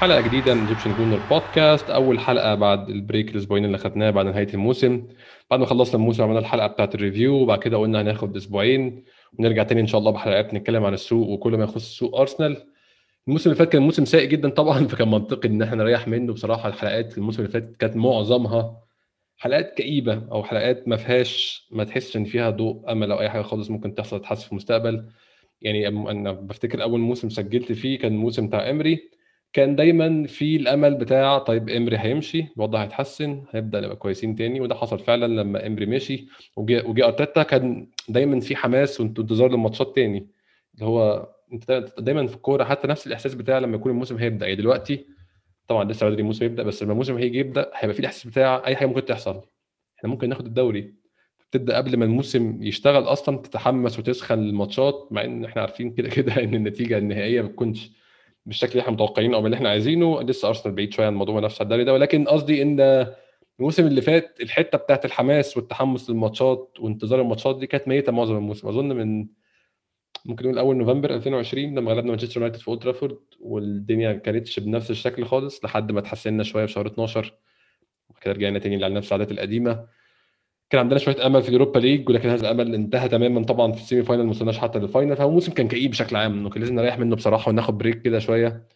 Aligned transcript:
حلقة 0.00 0.20
جديدة 0.20 0.54
من 0.54 0.60
Egyptian 0.60 0.94
Gooner 0.94 1.16
Podcast 1.18 1.90
أول 1.90 2.20
حلقة 2.20 2.54
بعد 2.54 2.88
ال 2.90 2.97
break 2.97 3.30
الأسبوعين 3.30 3.64
اللي 3.64 3.78
خدناه 3.78 4.10
بعد 4.10 4.26
نهاية 4.26 4.48
الموسم. 4.54 5.06
بعد 5.50 5.60
ما 5.60 5.66
خلصنا 5.66 5.94
الموسم 5.94 6.22
عملنا 6.22 6.38
الحلقة 6.38 6.66
بتاعت 6.66 6.94
ال 6.94 7.00
review 7.00 7.34
وبعد 7.34 7.58
كده 7.58 7.76
قلنا 7.76 8.02
هناخد 8.02 8.36
أسبوعين 8.36 9.04
ونرجع 9.38 9.62
تاني 9.62 9.80
إن 9.80 9.86
شاء 9.86 9.98
الله 9.98 10.10
بحلقات 10.10 10.54
نتكلم 10.54 10.84
عن 10.84 10.94
السوق 10.94 11.28
وكل 11.28 11.56
ما 11.56 11.64
يخص 11.64 11.98
سوق 11.98 12.20
أرسنال. 12.20 12.66
الموسم 13.28 13.50
اللي 13.50 13.58
فات 13.58 13.72
كان 13.72 13.82
موسم 13.82 14.04
سيء 14.04 14.28
جدا 14.28 14.48
طبعا 14.48 14.86
فكان 14.86 15.10
منطقي 15.10 15.48
إن 15.48 15.62
إحنا 15.62 15.76
نريح 15.76 16.08
منه. 16.08 16.32
بصراحة 16.32 16.68
الحلقات 16.68 17.18
الموسم 17.18 17.42
اللي 17.42 17.52
فات 17.52 17.76
كانت 17.76 17.96
معظمها 17.96 18.76
حلقات 19.38 19.74
كئيبة 19.74 20.22
أو 20.32 20.44
حلقات 20.44 20.88
ما 20.88 20.96
فيهاش 20.96 21.66
ما 21.70 21.84
تحسش 21.84 22.16
إن 22.16 22.24
فيها 22.24 22.50
ضوء 22.50 22.92
أمل 22.92 23.12
أو 23.12 23.20
أي 23.20 23.30
حاجة 23.30 23.42
خالص 23.42 23.70
ممكن 23.70 23.94
تحصل 23.94 24.20
تحس 24.22 24.44
في 24.44 24.50
المستقبل. 24.52 25.06
يعني 25.62 25.88
أنا 25.88 26.32
بفتكر 26.32 26.82
أول 26.82 27.00
موسم 27.00 27.28
سجلت 27.28 27.72
فيه 27.72 27.98
كان 27.98 28.12
الموسم 28.12 28.46
بتاع 28.46 28.70
إمري. 28.70 29.10
كان 29.52 29.76
دايما 29.76 30.26
في 30.26 30.56
الأمل 30.56 30.94
بتاع 30.94 31.38
طيب 31.38 31.68
إمري 31.68 31.98
هيمشي 31.98 32.46
الوضع 32.56 32.82
هيتحسن 32.82 33.44
هنبدا 33.54 33.80
نبقى 33.80 33.96
كويسين 33.96 34.36
تاني. 34.36 34.60
وده 34.60 34.74
حصل 34.74 34.98
فعلا 34.98 35.26
لما 35.26 35.66
إمري 35.66 35.86
مشي. 35.86 36.26
وجي 36.56 37.04
أرتيتا 37.04 37.42
كان 37.42 37.86
دايما 38.08 38.40
في 38.40 38.56
حماس 38.56 39.00
وانتظار 39.00 39.50
للماتشات 39.50 39.94
تاني. 39.94 40.26
اللي 40.74 40.86
هو 40.86 41.28
أنت 41.52 41.84
دايما 41.98 42.26
في 42.26 42.34
الكورة 42.36 42.64
حتى 42.64 42.88
نفس 42.88 43.06
الإحساس 43.06 43.34
بتاع 43.34 43.58
لما 43.58 43.76
يكون 43.76 43.92
الموسم 43.92 44.16
هيبدأ. 44.16 44.46
يعني 44.46 44.60
دلوقتي 44.60 45.06
طبعا 45.68 45.84
لسه 45.84 46.06
بدري 46.08 46.20
الموسم 46.20 46.44
يبدا 46.44 46.62
بس 46.62 46.82
لما 46.82 46.92
الموسم 46.92 47.16
هيجي 47.16 47.38
يبدأ 47.38 47.70
هيبقى 47.74 47.94
في 47.94 48.00
الإحساس 48.00 48.26
بتاع 48.26 48.62
أي 48.66 48.76
حاجة 48.76 48.86
ممكن 48.88 49.04
تحصل. 49.04 49.40
إحنا 49.98 50.10
ممكن 50.10 50.28
ناخد 50.28 50.46
الدوري. 50.46 50.94
تبدا 51.52 51.76
قبل 51.76 51.96
ما 51.96 52.04
الموسم 52.04 52.62
يشتغل 52.62 53.02
أصلا 53.02 53.38
تتحمس 53.38 53.98
وتسخن 53.98 54.38
الماتشات 54.38 55.08
مع 55.10 55.24
إن 55.24 55.44
إحنا 55.44 55.62
عارفين 55.62 55.90
كده 55.90 56.08
كده 56.08 56.42
إن 56.42 56.54
النتيجة 56.54 56.98
النهائية 56.98 57.42
ما 57.42 57.48
بتكونش 57.48 57.90
بالشكل 58.46 58.70
اللي 58.72 58.80
إحنا 58.80 58.92
متوقعينه 58.92 59.36
أو 59.36 59.46
اللي 59.46 59.56
إحنا 59.56 59.68
عايزينه 59.68 60.22
لسه 60.22 60.48
ارسنال 60.48 60.74
بعيد 60.74 60.92
شوية 60.92 61.06
عن 61.06 61.14
موضوع 61.14 61.34
منافسة 61.36 61.62
الدوري 61.62 61.84
ده. 61.84 61.92
ولكن 61.92 62.24
قصدي 62.24 62.62
إن 62.62 63.06
الموسم 63.60 63.86
اللي 63.86 64.00
فات 64.02 64.38
الحتة 64.40 64.78
بتاعت 64.78 65.04
الحماس 65.04 65.56
والتحمس 65.56 66.10
للماتشات 66.10 66.76
وانتظار 66.80 67.20
الماتشات 67.20 67.58
دي 67.58 67.66
كانت 67.66 67.88
ميتة 67.88 68.12
معظم 68.12 68.36
الموسم. 68.36 68.68
أظن 68.68 68.88
من 68.88 69.26
ممكن 70.24 70.44
نقول 70.44 70.58
أول 70.58 70.76
نوفمبر 70.76 71.14
2020 71.14 71.74
لما 71.74 71.90
غلبنا 71.92 72.10
مانشستر 72.10 72.40
يونايتد 72.40 72.60
في 72.60 72.68
أولد 72.68 72.82
ترافورد 72.82 73.18
والدنيا 73.40 74.12
ما 74.12 74.18
كانتش 74.18 74.60
بنفس 74.60 74.90
الشكل 74.90 75.24
خالص 75.24 75.64
لحد 75.64 75.92
ما 75.92 76.00
اتحسنا 76.00 76.42
شوية 76.42 76.66
في 76.66 76.72
شهر 76.72 76.86
12 76.86 77.34
وكده 78.08 78.32
رجعنا 78.32 78.58
تاني 78.58 78.84
على 78.84 78.94
نفس 78.94 79.08
العادات 79.12 79.30
القديمة. 79.32 79.86
كان 80.70 80.80
عندنا 80.80 80.98
شوية 80.98 81.26
أمل 81.26 81.42
في 81.42 81.48
ال 81.48 81.52
Europa 81.52 81.78
League 81.78 82.08
ولكن 82.08 82.28
هذا 82.28 82.40
الأمل 82.40 82.74
انتهى 82.74 83.08
تماما 83.08 83.44
طبعا 83.44 83.72
في 83.72 83.80
ال 83.80 83.84
semi 83.84 84.02
final 84.02 84.24
ما 84.24 84.30
وصلناش 84.30 84.58
حتى 84.58 84.78
لل 84.78 84.89
final 84.89 85.16
فهو 85.16 85.30
موسم 85.30 85.52
كان 85.52 85.68
كئيب 85.68 85.90
بشكل 85.90 86.16
عام 86.16 86.32
إنه 86.32 86.50
كان 86.50 86.60
لازم 86.62 86.74
نريح 86.74 86.98
منه 86.98 87.16
بصراحة 87.16 87.48
وناخد 87.48 87.78
break 87.78 88.02
كده 88.02 88.18
شوية 88.18 88.66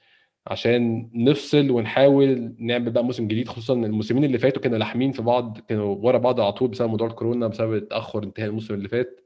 عشان 0.46 1.10
نفصل 1.14 1.70
ونحاول 1.70 2.54
نعمل 2.58 2.90
بقى 2.90 3.04
موسم 3.04 3.28
جديد 3.28 3.48
خصوصا 3.48 3.74
الموسمين 3.74 4.24
اللي 4.24 4.38
فاتوا 4.38 4.62
كانوا 4.62 4.78
لاحمين 4.78 5.12
في 5.12 5.22
بعض 5.22 5.58
كانوا 5.68 5.96
ورا 6.00 6.18
بعض 6.18 6.40
على 6.40 6.52
طول 6.52 6.68
بسبب 6.68 6.90
موضوع 6.90 7.06
الكورونا 7.06 7.46
بسبب 7.46 7.88
تأخر 7.88 8.22
انتهاء 8.22 8.48
الموسم 8.48 8.74
اللي 8.74 8.88
فات. 8.88 9.20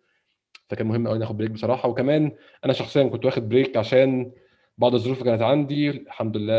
فكان 0.69 0.87
مهم 0.87 1.09
قوي 1.09 1.19
ناخد 1.19 1.37
break 1.36 1.50
بصراحة. 1.50 1.88
وكمان 1.88 2.32
أنا 2.65 2.72
شخصيا 2.72 3.04
كنت 3.04 3.25
واخد 3.25 3.48
break 3.48 3.76
عشان 3.76 4.31
بعض 4.78 4.94
الظروف 4.94 5.22
كانت 5.22 5.42
عندي. 5.42 5.91
الحمد 5.91 6.37
لله 6.37 6.54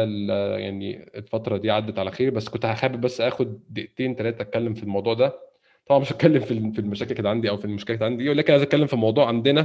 يعني 0.58 1.10
الفترة 1.16 1.58
دي 1.58 1.72
عدت 1.72 2.00
على 2.00 2.12
خير 2.12 2.30
بس 2.32 2.50
كنت 2.50 2.66
حابب 2.66 3.02
بس 3.02 3.22
آخد 3.22 3.60
دقيقتين 3.70 4.16
ثلاثة 4.16 4.42
أتكلم 4.42 4.74
في 4.74 4.84
الموضوع 4.84 5.14
ده. 5.14 5.49
طبعا 5.90 6.00
مش 6.02 6.12
هتكلم 6.12 6.40
في 6.42 6.72
في 6.72 6.80
المشاكل 6.80 7.16
اللي 7.18 7.30
عندي 7.30 7.50
أو 7.50 7.58
في 7.58 7.66
المشكلات 7.66 8.00
اللي 8.02 8.12
عندي 8.12 8.30
ولكن 8.30 8.52
عايز 8.54 8.64
أتكلم 8.64 8.88
في 8.88 8.96
موضوع 8.96 9.28
عندنا. 9.28 9.64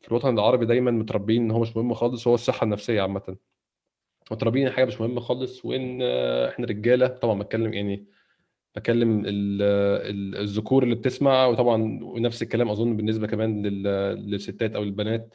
في 0.00 0.08
الوطن 0.08 0.34
العربي 0.34 0.66
دايما 0.66 0.90
متربيين 0.90 1.42
إن 1.42 1.50
هو 1.50 1.60
مش 1.60 1.76
مهم 1.76 1.94
خالص 1.94 2.28
هو 2.28 2.34
الصحة 2.34 2.64
النفسية 2.64 3.02
عامة. 3.02 3.36
متربيين 4.30 4.70
حاجة 4.70 4.84
مش 4.84 5.00
مهمة 5.00 5.20
خالص 5.20 5.64
وإن 5.64 6.02
إحنا 6.48 6.66
رجالة 6.66 7.06
طبعا 7.06 7.38
بتكلم 7.38 7.74
يعني 7.74 8.06
بكلم 8.76 9.22
الذكور 9.26 10.82
اللي 10.82 10.94
بتسمع 10.94 11.46
وطبعا 11.46 11.98
ونفس 12.02 12.42
الكلام 12.42 12.70
أظن 12.70 12.96
بالنسبة 12.96 13.26
كمان 13.26 13.62
للستات 14.16 14.76
أو 14.76 14.82
البنات. 14.82 15.34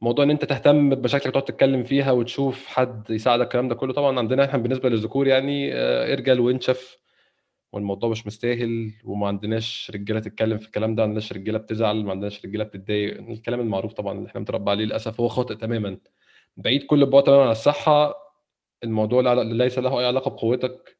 موضوع 0.00 0.24
إن 0.24 0.30
أنت 0.30 0.44
تهتم 0.44 0.90
بمشاكلك 0.94 1.32
تقعد 1.32 1.44
تتكلم 1.44 1.84
فيها 1.84 2.12
وتشوف 2.12 2.66
حد 2.66 3.10
يساعدك 3.10 3.44
الكلام 3.44 3.68
ده 3.68 3.74
كله 3.74 3.92
طبعا 3.92 4.18
عندنا 4.18 4.44
إحنا 4.44 4.58
بالنسبة 4.58 4.88
للذكور 4.88 5.26
يعني 5.26 5.74
ارجل 6.12 6.40
وانشف. 6.40 6.98
والموضوع 7.72 8.10
مش 8.10 8.26
مستاهل 8.26 8.92
وما 9.04 9.26
عندناش 9.26 9.90
رجالة 9.94 10.20
تتكلم 10.20 10.58
في 10.58 10.66
الكلام 10.66 10.94
ده 10.94 11.02
ما 11.02 11.08
عندناش 11.08 11.32
رجالة 11.32 11.58
بتزعل 11.58 12.04
ما 12.04 12.10
عندناش 12.10 12.44
رجالة 12.46 12.64
بتتضايق. 12.64 13.18
الكلام 13.18 13.60
المعروف 13.60 13.92
طبعا 13.92 14.18
اللي 14.18 14.28
إحنا 14.28 14.40
متربى 14.40 14.70
عليه 14.70 14.84
للأسف 14.84 15.20
هو 15.20 15.28
خاطئ 15.28 15.54
تماما. 15.54 15.98
بعيد 16.56 16.82
كل 16.82 17.02
البعد 17.02 17.22
تماما 17.22 17.44
عن 17.44 17.50
الصحة 17.50 18.14
الموضوع 18.84 19.32
ليس 19.42 19.78
له 19.78 20.00
أي 20.00 20.06
علاقة 20.06 20.28
بقوتك 20.30 20.98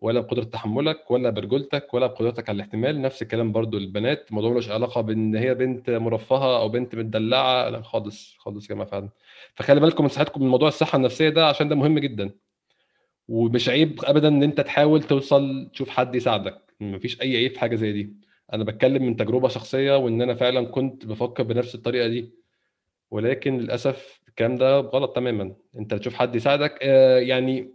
ولا 0.00 0.20
بقدرة 0.20 0.44
تحملك 0.44 1.10
ولا 1.10 1.30
برجولتك 1.30 1.94
ولا 1.94 2.06
بقدرتك 2.06 2.48
على 2.48 2.56
الاحتمال. 2.56 3.02
نفس 3.02 3.22
الكلام 3.22 3.52
برضو 3.52 3.78
للبنات 3.78 4.26
الموضوع 4.30 4.50
ملوش 4.50 4.70
علاقة 4.70 5.00
بإن 5.00 5.36
هي 5.36 5.54
بنت 5.54 5.90
مرفهة 5.90 6.60
أو 6.60 6.68
بنت 6.68 6.94
متدلعة 6.94 7.68
لا 7.68 7.82
خالص 7.82 8.36
خالص 8.38 8.70
يا 8.70 8.74
جماعة 8.74 8.90
فعلا 8.90 9.08
فخلي 9.54 9.80
بالكم 9.80 10.04
من 10.04 10.08
صحتكم 10.10 10.42
من 10.42 10.48
موضوع 10.48 10.68
الصحة 10.68 10.96
النفسية 10.96 11.28
ده 11.28 11.48
عشان 11.48 11.68
ده 11.68 11.74
مهم 11.76 11.98
جدا. 11.98 12.30
ومش 13.28 13.68
عيب 13.68 14.00
ابدا 14.04 14.28
ان 14.28 14.42
انت 14.42 14.60
تحاول 14.60 15.02
توصل 15.02 15.70
تشوف 15.72 15.88
حد 15.88 16.14
يساعدك. 16.14 16.62
مفيش 16.80 17.20
اي 17.22 17.36
عيب 17.36 17.52
في 17.52 17.60
حاجة 17.60 17.76
زي 17.76 17.92
دي. 17.92 18.12
أنا 18.52 18.64
بتكلم 18.64 19.02
من 19.06 19.16
تجربة 19.16 19.48
شخصية 19.48 19.96
وان 19.96 20.22
أنا 20.22 20.34
فعلا 20.34 20.66
كنت 20.66 21.06
بفكر 21.06 21.42
بنفس 21.42 21.74
الطريقة 21.74 22.08
دي. 22.08 22.30
ولكن 23.10 23.58
للأسف 23.58 24.20
الكلام 24.28 24.56
ده 24.56 24.78
غلط 24.78 25.16
تماما. 25.16 25.54
انت 25.78 25.94
تشوف 25.94 26.14
حد 26.14 26.36
يساعدك 26.36 26.78
آه 26.82 27.18
يعني 27.18 27.72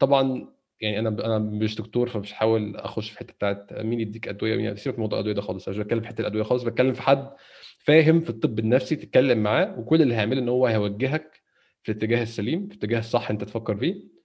طبعا 0.00 0.48
يعني 0.80 0.98
أنا 0.98 1.08
أنا 1.08 1.38
مش 1.38 1.74
دكتور 1.76 2.08
فمش 2.08 2.32
هحاول 2.34 2.76
اخش 2.76 3.10
في 3.10 3.18
حتة 3.18 3.32
بتاعت 3.32 3.72
مين 3.72 4.00
يديك 4.00 4.28
أدوية 4.28 4.56
مين 4.56 4.76
سيبك 4.76 4.96
من 4.98 5.00
موضوع 5.02 5.18
الأدوية 5.18 5.34
ده 5.34 5.42
خالص. 5.42 5.68
أنا 5.68 5.76
مش 5.78 5.82
بتكلم 5.84 6.00
في 6.00 6.08
حتة 6.08 6.20
الأدوية 6.20 6.42
خالص 6.42 6.62
بتكلم 6.62 6.92
في 6.94 7.02
حد 7.02 7.30
فاهم 7.78 8.20
في 8.20 8.30
الطب 8.30 8.58
النفسي 8.58 8.96
تتكلم 8.96 9.38
معاه 9.42 9.78
وكل 9.78 10.02
اللي 10.02 10.14
هيعمله 10.14 10.40
ان 10.40 10.48
هو 10.48 10.66
هيوجهك 10.66 11.40
في 11.82 11.92
الاتجاه 11.92 12.22
السليم 12.22 12.66
في 12.68 12.74
الاتجاه 12.74 12.98
الصح 12.98 13.30
انت 13.30 13.44
تفكر 13.44 13.76
فيه. 13.76 14.19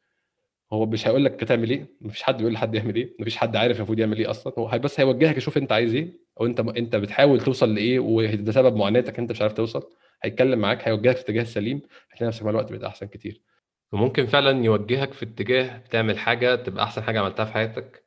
هو 0.74 0.86
مش 0.86 1.08
هيقول 1.08 1.26
لك 1.26 1.32
تعمل 1.44 1.70
إيه 1.70 1.88
مفيش 2.02 2.24
حد 2.24 2.38
بيقول 2.38 2.54
لحد 2.54 2.76
يعمل 2.76 2.96
إيه 2.96 3.16
مفيش 3.20 3.38
حد 3.38 3.56
عارف 3.56 3.78
المفروض 3.78 4.00
يعمل 4.00 4.18
إيه 4.18 4.30
أصلا. 4.30 4.54
هو 4.58 4.68
بس 4.80 5.00
هيوجهك 5.00 5.38
يشوف 5.38 5.58
أنت 5.58 5.72
عايز 5.72 5.94
إيه 5.96 6.20
أو 6.42 6.46
أنت 6.46 6.60
أنت 6.60 6.96
بتحاول 6.96 7.42
توصل 7.42 7.76
لإيه 7.76 8.00
وده 8.00 8.52
سبب 8.52 8.76
معاناتك 8.76 9.20
أنت 9.20 9.32
مش 9.32 9.42
عارف 9.42 9.54
توصل. 9.54 9.84
هيتكلم 10.24 10.60
معاك 10.60 10.88
هيوجهك 10.88 11.16
في 11.18 11.22
الاتجاه 11.24 11.42
السليم 11.42 11.82
هتلاقي 12.12 12.28
نفسك 12.28 12.44
مع 12.44 12.50
الوقت 12.50 12.70
بقيت 12.70 12.84
أحسن 12.84 13.08
كتير. 13.08 13.42
وممكن 13.92 14.26
فعلا 14.26 14.66
يوجهك 14.66 15.14
في 15.14 15.26
اتجاه 15.26 15.78
تعمل 15.92 16.18
حاجة 16.18 16.56
تبقى 16.56 16.84
أحسن 16.84 17.02
حاجة 17.04 17.20
عملتها 17.20 17.46
في 17.46 17.54
حياتك. 17.54 18.06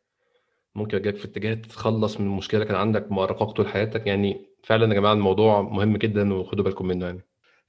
ممكن 0.74 0.96
يوجهك 0.96 1.16
في 1.16 1.24
اتجاه 1.24 1.54
تتخلص 1.54 2.20
من 2.20 2.40
اللي 2.54 2.64
كان 2.64 2.76
عندك 2.76 3.12
مؤرقاك 3.12 3.48
طول 3.50 3.68
حياتك. 3.68 4.06
يعني 4.06 4.46
فعلا 4.64 4.88
يا 4.88 4.94
جماعة 5.00 5.12
الموضوع 5.12 5.62
مهم 5.62 5.96
جدا 5.96 6.34
وخدوا 6.34 6.64
بالكم 6.64 6.86
منه 6.86 7.06
يعني. 7.06 7.20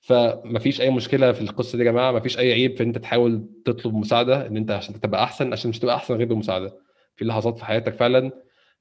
فمفيش 0.02 0.82
أي 0.82 0.90
مشكلة 0.90 1.32
في 1.32 1.42
القصة 1.42 1.78
دي 1.78 1.84
يا 1.84 1.92
جماعة. 1.92 2.12
مفيش 2.12 2.40
أي 2.40 2.54
عيب 2.54 2.76
في 2.78 2.84
إن 2.84 2.88
أنت 2.88 2.98
تحاول 2.98 3.50
تطلب 3.66 3.94
مساعدة 3.96 4.48
إن 4.48 4.58
أنت 4.58 4.72
عشان 4.72 5.02
تبقى 5.02 5.24
أحسن 5.24 5.54
عشان 5.54 5.70
مش 5.70 5.80
تبقى 5.80 5.96
أحسن 5.96 6.16
غير 6.16 6.28
بمساعدة. 6.28 6.78
في 7.16 7.26
لحظات 7.26 7.58
في 7.58 7.66
حياتك 7.66 7.94
فعلا 7.94 8.32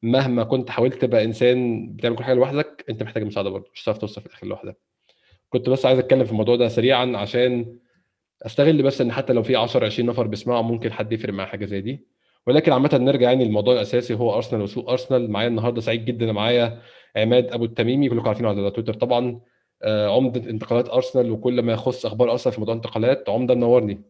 مهما 0.03 0.45
كنت 0.45 0.71
حاولت 0.71 0.95
تبقى 1.03 1.25
إنسان 1.25 1.87
بتعمل 1.97 2.17
كل 2.17 2.25
حاجة 2.25 2.35
لوحدك 2.35 2.85
أنت 2.91 3.03
محتاج 3.03 3.23
مساعدة 3.23 3.51
برضه 3.51 3.71
مش 3.75 3.83
هتعرف 3.85 3.99
توصل 3.99 4.21
في 4.21 4.27
الآخر 4.27 4.47
لوحدك. 4.47 4.77
كنت 5.49 5.69
بس 5.69 5.87
عايز 5.87 5.99
أتكلم 5.99 6.25
في 6.25 6.31
الموضوع 6.31 6.57
ده 6.57 6.69
سريعا 6.69 7.13
عشان 7.17 7.79
أستغل 8.47 8.83
بس 8.83 9.01
إن 9.01 9.13
حتى 9.13 9.33
لو 9.33 9.43
في 9.43 9.57
10 9.57 9.87
20 9.87 10.09
نفر 10.09 10.27
بيسمعوا 10.27 10.63
ممكن 10.63 10.93
حد 10.93 11.13
يفرق 11.13 11.33
مع 11.35 11.47
حاجة 11.47 11.67
زي 11.67 11.81
دي. 11.81 12.07
ولكن 12.47 12.73
عامة 12.73 12.91
نرجع 13.03 13.31
يعني 13.31 13.45
للموضوع 13.45 13.75
الأساسي 13.75 14.15
هو 14.15 14.35
ارسنال 14.37 14.63
وسوق 14.63 14.91
ارسنال 14.91 15.31
معايا 15.31 15.49
النهارده 15.49 15.81
سعيد 15.81 16.05
جدا 16.05 16.33
معايا. 16.33 16.83
عماد 17.17 17.53
أبو 17.53 17.65
التميمي 17.65 18.09
كلكم 18.09 18.29
عارفينه 18.29 18.49
على 18.49 18.71
تويتر 18.71 18.95
طبعا. 18.95 19.41
عمدة 19.85 20.51
انتقالات 20.51 20.89
أرسنال 20.89 21.31
وكل 21.31 21.63
ما 21.63 21.73
يخص 21.73 22.07
أخبار 22.07 22.33
أرسنال 22.33 22.55
في 22.55 22.61
موضوع 22.61 22.75
الانتقالات 22.75 23.29
عمدة 23.29 23.55
منورني 23.55 24.03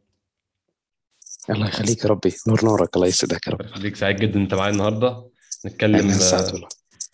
الله 1.50 1.68
يخليك 1.68 2.04
يا 2.04 2.08
ربي. 2.10 2.32
نور 2.48 2.64
نورك 2.64 2.96
الله 2.96 3.06
يسعدك 3.06 3.46
يا 3.46 3.52
رب. 3.52 3.62
خليك 3.66 3.96
سعيد 3.96 4.16
جدا 4.16 4.40
إنت 4.40 4.54
معايا 4.54 4.72
النهارده. 4.72 5.28
نتكلم 5.66 6.10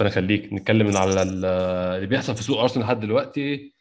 ربنا 0.01 0.09
يخليك. 0.11 0.53
نتكلم 0.53 0.97
على 0.97 1.23
اللي 1.23 2.07
بيحصل 2.07 2.37
في 2.37 2.43
سوق 2.43 2.61
أرسنال 2.61 2.85
لحد 2.85 3.01
دلوقتي 3.01 3.75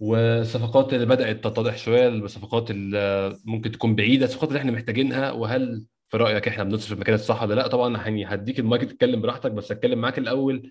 والصفقات 0.00 0.94
اللي 0.94 1.06
بدأت 1.06 1.44
تتضح 1.44 1.76
شوية 1.76 2.08
الصفقات 2.08 2.70
اللي 2.70 3.36
ممكن 3.44 3.72
تكون 3.72 3.94
بعيدة 3.94 4.24
الصفقات 4.26 4.48
اللي 4.48 4.58
إحنا 4.60 4.72
محتاجينها 4.72 5.30
وهل 5.32 5.86
في 6.08 6.16
رأيك 6.16 6.48
إحنا 6.48 6.64
بنصرف 6.64 6.86
في 6.86 6.92
المكان 6.92 7.14
الصح 7.14 7.42
ولا 7.42 7.54
لأ؟ 7.54 7.66
طبعا 7.68 8.02
هديك 8.06 8.58
المايك 8.58 8.82
تتكلم 8.82 9.20
براحتك 9.20 9.50
بس 9.50 9.72
أتكلم 9.72 9.98
معاك 9.98 10.18
الأول. 10.18 10.70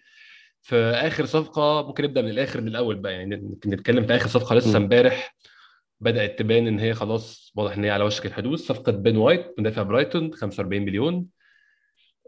في 0.61 0.75
آخر 0.75 1.25
صفقة 1.25 1.87
ممكن 1.87 2.03
نبدأ 2.03 2.21
من 2.21 2.29
الآخر 2.29 2.59
للاول 2.59 2.95
بقى. 2.95 3.13
يعني 3.13 3.57
نتكلم 3.65 4.05
في 4.05 4.15
آخر 4.15 4.27
صفقة 4.27 4.55
لسه 4.55 4.77
امبارح 4.77 5.35
بدأت 5.99 6.39
تبان 6.39 6.67
إن 6.67 6.79
هي 6.79 6.93
خلاص 6.93 7.51
واضح 7.55 7.77
إن 7.77 7.83
هي 7.83 7.89
على 7.89 8.03
وشك 8.03 8.25
الحدوث. 8.25 8.59
صفقة 8.59 8.91
بن 8.91 9.17
وايت 9.17 9.53
مدافع 9.57 9.81
برايتون 9.83 10.33
45 10.33 10.81
مليون. 10.81 11.25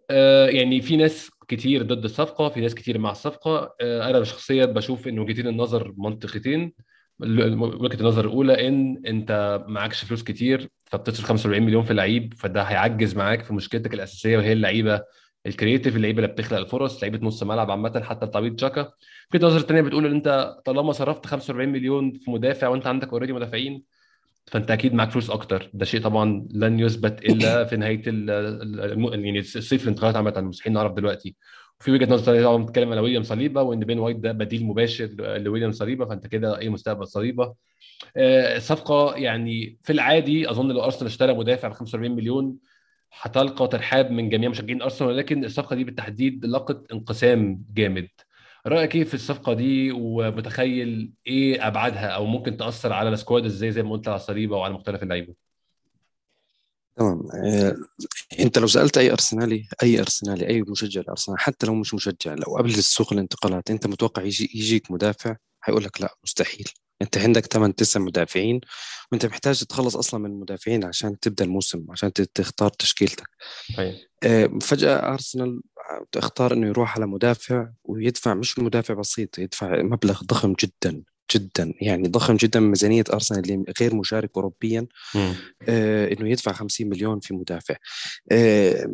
آه 0.10 0.48
يعني 0.48 0.82
في 0.82 0.98
ناس 0.98 1.32
كتير 1.48 1.84
ضد 1.84 2.04
الصفقة 2.04 2.50
في 2.50 2.62
ناس 2.62 2.76
كتير 2.76 2.98
مع 2.98 3.12
الصفقة. 3.12 3.76
آه 3.82 4.10
أنا 4.10 4.24
شخصيا 4.24 4.66
بشوف 4.66 5.08
ان 5.08 5.20
وجهتين 5.20 5.48
النظر 5.48 5.94
منطقتين 5.98 6.74
وجهة 7.20 8.00
النظر 8.00 8.26
الأولى 8.26 8.68
إن 8.68 9.02
أنت 9.08 9.64
معكش 9.68 10.04
فلوس 10.06 10.24
كتير 10.24 10.70
فبتصرف 10.86 11.26
45 11.26 11.64
مليون 11.64 11.84
في 11.84 11.94
لعيب 11.94 12.34
فده 12.34 12.62
هيعجز 12.64 13.16
معاك 13.16 13.44
في 13.44 13.54
مشكلتك 13.54 13.94
الأساسية 13.94 14.38
وهي 14.38 14.54
اللعيبة 14.54 15.02
ال 15.46 15.51
creative 15.51 15.96
اللعيبة 15.96 16.24
اللي 16.24 16.34
بتخلق 16.34 16.60
الفرص 16.60 17.04
لعيبة 17.04 17.28
نص 17.28 17.44
ملعب 17.44 17.72
عامة 17.72 18.02
حتى 18.04 18.26
لتعويض 18.26 18.56
تشاكا. 18.56 18.92
وجهه 19.32 19.38
النظر 19.38 19.58
الثانية 19.58 19.82
بتقول 19.82 20.06
إن 20.06 20.12
أنت 20.12 20.58
طالما 20.66 20.92
صرفت 20.92 21.26
45 21.26 21.70
مليون 21.70 22.14
في 22.14 22.32
مدافع 22.32 22.68
وأنت 22.68 22.88
عندك 22.88 23.10
already 23.10 23.34
مدافعين 23.34 23.84
فأنت 24.46 24.72
أكيد 24.72 24.94
معاك 24.94 25.12
فلوس 25.12 25.30
أكتر. 25.30 25.70
ده 25.74 25.86
شيء 25.86 26.02
طبعا 26.02 26.48
لن 26.52 26.80
يثبت 26.80 27.26
إلا 27.26 27.64
في 27.70 27.78
نهاية 27.78 28.02
يعني 28.06 29.40
الصيف 29.40 29.84
الانتقالات 29.84 30.16
عامة 30.16 30.42
مستحيل 30.42 30.74
نعرف 30.74 30.94
دلوقتي. 30.94 31.36
وفي 31.80 31.92
وجهة 31.92 32.06
نظر 32.06 32.24
ثانية 32.24 32.44
طبعا 32.44 32.64
بتتكلم 32.64 32.92
على 32.92 33.02
ويليام 33.02 33.24
صليبا 33.24 33.62
وإن 33.62 33.80
بن 33.80 34.00
وايت 34.00 34.18
ده 34.18 34.32
بديل 34.32 34.66
مباشر 34.66 35.06
لويليام 35.20 35.72
صليبا 35.72 36.06
فأنت 36.06 36.28
كده 36.28 36.58
أي 36.60 36.70
مستقبل 36.70 37.08
صليبا 37.08 37.54
الصفقه 38.18 39.16
يعني 39.16 39.78
في 39.82 39.94
العادي 39.94 40.50
أظن 40.50 40.72
لو 40.72 40.84
أرسنال 40.84 41.06
اشترى 41.06 41.34
مدافع 41.34 41.68
ب 41.68 41.74
45 41.74 42.12
مليون 42.16 42.56
هتلقى 43.22 43.68
ترحاب 43.68 44.12
من 44.12 44.30
جميع 44.30 44.50
مشجعين 44.50 44.82
أرسنال 44.82 45.10
ولكن 45.10 45.46
الصفقة 45.46 45.76
دي 45.76 45.84
بالتحديد 45.84 46.46
لقت 46.46 46.92
انقسام 46.92 47.64
جامد. 47.74 48.10
رأيك 48.68 48.96
إيه 48.96 49.04
في 49.04 49.14
الصفقة 49.14 49.54
دي؟ 49.54 49.92
ومتخيل 49.92 51.12
إيه 51.28 51.68
أبعادها؟ 51.68 52.08
أو 52.08 52.26
ممكن 52.26 52.58
تأثر 52.58 52.94
على 52.94 53.10
السكواد 53.10 53.46
إزاي 53.46 53.72
زي 53.72 53.84
ما 53.84 53.92
قلت 53.92 54.08
على 54.08 54.20
صليبه 54.20 54.58
وعلى 54.58 54.74
مختلف 54.74 55.04
اللعيبة؟ 55.04 55.34
تمام. 56.96 57.24
آه، 57.46 57.76
أنت 58.40 58.58
لو 58.58 58.68
سألت 58.68 58.98
أي 58.98 59.12
أرسنالي 59.12 59.68
أي 59.84 60.00
أرسنالي 60.00 60.48
أي 60.48 60.62
مشجع 60.62 61.02
لأرسنال 61.08 61.40
حتى 61.40 61.68
لو 61.68 61.76
مش 61.76 61.94
مشجع 61.94 62.34
لو 62.34 62.58
قبل 62.58 62.70
السوق 62.70 63.14
الانتقالات 63.14 63.72
أنت 63.72 63.88
متوقع 63.88 64.24
يجي 64.24 64.52
يجيك 64.56 64.92
مدافع 64.92 65.36
هيقول 65.64 65.84
لك 65.84 66.02
لا 66.02 66.16
مستحيل. 66.24 66.70
انت 67.04 67.18
عندك 67.18 67.46
8 67.46 67.74
9 67.74 68.02
مدافعين 68.02 68.62
وانت 69.12 69.26
محتاج 69.26 69.60
تتخلص 69.60 69.96
أصلا 69.96 70.20
من 70.20 70.32
المدافعين 70.32 70.86
عشان 70.86 71.20
تبدأ 71.20 71.46
الموسم 71.46 71.86
عشان 71.90 72.14
تختار 72.14 72.70
تشكيلتك 72.70 73.30
أي. 73.80 74.08
آه، 74.24 74.60
فجأة 74.62 75.14
أرسنال 75.14 75.62
اختار 76.16 76.54
إنه 76.54 76.68
يروح 76.68 76.96
على 76.98 77.08
مدافع 77.08 77.70
ويدفع 77.84 78.34
مش 78.34 78.60
مدافع 78.60 78.94
بسيط 78.94 79.40
يدفع 79.40 79.82
مبلغ 79.82 80.24
ضخم 80.24 80.54
جدا 80.54 81.04
جدا 81.34 81.74
يعني 81.82 82.08
ضخم 82.08 82.36
جدا 82.36 82.60
من 82.60 82.70
ميزانية 82.70 83.04
أرسنال 83.14 83.40
اللي 83.44 83.64
غير 83.82 83.96
مشارك 83.96 84.30
اوروبيا 84.36 84.88
آه 85.70 86.14
إنه 86.14 86.30
يدفع 86.30 86.52
50 86.52 86.90
مليون 86.90 87.20
في 87.20 87.34
مدافع. 87.34 87.76
آه 88.32 88.88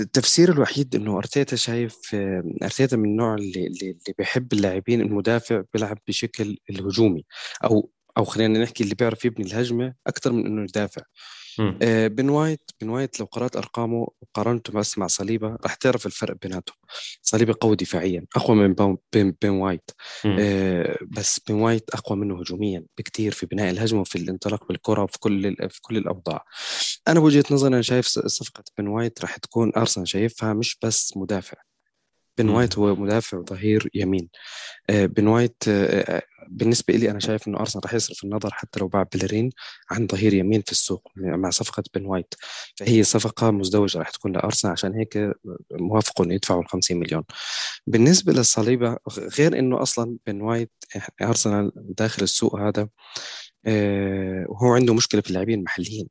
التفسير 0.00 0.52
الوحيد 0.52 0.94
إنه 0.94 1.18
أرتيتا 1.18 1.56
شايف 1.56 1.96
آه 2.14 2.44
أرتيتا 2.62 2.96
من 2.96 3.08
النوع 3.10 3.34
اللي 3.34 3.66
اللي 3.66 3.96
بيحب 4.18 4.52
اللاعبين 4.52 5.00
المدافع 5.00 5.62
بيلعب 5.74 5.98
بشكل 6.08 6.56
الهجومي 6.70 7.24
أو 7.64 7.90
أو 8.18 8.24
خلينا 8.24 8.58
نحكي 8.58 8.84
اللي 8.84 8.94
بيعرف 8.94 9.24
يبني 9.24 9.46
الهجمة 9.46 9.94
أكثر 10.06 10.32
من 10.32 10.46
إنه 10.46 10.62
يدافع. 10.62 11.02
آه 11.82 12.06
بن 12.08 12.28
وايت 12.28 12.60
بن 12.80 12.88
وايت 12.88 13.20
لو 13.20 13.26
قرأت 13.26 13.56
أرقامه 13.56 14.08
وقارنته 14.22 14.72
بس 14.72 14.98
مع 14.98 15.06
صليبة 15.06 15.56
راح 15.62 15.74
تعرف 15.74 16.06
الفرق 16.06 16.36
بيناتهم. 16.42 16.76
صليبة 17.22 17.54
قوي 17.60 17.76
دفاعيا 17.76 18.26
أقوى 18.36 18.56
من 18.56 18.74
بن, 18.74 19.34
بن 19.42 19.48
وايت. 19.50 19.90
آه 20.40 20.98
بس 21.10 21.40
بن 21.48 21.54
وايت 21.54 21.90
أقوى 21.90 22.18
منه 22.18 22.40
هجوميا 22.40 22.84
بكثير 22.98 23.32
في 23.32 23.46
بناء 23.46 23.70
الهجمة 23.70 24.00
وفي 24.00 24.18
الانطلاق 24.18 24.68
بالكرة 24.68 25.02
وفي 25.02 25.18
كل 25.18 25.56
في 25.70 25.80
كل 25.82 25.96
الأوضاع. 25.96 26.44
أنا 27.08 27.20
بوجهة 27.20 27.44
نظري 27.50 27.68
أنا 27.68 27.82
شايف 27.82 28.06
صفقة 28.06 28.64
بن 28.78 28.86
وايت 28.88 29.20
راح 29.22 29.36
تكون 29.36 29.72
أرسنال 29.76 30.08
شايفها 30.08 30.52
مش 30.54 30.78
بس 30.84 31.16
مدافع. 31.16 31.56
بن 32.38 32.48
وايت 32.48 32.78
هو 32.78 32.96
مدافع 32.96 33.40
ظهير 33.40 33.90
يمين 33.94 34.28
بن 34.90 35.26
وايت 35.26 35.64
بالنسبة 36.48 36.94
لي 36.94 37.10
أنا 37.10 37.20
شايف 37.20 37.48
إنه 37.48 37.60
أرسنال 37.60 37.84
راح 37.84 37.94
يصرف 37.94 38.24
النظر 38.24 38.50
حتى 38.52 38.80
لو 38.80 38.88
باع 38.88 39.02
بلرين 39.14 39.50
عن 39.90 40.06
ظهير 40.06 40.34
يمين 40.34 40.62
في 40.62 40.72
السوق 40.72 41.08
مع 41.16 41.50
صفقة 41.50 41.82
بن 41.94 42.06
وايت. 42.06 42.34
فهي 42.76 43.02
صفقة 43.04 43.50
مزدوجة 43.50 43.98
راح 43.98 44.10
تكون 44.10 44.32
لأرسنال 44.32 44.72
عشان 44.72 44.94
هيك 44.94 45.32
موافقوا 45.72 46.26
إنه 46.26 46.34
يدفعوا 46.34 46.62
ال 46.62 46.68
50 46.68 46.96
مليون. 46.96 47.24
بالنسبة 47.86 48.32
للصليبة 48.32 48.96
غير 49.38 49.58
إنه 49.58 49.82
أصلا 49.82 50.16
بن 50.26 50.40
وايت 50.40 50.72
أرسنال 51.22 51.72
داخل 51.76 52.22
السوق 52.22 52.56
هذا 52.60 52.88
وهو 54.48 54.74
عنده 54.74 54.94
مشكلة 54.94 55.20
في 55.20 55.28
اللاعبين 55.30 55.58
المحليين. 55.58 56.08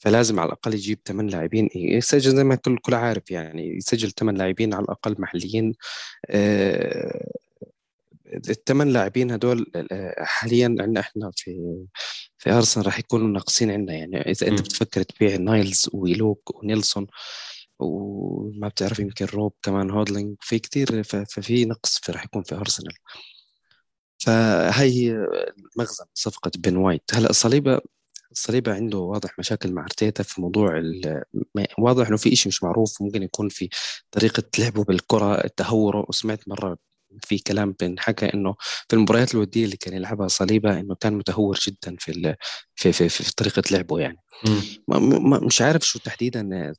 فلازم 0.00 0.40
على 0.40 0.46
الأقل 0.46 0.74
يجيب 0.74 0.98
ثمان 1.04 1.26
لاعبين. 1.26 1.68
يسجل 1.74 2.36
زي 2.36 2.44
ما 2.44 2.54
كل 2.54 2.78
كل 2.78 2.94
عارف 2.94 3.30
يعني 3.30 3.76
يسجل 3.76 4.10
ثمان 4.10 4.36
لاعبين 4.36 4.74
على 4.74 4.84
الأقل 4.84 5.16
محليين. 5.18 5.74
الثمان 8.48 8.92
لاعبين 8.92 9.30
هدول 9.30 9.72
حاليا 10.18 10.66
عندنا 10.80 11.00
إحنا 11.00 11.30
في 11.34 11.76
في 12.38 12.50
أرسنال 12.50 12.86
راح 12.86 12.98
يكونوا 12.98 13.28
ناقصين 13.28 13.70
عندنا. 13.70 13.96
يعني 13.96 14.30
إذا 14.30 14.48
أنت 14.48 14.60
بتفكر 14.60 15.02
تبيع 15.02 15.36
نايلز 15.36 15.88
ويلوك 15.92 16.62
ونيلسون 16.62 17.06
وما 17.78 18.68
بتعرف 18.68 18.98
يمكن 18.98 19.24
روب 19.24 19.52
كمان 19.62 19.90
هولدينج 19.90 20.36
في 20.40 20.58
كثير 20.58 21.02
ففي 21.02 21.64
نقص 21.64 21.98
في 21.98 22.12
راح 22.12 22.24
يكون 22.24 22.42
في 22.42 22.54
أرسنال. 22.54 22.94
فهي 24.18 25.26
مغزى 25.76 26.04
صفقة 26.14 26.50
بن 26.58 26.76
وايت. 26.76 27.02
هلأ 27.12 27.32
صليبة 27.32 27.80
صليبة 28.32 28.74
عنده 28.74 28.98
واضح 28.98 29.38
مشاكل 29.38 29.72
مع 29.72 29.82
أرتيتا 29.82 30.22
في 30.22 30.40
موضوع 30.40 30.82
واضح 31.78 32.06
إنه 32.06 32.16
في 32.16 32.36
شيء 32.36 32.48
مش 32.48 32.62
معروف 32.62 33.02
ممكن 33.02 33.22
يكون 33.22 33.48
في 33.48 33.68
طريقة 34.10 34.42
لعبه 34.58 34.84
بالكرة 34.84 35.46
تهوره 35.56 36.04
وسمعت 36.08 36.48
مرة 36.48 36.76
في 37.24 37.38
كلام 37.38 37.74
بنحكى 37.80 38.26
إنه 38.34 38.54
في 38.88 38.96
المباريات 38.96 39.34
الودية 39.34 39.64
اللي 39.64 39.76
كان 39.76 39.94
يلعبها 39.94 40.28
صليبة 40.28 40.80
إنه 40.80 40.94
كان 40.94 41.14
متهور 41.14 41.58
جدا 41.66 41.96
في 41.98 42.36
في 42.74 42.92
في, 42.92 43.08
في 43.08 43.34
طريقة 43.34 43.62
لعبه 43.70 43.98
يعني. 43.98 44.16
مش 45.46 45.62
عارف 45.62 45.82
شو 45.82 45.98
تحديدا 45.98 46.72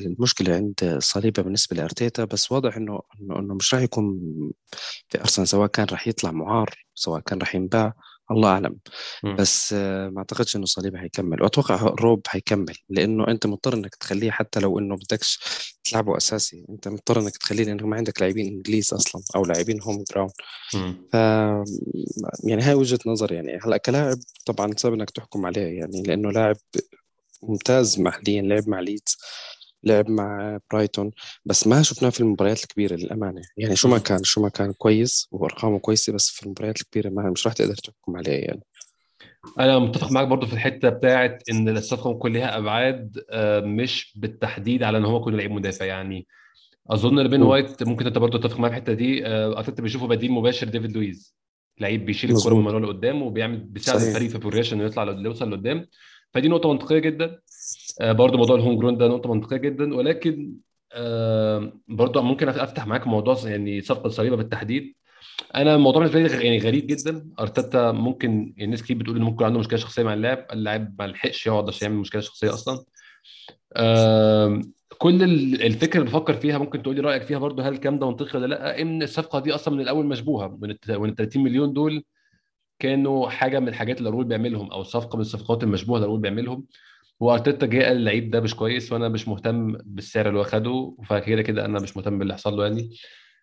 المشكلة 0.00 0.54
عند 0.54 0.98
صليبة 0.98 1.42
بالنسبة 1.42 1.76
لأرتيتا 1.76 2.24
بس 2.24 2.52
واضح 2.52 2.76
إنه 2.76 3.00
إنه 3.20 3.54
مش 3.54 3.74
راح 3.74 3.82
يكون 3.82 4.20
في 5.08 5.20
أرسنال 5.20 5.48
سواء 5.48 5.68
كان 5.68 5.86
راح 5.92 6.08
يطلع 6.08 6.30
معار 6.30 6.74
سواء 6.94 7.20
كان 7.20 7.38
راح 7.38 7.54
ينباع. 7.54 7.94
الله 8.30 8.48
أعلم. 8.48 8.76
م. 9.24 9.36
بس 9.36 9.72
ما 9.72 10.18
أعتقدش 10.18 10.56
إنه 10.56 10.64
صليبه 10.64 11.02
هيكمل. 11.02 11.42
وأتوقع 11.42 11.94
روب 12.00 12.22
هيكمل 12.30 12.76
لأنه 12.88 13.28
أنت 13.28 13.46
مضطر 13.46 13.74
إنك 13.74 13.94
تخليه 13.94 14.30
حتى 14.30 14.60
لو 14.60 14.78
إنه 14.78 14.96
بدكش 14.96 15.38
تلعبه 15.84 16.16
أساسي. 16.16 16.64
أنت 16.70 16.88
مضطر 16.88 17.20
إنك 17.20 17.36
تخليه 17.36 17.64
لأنه 17.64 17.86
ما 17.86 17.96
عندك 17.96 18.20
لاعبين 18.20 18.46
إنجليز 18.46 18.94
أصلا 18.94 19.22
أو 19.36 19.44
لاعبين 19.44 19.82
home 19.82 20.04
grown 20.10 20.32
ف 21.12 21.14
يعني 22.44 22.62
هاي 22.62 22.74
وجهة 22.74 22.98
نظر 23.06 23.32
يعني. 23.32 23.58
هلأ 23.64 23.76
كلاعب 23.76 24.18
طبعا 24.46 24.72
صعب 24.76 24.92
إنك 24.92 25.10
تحكم 25.10 25.46
عليه 25.46 25.78
يعني 25.78 26.02
لأنه 26.02 26.30
لاعب 26.30 26.56
ممتاز 27.42 28.00
محليا 28.00 28.42
لعب 28.42 28.68
مع 28.68 28.80
ليدز 28.80 29.18
لعب 29.84 30.10
مع 30.10 30.58
برايتون 30.72 31.10
بس 31.44 31.66
ما 31.66 31.82
شفناه 31.82 32.10
في 32.10 32.20
المباريات 32.20 32.62
الكبيرة 32.62 32.96
للأمانة. 32.96 33.42
يعني 33.56 33.76
شو 33.76 33.88
ما 33.88 33.98
كان 33.98 34.24
شو 34.24 34.42
ما 34.42 34.48
كان 34.48 34.72
كويس 34.72 35.28
وأرقامه 35.30 35.78
كويسة 35.78 36.12
بس 36.12 36.30
في 36.30 36.42
المباريات 36.42 36.80
الكبيرة 36.80 37.10
ما 37.10 37.30
مش 37.30 37.46
راح 37.46 37.54
تقدر 37.54 37.74
تحكم 37.74 38.16
عليه 38.16 38.32
يعني. 38.32 38.60
أنا 39.60 39.78
متفق 39.78 40.12
معاك 40.12 40.28
برضو 40.28 40.46
في 40.46 40.52
الحتة 40.52 40.88
بتاعت 40.88 41.42
إن 41.50 41.68
الصفقه 41.68 42.12
ممكن 42.12 42.32
ليها 42.32 42.58
أبعاد 42.58 43.24
مش 43.64 44.12
بالتحديد 44.16 44.82
على 44.82 44.98
إن 44.98 45.04
هو 45.04 45.16
يكون 45.16 45.36
لعيب 45.36 45.50
مدافع. 45.50 45.84
يعني 45.84 46.26
أظن 46.90 47.28
بن 47.28 47.42
وايت 47.42 47.82
ممكن 47.82 48.06
أنت 48.06 48.18
برضو 48.18 48.38
تتفق 48.38 48.60
معايا 48.60 48.74
في 48.74 48.78
الحتة 48.78 48.92
دي 48.92 49.26
أرتيتا 49.26 49.82
بيشوفه 49.82 50.06
بديل 50.06 50.32
مباشر 50.32 50.68
ديفيد 50.68 50.92
لويز. 50.92 51.36
لعيب 51.80 52.04
بيشيل 52.04 52.36
الكرة 52.36 52.54
من 52.54 52.64
مانويل 52.64 52.84
لقدام 52.84 53.22
وبيعمل 53.22 53.58
بيساعد 53.58 54.00
الفريق 54.00 54.30
في 54.30 54.38
progression 54.38 54.76
انه 54.76 54.86
يطلع 54.86 55.04
يوصل 55.04 55.50
لقدام. 55.50 55.86
فدي 56.34 56.48
نقطة 56.48 56.72
منطقية 56.72 56.98
جدا. 56.98 57.40
برضو 58.00 58.38
موضوع 58.38 58.56
ال 58.56 58.60
home 58.60 58.78
grown 58.78 58.98
ده 58.98 59.08
نقطة 59.08 59.34
منطقية 59.34 59.56
جدا 59.56 59.94
ولكن 59.94 60.54
برضو 61.88 62.22
ممكن 62.22 62.48
أفتح 62.48 62.86
معاك 62.86 63.06
موضوع 63.06 63.36
يعني 63.44 63.80
صفقة 63.80 64.08
صليبة 64.08 64.36
بالتحديد. 64.36 64.94
أنا 65.54 65.74
الموضوع 65.74 66.06
بالنسبة 66.06 66.38
لي 66.38 66.46
يعني 66.46 66.58
غريب 66.58 66.86
جدا. 66.86 67.30
أرتيتا 67.40 67.92
ممكن 67.92 68.30
يعني 68.30 68.64
الناس 68.64 68.82
كتير 68.82 68.96
بتقول 68.96 69.16
إن 69.16 69.22
ممكن 69.22 69.44
عنده 69.44 69.58
مشكلة 69.58 69.78
شخصية 69.78 70.02
مع 70.02 70.14
اللاعب 70.14 70.46
اللاعب 70.52 70.94
ما 70.98 71.06
لحقش 71.06 71.46
يقعد 71.46 71.68
عشان 71.68 71.88
يعمل 71.88 72.00
مشكلة 72.00 72.20
شخصية 72.20 72.54
أصلا. 72.54 72.84
كل 74.98 75.22
الفكرة 75.62 76.00
اللي 76.00 76.10
بفكر 76.10 76.34
فيها 76.34 76.58
ممكن 76.58 76.82
تقول 76.82 76.96
لي 76.96 77.00
رأيك 77.00 77.22
فيها 77.22 77.38
برضو 77.38 77.62
هل 77.62 77.72
الكلام 77.72 77.98
ده 77.98 78.06
منطقي 78.06 78.38
ولا 78.38 78.46
لأ؟ 78.46 78.80
إن 78.82 79.02
الصفقة 79.02 79.40
دي 79.40 79.54
أصلا 79.54 79.74
من 79.74 79.80
الأول 79.80 80.06
مشبوهة 80.06 80.58
من 80.62 80.70
ال 80.70 81.14
30 81.14 81.42
مليون 81.42 81.72
دول 81.72 82.04
كانوا 82.78 83.28
حاجة 83.28 83.60
من 83.60 83.68
الحاجات 83.68 83.98
اللي 83.98 84.08
الرول 84.08 84.24
بيعملهم 84.24 84.70
أو 84.70 84.82
صفقة 84.82 85.16
من 85.16 85.22
الصفقات 85.22 85.62
المشبوهة 85.62 85.96
اللي 85.96 86.06
الرول 86.06 86.20
بيعملهم. 86.20 86.64
وأرتيتا 87.20 87.66
جه 87.66 87.84
قال 87.84 87.96
اللعيب 87.96 88.30
ده 88.30 88.40
مش 88.40 88.54
كويس 88.54 88.92
وأنا 88.92 89.08
مش 89.08 89.28
مهتم 89.28 89.72
بالسعر 89.84 90.28
اللي 90.28 90.38
هو 90.38 90.44
خده 90.44 90.96
فكده 91.06 91.42
كده 91.42 91.64
أنا 91.64 91.80
مش 91.80 91.96
مهتم 91.96 92.18
باللي 92.18 92.34
حصل 92.34 92.56
له 92.56 92.62
يعني. 92.66 92.90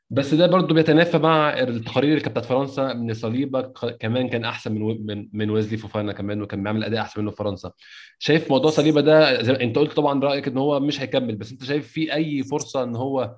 بس 0.09 0.33
ده 0.33 0.47
برضو 0.47 0.73
بيتنافى 0.73 1.17
مع 1.17 1.59
التقارير 1.59 2.09
اللي 2.11 2.21
كانت 2.21 2.31
بتاعت 2.37 2.45
فرنسا 2.45 2.91
إن 2.91 3.13
صليبه 3.13 3.61
كمان 3.99 4.29
كان 4.29 4.45
أحسن 4.45 4.71
من 4.71 5.05
من 5.05 5.29
من 5.33 5.49
ويزلي 5.49 5.77
فوفانا 5.77 6.13
كمان 6.13 6.41
وكان 6.41 6.63
بيعمل 6.63 6.83
أداء 6.83 7.01
أحسن 7.01 7.21
منه 7.21 7.31
في 7.31 7.37
فرنسا. 7.37 7.71
شايف 8.19 8.51
موضوع 8.51 8.71
صليبة 8.71 9.01
ده 9.01 9.43
زي 9.43 9.53
أنت 9.53 9.77
قلت 9.77 9.91
طبعا 9.93 10.19
رايك 10.19 10.47
إن 10.47 10.57
هو 10.57 10.79
مش 10.79 11.01
هيكمل 11.01 11.35
بس 11.35 11.51
أنت 11.51 11.63
شايف 11.63 11.87
في 11.87 12.13
أي 12.13 12.43
فرصة 12.43 12.83
إن 12.83 12.95
هو 12.95 13.35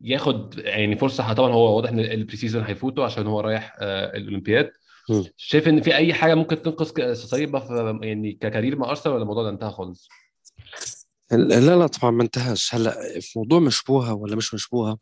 ياخد 0.00 0.58
يعني 0.58 0.96
فرصة؟ 0.96 1.32
طبعا 1.32 1.52
هو 1.52 1.76
واضح 1.76 1.90
إن 1.90 2.00
ال 2.00 2.36
pre-season 2.36 2.62
هيفوته 2.64 3.04
عشان 3.04 3.26
هو 3.26 3.40
رايح 3.40 3.76
الأولمبياد. 3.82 4.64
مم. 4.64 4.87
شايف 5.36 5.68
إن 5.68 5.80
في 5.82 5.96
أي 5.96 6.14
حاجة 6.14 6.34
ممكن 6.34 6.62
تنقذ 6.62 7.14
صليبة 7.14 7.60
في 7.60 7.98
يعني 8.02 8.32
ك 8.32 8.38
career 8.38 8.76
مع 8.76 8.90
أرسنال 8.90 9.14
ولا 9.14 9.22
الموضوع 9.22 9.42
ده 9.42 9.50
انتهى 9.50 9.70
خالص؟ 9.70 10.08
لا 11.30 11.76
لا 11.76 11.86
طبعا 11.86 12.10
ما 12.10 12.22
انتهاش. 12.22 12.74
هلا 12.74 13.20
في 13.20 13.38
موضوع 13.38 13.58
مشبوهة 13.58 14.14
ولا 14.14 14.36
مش 14.36 14.54
مشبوهة 14.54 14.98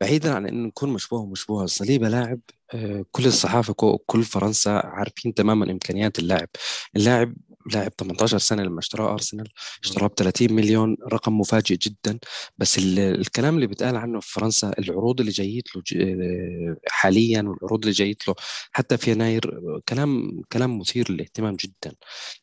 بعيدا 0.00 0.34
عن 0.34 0.46
انه 0.46 0.66
نكون 0.66 0.90
مشبوه 0.90 1.20
ومشبوهة 1.20 1.66
صليبة 1.66 2.08
لاعب 2.08 2.40
آه، 2.74 3.04
كل 3.12 3.26
الصحافة 3.26 3.98
كل 4.06 4.22
فرنسا 4.22 4.70
عارفين 4.70 5.34
تماما 5.34 5.70
إمكانيات 5.70 6.18
اللاعب. 6.18 6.48
اللاعب 6.96 7.34
لاعب 7.74 7.92
18 7.98 8.38
سنة 8.38 8.62
لما 8.62 8.78
اشتراه 8.78 9.12
أرسنال 9.12 9.48
اشتراه 9.84 10.06
ب 10.06 10.14
30 10.14 10.52
مليون 10.52 10.96
رقم 11.12 11.38
مفاجئ 11.40 11.76
جدا. 11.76 12.18
بس 12.58 12.78
ال- 12.78 12.98
الكلام 12.98 13.54
اللي 13.54 13.66
بيتقال 13.66 13.96
عنه 13.96 14.20
في 14.20 14.32
فرنسا 14.32 14.72
العروض 14.78 15.20
اللي 15.20 15.32
جايت 15.32 15.64
له 15.76 15.82
آه، 15.96 16.76
حاليا 16.88 17.42
والعروض 17.42 17.80
اللي 17.80 17.92
جايت 17.92 18.28
له 18.28 18.34
حتى 18.72 18.96
في 18.96 19.10
يناير 19.10 19.58
آه، 19.58 19.80
كلام 19.88 20.40
كلام 20.52 20.78
مثير 20.78 21.12
للاهتمام 21.12 21.56
جدا. 21.56 21.94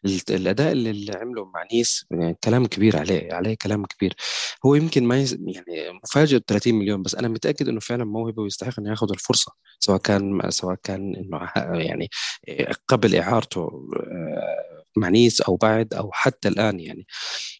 ال- 0.05 0.21
الأداء 0.29 0.71
اللي 0.71 1.11
عمله 1.15 1.45
مع 1.45 1.63
نيس 1.73 2.05
يعني 2.11 2.37
كلام 2.43 2.65
كبير 2.65 2.97
عليه 2.97 3.33
عليه 3.33 3.55
كلام 3.61 3.85
كبير. 3.85 4.13
هو 4.65 4.75
يمكن 4.75 5.03
ما 5.03 5.17
يز... 5.21 5.33
يعني 5.33 5.99
مفاجئ 6.03 6.37
ب 6.39 6.43
30 6.47 6.73
مليون 6.75 7.01
بس 7.03 7.15
أنا 7.15 7.27
متأكد 7.27 7.67
إنه 7.69 7.79
فعلا 7.79 8.05
موهبة 8.05 8.41
ويستحق 8.43 8.79
إنه 8.79 8.89
ياخذ 8.89 9.11
الفرصة 9.11 9.51
سواء 9.79 9.97
كان 9.97 10.41
سواء 10.51 10.75
كان 10.83 11.15
إنه 11.15 11.51
يعني 11.79 12.09
قبل 12.87 13.15
إعارته 13.15 13.87
آه، 14.97 14.99
مع 15.01 15.09
نيس 15.09 15.41
أو 15.41 15.55
بعد 15.55 15.93
أو 15.93 16.09
حتى 16.13 16.47
الآن 16.47 16.79
يعني. 16.79 17.07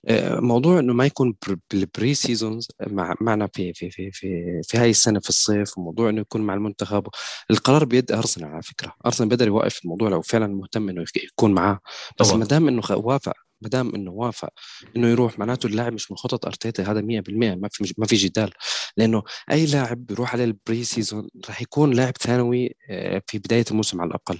آه، 0.07 0.39
موضوع 0.39 0.79
إنه 0.79 0.93
ما 0.93 1.05
يكون 1.05 1.33
بر- 1.47 1.57
بال 1.71 2.13
pre-seasons 2.13 2.67
مع 2.87 3.15
معنا 3.21 3.49
في 3.53 3.73
في 3.73 3.89
في 3.91 4.11
في 4.11 4.27
في 4.63 4.77
هاي 4.77 4.89
السنة 4.89 5.19
في 5.19 5.29
الصيف 5.29 5.77
وموضوع 5.77 6.09
إنه 6.09 6.21
يكون 6.21 6.41
مع 6.41 6.53
المنتخب. 6.53 7.07
القرار 7.51 7.85
بيد 7.85 8.11
أرسنال 8.11 8.49
على 8.51 8.61
فكرة. 8.63 8.93
أرسنال 9.05 9.29
بيقدر 9.29 9.47
يوقف 9.47 9.79
الموضوع 9.85 10.09
لو 10.09 10.21
فعلا 10.21 10.47
مهتم 10.47 10.89
إنه 10.89 11.01
يك- 11.01 11.23
يكون 11.23 11.53
معاه. 11.53 11.79
بس 12.19 12.33
ما 12.33 12.45
دام 12.45 12.67
إنه 12.67 12.81
وافق 12.91 13.33
ما 13.61 13.69
دام 13.69 13.95
إنه 13.95 14.11
وافق 14.11 14.49
إنه 14.95 15.07
يروح 15.07 15.39
معناته 15.39 15.67
اللاعب 15.67 15.93
مش 15.93 16.11
من 16.11 16.17
خطط 16.17 16.45
أرتيتا 16.45 16.83
هذا 16.91 17.01
100% 17.01 17.55
ما 17.55 17.69
في 17.71 17.93
ما 17.97 18.05
في 18.05 18.15
جدال. 18.15 18.51
لأنه 18.97 19.23
أي 19.51 19.65
لاعب 19.65 20.05
بيروح 20.05 20.33
على 20.33 20.43
ال 20.43 20.83
pre-season 20.83 21.29
راح 21.47 21.61
يكون 21.61 21.93
لاعب 21.93 22.13
ثانوي 22.17 22.75
آه، 22.89 23.21
في 23.27 23.39
بداية 23.39 23.65
الموسم 23.71 24.01
على 24.01 24.07
الأقل. 24.07 24.39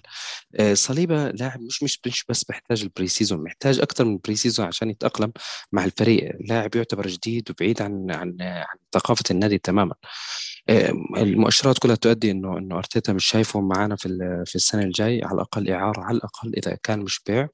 آه، 0.56 0.74
صليبة 0.74 1.30
لاعب 1.32 1.62
مش 1.62 1.84
مش 1.84 2.00
مش 2.06 2.26
بس 2.30 2.44
بيحتاج 2.44 2.82
ال 2.84 3.08
pre-season 3.08 3.44
محتاج 3.44 3.80
أكثر 3.80 4.06
من 4.06 4.14
ال 4.14 4.36
pre-season 4.36 4.66
عشان 4.66 4.90
يتأقلم 4.90 5.32
مع 5.72 5.86
الفريق. 5.86 6.32
لاعب 6.50 6.76
يعتبر 6.76 7.08
جديد 7.08 7.52
وبعيد 7.52 7.82
عن 7.82 8.12
عن 8.12 8.38
عن 8.42 8.78
ثقافة 8.94 9.24
النادي 9.32 9.58
تماما. 9.58 9.96
آه، 10.70 10.94
المؤشرات 11.18 11.80
كلها 11.80 11.96
تؤدي 11.96 12.32
انه 12.32 12.58
إنه 12.58 12.78
أرتيتا 12.78 13.14
مش 13.14 13.26
شايفه 13.26 13.62
معانا 13.62 13.96
في 13.96 14.10
في 14.46 14.56
السنة 14.56 14.84
الجاي 14.84 15.24
على 15.24 15.36
الأقل 15.36 15.70
إعارة 15.70 16.02
على 16.02 16.18
الأقل 16.18 16.54
إذا 16.58 16.78
كان 16.84 17.00
مش 17.00 17.20
بيع. 17.28 17.48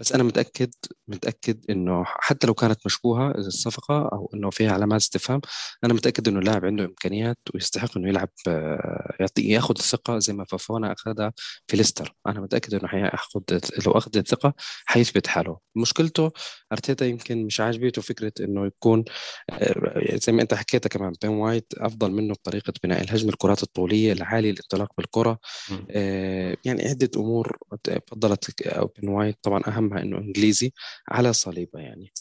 بس 0.00 0.12
أنا 0.12 0.22
متأكد 0.22 0.70
متأكد 1.08 1.70
إنه 1.70 2.04
حتى 2.06 2.46
لو 2.46 2.54
كانت 2.54 2.86
مشبوهه 2.86 3.30
الصفقة 3.30 4.08
أو 4.12 4.30
إنه 4.34 4.50
فيها 4.50 4.72
علامات 4.72 5.00
استفهام 5.00 5.40
أنا 5.84 5.94
متأكد 5.94 6.28
إنه 6.28 6.38
اللاعب 6.38 6.64
عنده 6.64 6.84
إمكانيات 6.84 7.38
ويستحق 7.54 7.98
إنه 7.98 8.08
يلعب 8.08 8.28
آه، 8.48 9.16
يعطي 9.20 9.42
يأخذ 9.42 9.74
الثقة 9.78 10.18
زي 10.18 10.32
ما 10.32 10.44
فوفانا 10.44 10.92
أخذها 10.92 11.32
في 11.66 11.76
ليستر. 11.76 12.14
أنا 12.26 12.40
متأكد 12.40 12.74
إنه 12.74 12.88
حيأخذ 12.88 13.40
لو 13.86 13.92
أخذ 13.92 14.16
الثقة 14.18 14.54
حيثبت 14.84 15.26
حاله. 15.26 15.58
مشكلته 15.76 16.30
أرتيتا 16.72 17.06
يمكن 17.06 17.44
مش 17.46 17.60
عاجبته 17.60 18.02
فكرة 18.02 18.32
إنه 18.40 18.66
يكون 18.66 19.04
آه، 19.50 20.16
زي 20.16 20.32
ما 20.32 20.42
أنت 20.42 20.54
حكيتها 20.54 20.88
كمان 20.88 21.12
بن 21.22 21.30
وايت 21.30 21.66
أفضل 21.76 22.12
منه 22.12 22.34
بطريقة 22.34 22.72
بناء 22.84 23.02
الهجمة 23.02 23.30
الكرات 23.30 23.62
الطولية 23.62 24.12
العاليه 24.12 24.50
الانطلاق 24.50 24.92
بالكرة. 24.98 25.38
آه، 25.90 26.56
يعني 26.64 26.88
عدة 26.88 27.10
أمور 27.16 27.58
فضلت 28.06 28.68
بن 28.98 29.10
وايت 29.10 29.38
طبعا 29.42 29.62
أهمها 29.66 30.02
إنه 30.02 30.18
إنجليزي. 30.18 30.72
على 31.08 31.32
صليبة 31.32 31.80
يعني. 31.80 32.12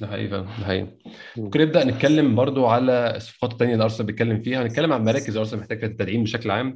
ده 0.00 0.06
حقيقي 0.06 0.28
فعلا 0.28 0.42
ده 0.42 0.50
حقيقي. 0.50 0.82
مم. 0.82 0.90
ممكن 1.36 1.60
نبدأ 1.60 1.84
نتكلم 1.84 2.34
برضو 2.34 2.66
على 2.66 3.16
الصفقات 3.16 3.52
الثانية 3.52 3.72
اللي 3.72 3.84
أرسنال 3.84 4.06
بيتكلم 4.06 4.42
فيها. 4.42 4.62
هنتكلم 4.62 4.92
عن 4.92 5.04
مراكز 5.04 5.36
أرسنال 5.36 5.60
محتاج 5.60 5.78
فيها 5.78 5.88
التدعيم 5.88 6.22
بشكل 6.22 6.50
عام. 6.50 6.74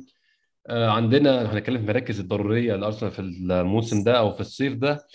آه، 0.66 0.90
عندنا 0.90 1.52
هنتكلم 1.52 1.76
في 1.76 1.82
المراكز 1.82 2.20
الضرورية 2.20 2.76
لأرسنال 2.76 3.12
في 3.12 3.18
الموسم 3.18 4.02
ده 4.04 4.18
أو 4.18 4.32
في 4.32 4.40
الصيف 4.40 4.74
ده. 4.74 5.06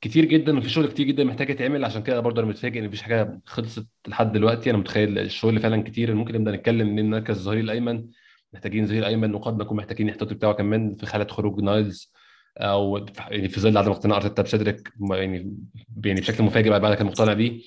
كتير 0.00 0.24
جدا 0.24 0.58
وفي 0.58 0.68
شغل 0.68 0.86
كتير 0.86 1.06
جدا 1.06 1.24
محتاج 1.24 1.50
يتعمل 1.50 1.84
عشان 1.84 2.02
كده 2.02 2.20
برضه 2.20 2.40
أنا 2.42 2.50
متفاجئ 2.50 2.80
إن 2.80 2.86
مفيش 2.86 3.02
حاجة 3.02 3.40
خلصت 3.46 3.86
لحد 4.08 4.32
دلوقتي. 4.32 4.70
أنا 4.70 4.78
متخيل 4.78 5.18
الشغل 5.18 5.60
فعلا 5.60 5.82
كتير. 5.82 6.14
ممكن 6.14 6.34
نبدأ 6.34 6.50
نتكلم 6.50 6.94
من 6.94 7.10
مركز 7.10 7.36
الظهير 7.36 7.60
الأيمن 7.60 8.06
محتاجين 8.52 8.86
ظهير 8.86 9.06
أيمن 9.06 9.34
وقد 9.34 9.58
نكون 9.58 9.76
محتاجين 9.76 10.06
الاحتياطي 10.06 10.34
بتاعه 10.34 10.52
كمان 10.52 10.94
في 10.94 11.06
حاله 11.06 11.26
خروج 11.26 11.60
نايلز. 11.60 12.12
أو 12.58 13.06
يعني 13.30 13.48
في 13.48 13.60
ظل 13.60 13.78
عدم 13.78 13.90
اقتناع 13.90 14.16
أرتيتا 14.16 14.42
بسيدريك 14.42 14.92
يعني 15.10 15.56
يعني 16.04 16.20
بشكل 16.20 16.44
مفاجئ 16.44 16.70
بعد 16.70 16.80
بعد 16.80 16.94
كان 16.94 17.06
مقتنع 17.06 17.32
بيه. 17.32 17.60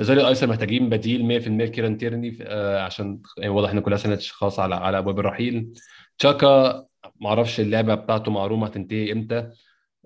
الظهير 0.00 0.20
الايسر 0.20 0.46
محتاجين 0.46 0.88
بديل 0.88 1.40
100% 1.42 1.48
لكيران 1.48 1.98
تيرني 1.98 2.38
آه، 2.42 2.80
عشان 2.82 3.20
يعني 3.38 3.50
واضح 3.50 3.70
إن 3.70 3.80
كلها 3.80 3.98
سنه 3.98 4.18
خلاص 4.30 4.58
على 4.58 4.74
على 4.74 4.98
أبواب 4.98 5.18
الرحيل. 5.18 5.72
تشاكا 6.18 6.84
معرفش 7.20 7.60
اللعبة 7.60 7.94
بتاعته 7.94 8.30
مع 8.30 8.46
روما 8.46 8.66
هتنتهي 8.66 9.12
إمتى 9.12 9.50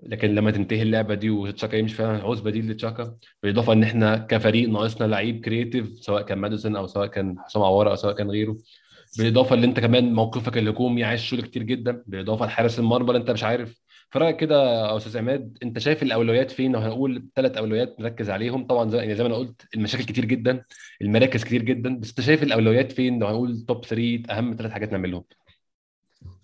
لكن 0.03 0.35
لما 0.35 0.51
تنتهي 0.51 0.81
اللعبة 0.81 1.13
دي 1.15 1.29
وتشاكا 1.29 1.75
يمشي 1.75 1.95
فعلا 1.95 2.21
عاوز 2.23 2.39
بديل 2.39 2.71
لتشاكا. 2.71 3.15
بالإضافة 3.43 3.73
إن 3.73 3.83
إحنا 3.83 4.17
كفريق 4.17 4.69
ناقصنا 4.69 5.07
لعيب 5.07 5.45
creative 5.45 5.89
سواء 5.99 6.21
كان 6.21 6.37
ماديسون 6.37 6.75
أو 6.75 6.87
سواء 6.87 7.07
كان 7.07 7.35
حسام 7.39 7.63
عوارة 7.63 7.89
أو 7.89 7.95
سواء 7.95 8.15
كان 8.15 8.29
غيره. 8.31 8.57
بالإضافة 9.17 9.55
اللي 9.55 9.67
أنت 9.67 9.79
كمان 9.79 10.13
موقفك 10.13 10.57
الهجومي 10.57 11.03
عايز 11.03 11.21
شغل 11.21 11.41
كتير 11.41 11.63
جدا. 11.63 12.03
بالإضافة 12.07 12.45
لحارس 12.45 12.79
المرمى 12.79 13.09
اللي 13.09 13.19
أنت 13.19 13.31
مش 13.31 13.43
عارف 13.43 13.82
فرايك 14.13 14.37
كده 14.37 14.63
يا 14.63 14.97
أستاذ 14.97 15.17
عماد 15.17 15.57
أنت 15.63 15.79
شايف 15.79 16.03
الأولويات 16.03 16.51
فين؟ 16.51 16.71
لو 16.71 16.79
هنقول 16.79 17.27
ثلاث 17.35 17.57
أولويات 17.57 17.99
نركز 17.99 18.29
عليهم. 18.29 18.67
طبعا 18.67 18.89
زي 18.89 18.97
يعني 18.97 19.15
زي 19.15 19.23
ما 19.23 19.29
أنا 19.29 19.35
قلت 19.35 19.61
المشاكل 19.75 20.03
كتير 20.03 20.25
جدا 20.25 20.65
المراكز 21.01 21.43
كتير 21.43 21.61
جدا 21.61 21.99
بس 21.99 22.09
أنت 22.09 22.21
شايف 22.21 22.43
الأولويات 22.43 22.91
فين؟ 22.91 23.19
لو 23.19 23.27
هنقول 23.27 23.65
توب 23.67 23.85
3 23.85 24.23
أهم 24.29 24.55
ثلاث 24.57 24.71
حاجات 24.71 24.91
نعملهم. 24.91 25.23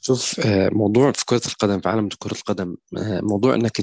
شوف 0.02 0.40
آه، 0.40 0.70
موضوع 0.70 1.12
في 1.12 1.26
كرة 1.26 1.42
القدم 1.48 1.80
في 1.80 1.90
عالم 1.90 2.10
كرة 2.20 2.34
القدم 2.34 2.78
آه، 2.98 3.22
موضوع 3.22 3.56
إنك 3.56 3.78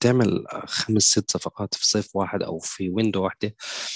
تعمل 0.00 0.44
خمس 0.66 1.02
ست 1.02 1.30
صفقات 1.30 1.74
في 1.74 1.86
صيف 1.86 2.16
واحد 2.16 2.42
أو 2.42 2.58
في 2.58 2.90
ويندو 2.90 3.24
واحدة 3.24 3.54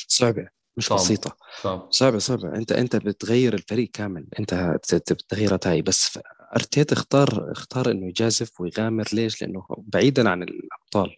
صعبة 0.08 0.48
مش 0.76 0.86
صعب 0.86 0.98
بسيطة. 0.98 1.36
صعب. 1.62 1.88
صعبة 1.90 2.18
صعبة. 2.18 2.54
انت 2.54 2.72
أنت 2.72 2.96
بتغير 2.96 3.54
الفريق 3.54 3.90
كامل. 3.92 4.26
أنت 4.38 4.78
بالتغييرات 5.10 5.66
هاي 5.66 5.82
بس 5.82 6.18
أرتيتا 6.56 6.92
اختار 6.94 7.52
اختار 7.52 7.90
إنه 7.90 8.06
يجازف 8.08 8.60
ويغامر 8.60 9.04
ليش؟ 9.12 9.42
لأنه 9.42 9.66
بعيدا 9.78 10.30
عن 10.30 10.42
الأبطال 10.42 11.16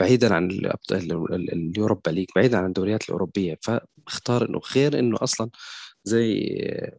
بعيدا 0.00 0.34
عن 0.34 0.50
اليوروبا 1.52 2.10
ليج 2.10 2.26
بعيدا 2.36 2.58
عن 2.58 2.66
الدوريات 2.66 3.04
الأوروبية 3.08 3.58
فاختار 3.62 4.48
إنه 4.48 4.60
غير 4.76 4.98
إنه 4.98 5.18
أصلا 5.22 5.50
زي 6.04 6.50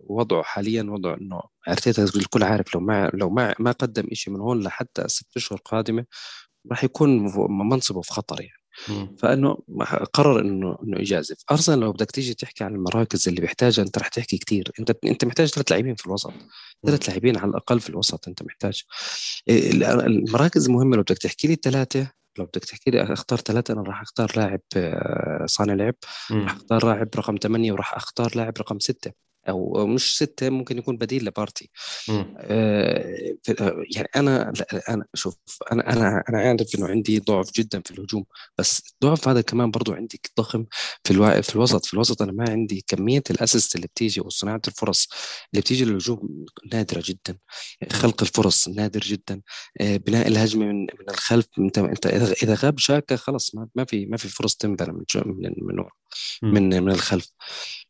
وضعه 0.03 0.43
حاليا 0.43 0.83
وضع 0.83 1.13
إنه 1.13 1.41
أرتيتا 1.67 2.03
الكل 2.03 2.43
عارف 2.43 2.75
لو 2.75 2.81
ما 2.81 3.12
لو 3.13 3.29
ما 3.29 3.55
ما 3.59 3.71
قدم 3.71 4.07
شيء 4.13 4.33
من 4.33 4.39
هون 4.41 4.63
لحتى 4.63 5.07
ست 5.07 5.27
أشهر 5.38 5.59
قادمة 5.65 6.05
راح 6.71 6.83
يكون 6.83 7.19
منصبه 7.69 8.01
في 8.01 8.13
خطر 8.13 8.41
يعني. 8.41 8.62
فإنه 9.19 9.57
قرر 10.13 10.39
انه 10.41 10.77
إنه 10.84 11.00
يجازف. 11.00 11.38
ارسنال 11.51 11.79
لو 11.79 11.91
بدك 11.91 12.12
تيجي 12.12 12.34
تحكي 12.34 12.63
عن 12.63 12.75
المراكز 12.75 13.27
اللي 13.27 13.41
بيحتاجها 13.41 13.84
أنت 13.84 13.98
رح 13.98 14.07
تحكي 14.07 14.38
كثير 14.38 14.72
أنت 14.79 14.96
أنت 15.05 15.25
محتاج 15.25 15.48
ثلاث 15.48 15.72
لاعبين 15.72 15.96
في 15.96 16.05
الوسط. 16.05 16.34
ثلاث 16.86 17.10
لاعبين 17.10 17.38
على 17.38 17.50
الأقل 17.50 17.79
في 17.79 17.89
الوسط 17.89 18.27
أنت 18.27 18.43
محتاج. 18.43 18.84
إيه، 19.50 19.72
المراكز 20.05 20.65
المهمه 20.65 20.96
لو 20.96 21.01
بدك 21.01 21.17
تحكي 21.17 21.48
لي 21.48 21.55
ثلاثة. 21.55 22.12
لو 22.39 22.46
بدك 22.46 22.65
تحكي 22.65 22.91
لي 22.91 23.03
أختار 23.03 23.39
ثلاثة 23.39 23.74
أنا 23.74 23.81
راح 23.81 24.01
أختار 24.01 24.31
لاعب 24.36 24.60
آه، 24.75 25.46
صانع 25.46 25.74
لعب. 25.74 25.96
راح. 26.31 26.46
أختار 26.46 26.86
لاعب 26.86 27.10
رقم 27.15 27.36
ثمانية 27.43 27.72
وراح 27.72 27.96
أختار 27.96 28.31
لاعب 28.36 28.53
رقم 28.60 28.79
ستة. 28.79 29.12
أو 29.50 29.88
مش 29.88 30.18
سته 30.18 30.50
ممكن 30.50 30.77
يكون 30.77 30.98
بديل 30.98 31.25
لبارتي. 31.25 31.70
آه، 32.10 33.36
آه، 33.62 33.84
يعني 33.96 34.10
أنا 34.16 34.54
أنا 34.89 35.06
شوف 35.13 35.36
أنا 35.72 35.94
أنا 35.94 36.24
أنا 36.30 36.39
عارف 36.39 36.75
إنه 36.75 36.88
عندي 36.88 37.20
ضعف 37.20 37.51
جدا 37.56 37.82
في 37.86 37.92
الهجوم 37.92 38.25
بس 38.58 38.82
الضعف 38.94 39.27
هذا 39.27 39.42
كمان 39.42 39.72
برضو 39.72 39.94
عندي 39.94 40.22
ضخم 40.39 40.66
في 41.04 41.12
الوا... 41.12 41.42
في 41.42 41.56
الوسط. 41.56 41.86
في 41.86 41.94
الوسط 41.94 42.22
أنا 42.22 42.32
ما 42.32 42.50
عندي 42.50 42.86
كمية 42.88 43.24
الاسيست 43.30 43.75
اللي 43.75 43.88
بتيجي 43.88 44.22
وصناعه 44.22 44.62
الفرص 44.68 45.08
اللي 45.54 45.62
بتيجي 45.62 45.86
للهجوم 45.86 46.46
نادرة 46.74 47.04
جدا. 47.06 47.38
خلق 47.92 48.22
الفرص 48.22 48.68
نادر 48.68 49.00
جدا. 49.00 49.42
آه، 49.82 49.98
بناء 49.98 50.27
الهجمة 50.27 50.66
من 50.66 50.82
من 50.82 51.10
الخلف 51.10 51.46
انت 51.60 51.77
انت 51.77 52.06
إذا 52.44 52.56
غاب 52.56 52.80
شاكا 52.80 53.16
خلص 53.16 53.56
ما 53.75 53.86
في 53.86 54.06
ما 54.06 54.18
في 54.18 54.27
فرص 54.30 54.56
تنبنى 54.56 54.94
من 54.94 55.04
من 55.25 55.54
من 55.62 55.80
ورا. 55.80 55.92
من 56.41 56.83
من 56.83 56.91
الخلف. 56.91 57.27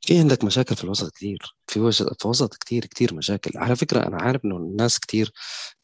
في 0.02 0.20
عندك 0.20 0.44
مشاكل 0.44 0.76
في 0.76 0.84
الوسط 0.84 1.14
كثير 1.16 1.38
في 1.68 1.80
وسط 1.80 2.22
في 2.22 2.28
وسط 2.28 2.56
كثير 2.58 2.86
كثير 2.86 3.14
مشاكل. 3.16 3.52
على 3.58 3.76
فكرة 3.76 4.08
أنا 4.08 4.18
عارف 4.22 4.46
إنه 4.46 4.58
الناس 4.58 5.00
كثير 5.00 5.32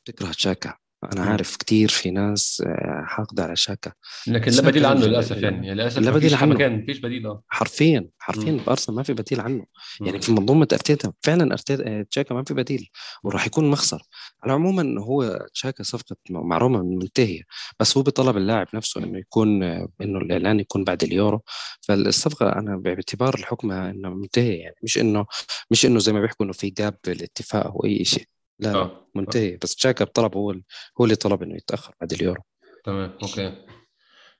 بتكره 0.05 0.31
تشاكا. 0.31 0.82
أنا 1.13 1.21
مم. 1.23 1.29
عارف 1.29 1.55
كتير 1.57 1.89
في 1.89 2.11
ناس 2.11 2.63
آه، 2.67 3.03
حاقدة 3.07 3.43
على 3.43 3.55
شاكا 3.55 3.91
لكن 4.27 4.51
لا 4.51 4.61
بديل 4.61 4.85
عنه 4.85 5.05
للأسف 5.05 5.37
يعني 5.37 5.73
للأسف 5.73 5.99
لا 5.99 6.11
بديل 6.11 6.35
عنه. 6.35 6.53
مكان 6.53 6.83
مفيش 6.83 6.99
بديل 6.99 7.27
آه 7.27 7.43
حرفيا 7.47 8.07
حرفيا. 8.19 8.59
بارسنال 8.67 8.95
ما 8.97 9.03
في 9.03 9.13
بديل 9.13 9.41
عنه 9.41 9.65
يعني. 10.01 10.21
في 10.21 10.31
منظومة 10.31 10.67
أرتيتا 10.73 11.13
فعلا 11.21 11.53
ارتيتا 11.53 11.83
آه، 11.87 12.05
تشاكا 12.11 12.35
ما 12.35 12.43
في 12.43 12.53
بديل 12.53 12.89
وراح 13.23 13.45
يكون 13.47 13.69
مخسر 13.71 14.01
على 14.43 14.53
عموما 14.53 15.01
هو 15.01 15.47
تشاكا 15.53 15.83
صفقة 15.83 16.15
مع 16.29 16.57
روما 16.57 16.81
منتهية 16.81 17.41
بس 17.79 17.97
هو 17.97 18.03
بطلب 18.03 18.37
اللاعب 18.37 18.67
نفسه 18.73 19.03
إنه 19.03 19.19
يكون 19.19 19.63
آه، 19.63 19.87
إنه 20.01 20.17
الإعلان 20.19 20.59
يكون 20.59 20.83
بعد 20.83 21.03
اليورو 21.03 21.41
فالصفقة 21.81 22.49
أنا 22.49 22.77
باعتبار 22.77 23.35
الحكم 23.35 23.71
إنه 23.71 24.09
منتهية 24.09 24.59
يعني 24.61 24.75
مش 24.83 24.97
انه 24.97 25.25
مش 25.71 25.85
إنه 25.85 25.99
زي 25.99 26.13
ما 26.13 26.21
بيحكوا 26.21 26.45
إنه 26.45 26.53
في 26.53 26.69
gap 26.69 26.97
بالاتفاق 27.07 27.65
أو 27.65 27.85
أي 27.85 28.05
شيء 28.05 28.25
لا 28.59 28.75
آه. 28.75 29.07
منتهي. 29.15 29.57
بس 29.63 29.75
تشاكا 29.75 30.05
بطلب 30.05 30.37
هو 30.37 30.55
هو 31.01 31.03
اللي 31.05 31.15
طلب 31.15 31.43
إنه 31.43 31.55
يتأخر 31.55 31.93
بعد 32.01 32.13
اليورو. 32.13 32.41
تمام 32.85 33.11
okay. 33.23 33.53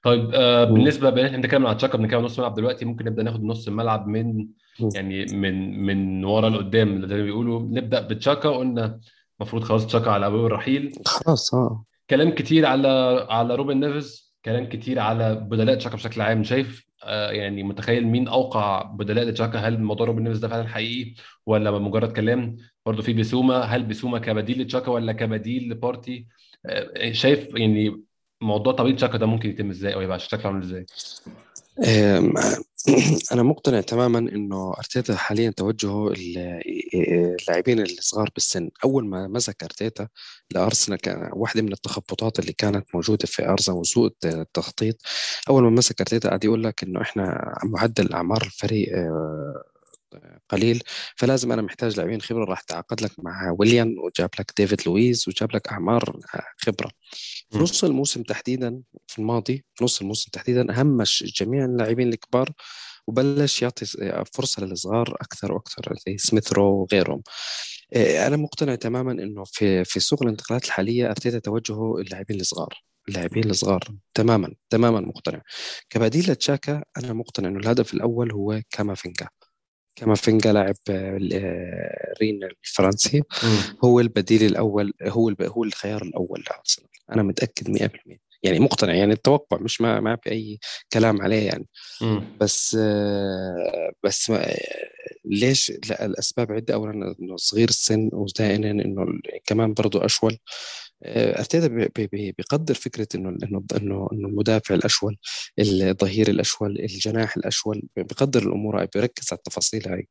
طيب 0.03 0.31
آه. 0.33 0.63
بالنسبة 0.63 1.09
بان 1.09 1.25
إحنا 1.25 1.37
بنتكلم 1.37 1.67
عن 1.67 1.77
تشاكا 1.77 1.97
بنتكلم 1.97 2.19
عن 2.19 2.25
نص 2.25 2.39
الملعب 2.39 2.55
دلوقتي. 2.55 2.85
ممكن 2.85 3.05
نبدأ 3.05 3.23
ناخد 3.23 3.43
نص 3.43 3.67
الملعب 3.67 4.07
من. 4.07 4.47
يعني 4.95 5.25
من 5.25 5.85
من 5.85 6.25
ورا 6.25 6.49
لقدام 6.49 7.07
زي 7.07 7.15
ما 7.15 7.23
بيقولوا. 7.23 7.61
نبدأ 7.61 8.07
بتشاكا. 8.07 8.49
قلنا 8.49 8.99
المفروض 9.39 9.63
خلاص 9.63 9.87
تشاكا 9.87 10.11
على 10.11 10.27
أبواب 10.27 10.45
الرحيل. 10.45 10.93
خلاص 11.05 11.53
آه. 11.53 11.85
كلام 12.09 12.29
كتير 12.31 12.65
على 12.65 12.87
على 13.29 13.55
روبن 13.55 13.79
نيفز. 13.79 14.33
كلام 14.45 14.69
كتير 14.69 14.99
على 14.99 15.35
بدلاء 15.35 15.75
تشاكا 15.75 15.95
بشكل 15.95 16.21
عام. 16.21 16.43
شايف 16.43 16.85
آه 17.03 17.31
يعني 17.31 17.63
متخيل 17.63 18.07
مين 18.07 18.27
أوقع 18.27 18.81
بدلاء 18.81 19.25
لتشاكا؟ 19.25 19.59
هل 19.59 19.81
موضوع 19.81 20.07
روبن 20.07 20.23
نيفز 20.23 20.39
ده 20.39 20.47
فعلا 20.47 20.67
حقيقي 20.67 21.13
ولا 21.45 21.71
مجرد 21.71 22.11
كلام؟ 22.11 22.57
برضه 22.85 23.03
في 23.03 23.13
بيسوما 23.13 23.59
هل 23.59 23.83
بيسوما 23.83 24.19
كبديل 24.19 24.61
لتشاكا 24.61 24.91
ولا 24.91 25.13
كبديل 25.13 25.69
لبارتي؟ 25.69 26.27
آه 26.65 27.11
شايف 27.11 27.55
يعني 27.55 28.03
موضوع 28.41 28.73
طبيعي 28.73 28.95
تشاكا 28.95 29.17
ده 29.17 29.25
ممكن 29.25 29.49
يتم 29.49 29.69
إزاي 29.69 29.93
أو 29.93 30.01
يبقى 30.01 30.19
شكله 30.19 30.47
عامل 30.47 30.63
إزاي؟ 30.63 30.85
أنا 33.31 33.43
مقتنع 33.43 33.81
تماما 33.81 34.19
إنه 34.19 34.73
أرتيتا 34.77 35.15
حاليا 35.15 35.49
توجهه 35.49 36.07
ال- 36.07 36.61
اللاعبين 37.41 37.79
الصغار 37.81 38.29
بالسن. 38.33 38.69
أول 38.85 39.05
ما 39.05 39.27
مسك 39.27 39.63
أرتيتا 39.63 40.07
لأرسنال 40.51 40.97
كان 40.97 41.29
واحدة 41.33 41.61
من 41.61 41.73
التخبطات 41.73 42.39
اللي 42.39 42.53
كانت 42.53 42.85
موجودة 42.95 43.25
في 43.27 43.47
أرسنال 43.49 43.77
وسوء 43.77 44.13
التخطيط. 44.25 44.95
أول 45.49 45.63
ما 45.63 45.69
مسك 45.69 46.01
أرتيتا 46.01 46.27
قاعد 46.27 46.43
يقول 46.43 46.63
لك 46.63 46.83
إنه 46.83 47.01
إحنا 47.01 47.55
معدل 47.63 48.13
أعمار 48.13 48.41
الفريق 48.41 48.97
آه، 48.97 49.63
قليل 50.49 50.83
فلازم 51.17 51.51
أنا 51.51 51.61
محتاج 51.61 51.97
لاعبين 51.97 52.21
خبرة 52.21 52.45
راح 52.45 52.61
تعاقد 52.61 53.01
لك 53.01 53.11
مع 53.17 53.55
ويليام 53.59 53.95
وجاب 54.05 54.29
لك 54.39 54.51
ديفيد 54.57 54.81
لويس 54.87 55.27
وجاب 55.27 55.55
لك 55.55 55.67
أعمار 55.67 56.19
خبرة. 56.57 56.91
في. 57.51 57.57
نص 57.57 57.83
الموسم 57.83 58.23
تحديدا 58.23 58.81
في 59.07 59.19
الماضي 59.19 59.65
في 59.75 59.83
نص 59.83 60.01
الموسم 60.01 60.29
تحديدا 60.33 60.81
همش 60.81 61.23
جميع 61.37 61.65
اللاعبين 61.65 62.09
الكبار 62.09 62.49
وبلش 63.07 63.61
يعطي 63.61 63.85
فرصة 64.33 64.65
للصغار 64.65 65.17
أكثر 65.21 65.53
وأكثر 65.53 65.95
زي 66.07 66.17
سميث 66.17 66.53
رو 66.53 66.63
وغيرهم. 66.81 67.23
إيه، 67.95 68.27
أنا 68.27 68.37
مقتنع 68.37 68.75
تماما 68.75 69.11
إنه 69.11 69.43
في 69.45 69.85
في 69.85 69.99
سوق 69.99 70.23
الانتقالات 70.23 70.65
الحالية 70.65 71.09
أرتيتا 71.09 71.39
توجهه 71.39 71.97
اللاعبين 71.99 72.39
الصغار 72.41 72.83
اللاعبين 73.09 73.49
الصغار. 73.49 73.83
تماما 74.13 74.53
تماما 74.69 74.99
مقتنع. 74.99 75.41
كبديل 75.89 76.31
لتشاكا 76.31 76.83
أنا 76.97 77.13
مقتنع 77.13 77.49
إنه 77.49 77.59
الهدف 77.59 77.93
الأول 77.93 78.31
هو 78.31 78.61
كامافينجا. 78.69 79.27
كامافينجا 79.95 80.53
لاعب 80.53 80.75
آه، 80.89 81.19
آه، 81.33 82.13
رين 82.21 82.39
الفرنسي 82.43 83.23
مم. 83.43 83.77
هو 83.83 83.99
البديل 83.99 84.43
الأول 84.43 84.93
هو. 85.03 85.33
هو 85.41 85.63
الخيار 85.63 86.01
الأول 86.01 86.43
لأرسنال 86.49 86.89
أنا 87.11 87.23
متأكد 87.23 87.69
100% 87.69 88.23
يعني 88.43 88.59
مقتنع 88.59 88.93
يعني 88.93 89.13
التوقع 89.13 89.57
مش 89.57 89.81
ما 89.81 89.99
ما 89.99 90.15
في 90.15 90.31
أي 90.31 90.59
كلام 90.93 91.21
عليه 91.21 91.47
يعني 91.47 91.67
مم. 92.01 92.37
بس 92.41 92.77
آه، 92.79 93.91
بس 94.03 94.31
ليش 95.25 95.71
لا 95.89 96.05
الأسباب 96.05 96.51
عدة 96.51 96.73
اولا 96.73 97.15
إنه 97.19 97.37
صغير 97.37 97.69
السن 97.69 98.09
وثانيا 98.13 98.71
إنه 98.71 99.05
كمان 99.45 99.73
برضه 99.73 100.05
أشول 100.05 100.37
أرتيتا 101.05 101.67
بي- 101.67 102.07
بي- 102.07 102.31
بيقدر 102.37 102.73
فكرة 102.73 103.07
إنه 103.15 103.29
إنه 103.29 103.63
إنه 103.77 104.07
إنه 104.13 104.27
المدافع 104.27 104.75
الاشول 104.75 105.17
الظهير 105.59 106.29
الاشول 106.29 106.79
الجناح 106.79 107.37
الاشول 107.37 107.81
بيقدر 107.95 108.43
الأمور 108.43 108.79
هاي 108.79 108.87
بيركز 108.95 109.27
على 109.31 109.37
التفاصيل 109.37 109.87
هاي. 109.87 110.07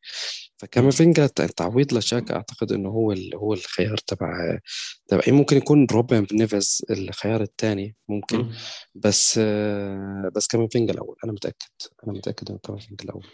فكامافينجا 0.57 1.27
تعويض 1.27 1.95
لشاكا 1.95 2.37
أعتقد 2.37 2.73
إنه 2.73 2.89
هو 2.89 3.15
هو 3.35 3.53
الخيار 3.55 3.97
تبع 3.97 4.59
تبع 5.09 5.23
ممكن 5.29 5.57
يكون 5.57 5.87
روبن 5.93 6.27
نيفز 6.33 6.83
الخيار 6.91 7.43
الثاني 7.43 7.97
ممكن. 8.09 8.39
مم. 8.39 8.53
بس 8.95 9.41
آه، 9.43 10.31
بس 10.35 10.47
كامافينجا 10.47 10.93
الأول 10.93 11.17
أنا 11.25 11.33
متأكد 11.33 11.67
أنا 12.05 12.13
متأكد 12.13 12.51
إنه 12.51 12.59
كامافينجا 12.59 13.05
الأول. 13.05 13.27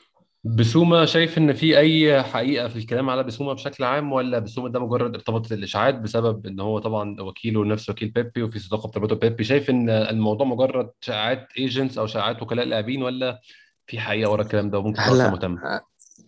بسومة 0.45 1.05
شايف 1.05 1.39
إن 1.39 1.53
في 1.53 1.79
أي 1.79 2.23
حقيقة 2.23 2.69
في 2.69 2.77
الكلام 2.77 3.11
على 3.11 3.23
بسومة 3.23 3.53
بشكل 3.53 3.85
عام 3.85 4.13
ولا 4.13 4.39
بسومة 4.39 4.69
ده 4.69 4.81
مجرد 4.81 5.15
ارتباط 5.15 5.53
الاشاعات 5.53 5.95
بسبب 5.95 6.47
إن 6.47 6.61
هو 6.61 6.79
طبعا 6.79 7.21
وكيله 7.21 7.65
نفس 7.65 7.91
وكيل 7.91 8.09
بيبي 8.09 8.43
وفي 8.43 8.59
صداقة 8.59 8.89
بتربطه 8.89 9.17
بيبي 9.17 9.45
شايف 9.45 9.71
إن 9.71 9.91
الموضوع 9.91 10.47
مجرد 10.47 10.91
شائعات 11.01 11.49
agents 11.59 11.99
أو 11.99 12.07
شائعات 12.07 12.43
وكلاء 12.43 12.67
لاعبين 12.67 13.03
ولا 13.03 13.41
في 13.87 14.01
حقيقة 14.01 14.31
ورا 14.31 14.43
الكلام 14.43 14.71
ده 14.71 14.79
وممكن 14.79 15.01
هلأ 15.01 15.31
مهتم 15.31 15.59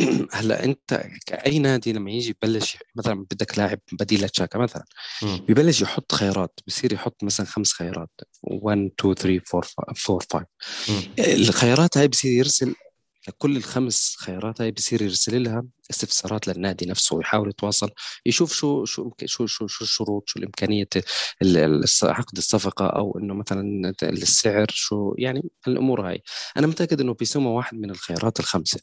هلأ 0.33 0.65
أنت 0.65 1.03
كأي 1.27 1.59
نادي 1.59 1.93
لما 1.93 2.11
يجي 2.11 2.37
يبلش 2.43 2.77
مثلا 2.97 3.15
بدك 3.31 3.59
لاعب 3.59 3.79
بديل 3.93 4.25
لتشاكا 4.25 4.59
مثلا. 4.59 4.85
ببلش 5.49 5.83
يحط 5.83 6.13
خيارات 6.13 6.61
بصير 6.67 6.93
يحط 6.93 7.25
مثلا 7.25 7.47
خمس 7.47 7.73
خيارات 7.73 8.11
1 8.43 8.91
2 9.01 9.15
3 9.15 9.43
4 9.55 9.71
4 10.11 10.21
5 10.29 10.47
مم. 10.89 11.03
الخيارات 11.19 11.99
هاي 11.99 12.09
بصير 12.09 12.33
يرسل 12.33 12.75
لكل 13.29 13.57
الخمس 13.57 14.17
خيارات 14.21 14.61
هاي 14.61 14.71
بصير 14.71 15.03
يرسل 15.03 15.43
لها 15.45 15.65
استفسارات 15.91 16.49
للنادي 16.49 16.87
نفسه 16.87 17.17
ويحاول 17.17 17.49
يتواصل 17.49 17.91
يشوف 18.27 18.53
شو 18.53 18.85
شو 18.85 19.11
شو 19.27 19.47
شو, 19.47 19.67
شو 19.67 19.85
الشروط 19.85 20.25
شو 20.27 20.39
الإمكانية 20.39 20.89
ال- 21.43 21.57
ال- 21.57 21.85
عقد 22.03 22.37
الصفقة 22.39 22.87
أو 22.87 23.19
إنه 23.19 23.35
مثلا 23.35 23.93
السعر 24.03 24.67
شو 24.71 25.15
يعني 25.19 25.51
الأمور 25.69 26.09
هاي. 26.09 26.23
أنا 26.57 26.67
متأكد 26.67 27.01
إنه 27.01 27.15
بيسوما 27.15 27.51
واحد 27.51 27.77
من 27.79 27.91
الخيارات 27.91 28.41
الخمسة. 28.41 28.81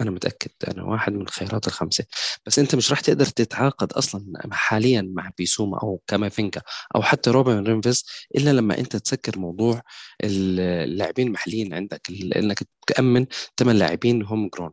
أنا 0.00 0.10
متأكد 0.10 0.50
أنا 0.68 0.82
واحد 0.84 1.12
من 1.12 1.22
الخيارات 1.22 1.66
الخمسة. 1.66 2.04
بس 2.46 2.58
أنت 2.58 2.74
مش 2.74 2.90
راح 2.90 3.00
تقدر 3.00 3.24
تتعاقد 3.26 3.92
أصلا 3.92 4.24
حاليا 4.52 5.02
مع 5.14 5.30
بيسوما 5.38 5.78
أو 5.82 6.00
كامافينجا 6.06 6.60
أو 6.96 7.02
حتى 7.02 7.30
روبن 7.30 7.64
نيفيز 7.64 8.04
إلا 8.36 8.50
لما 8.50 8.78
أنت 8.78 8.96
تسكر 8.96 9.38
موضوع 9.38 9.82
اللاعبين 10.24 11.26
المحليين 11.26 11.74
عندك 11.74 12.00
إنك 12.36 12.58
تأمن 12.86 13.26
ثمان 13.58 13.76
لاعبين 13.78 14.22
home 14.22 14.48
grown. 14.48 14.70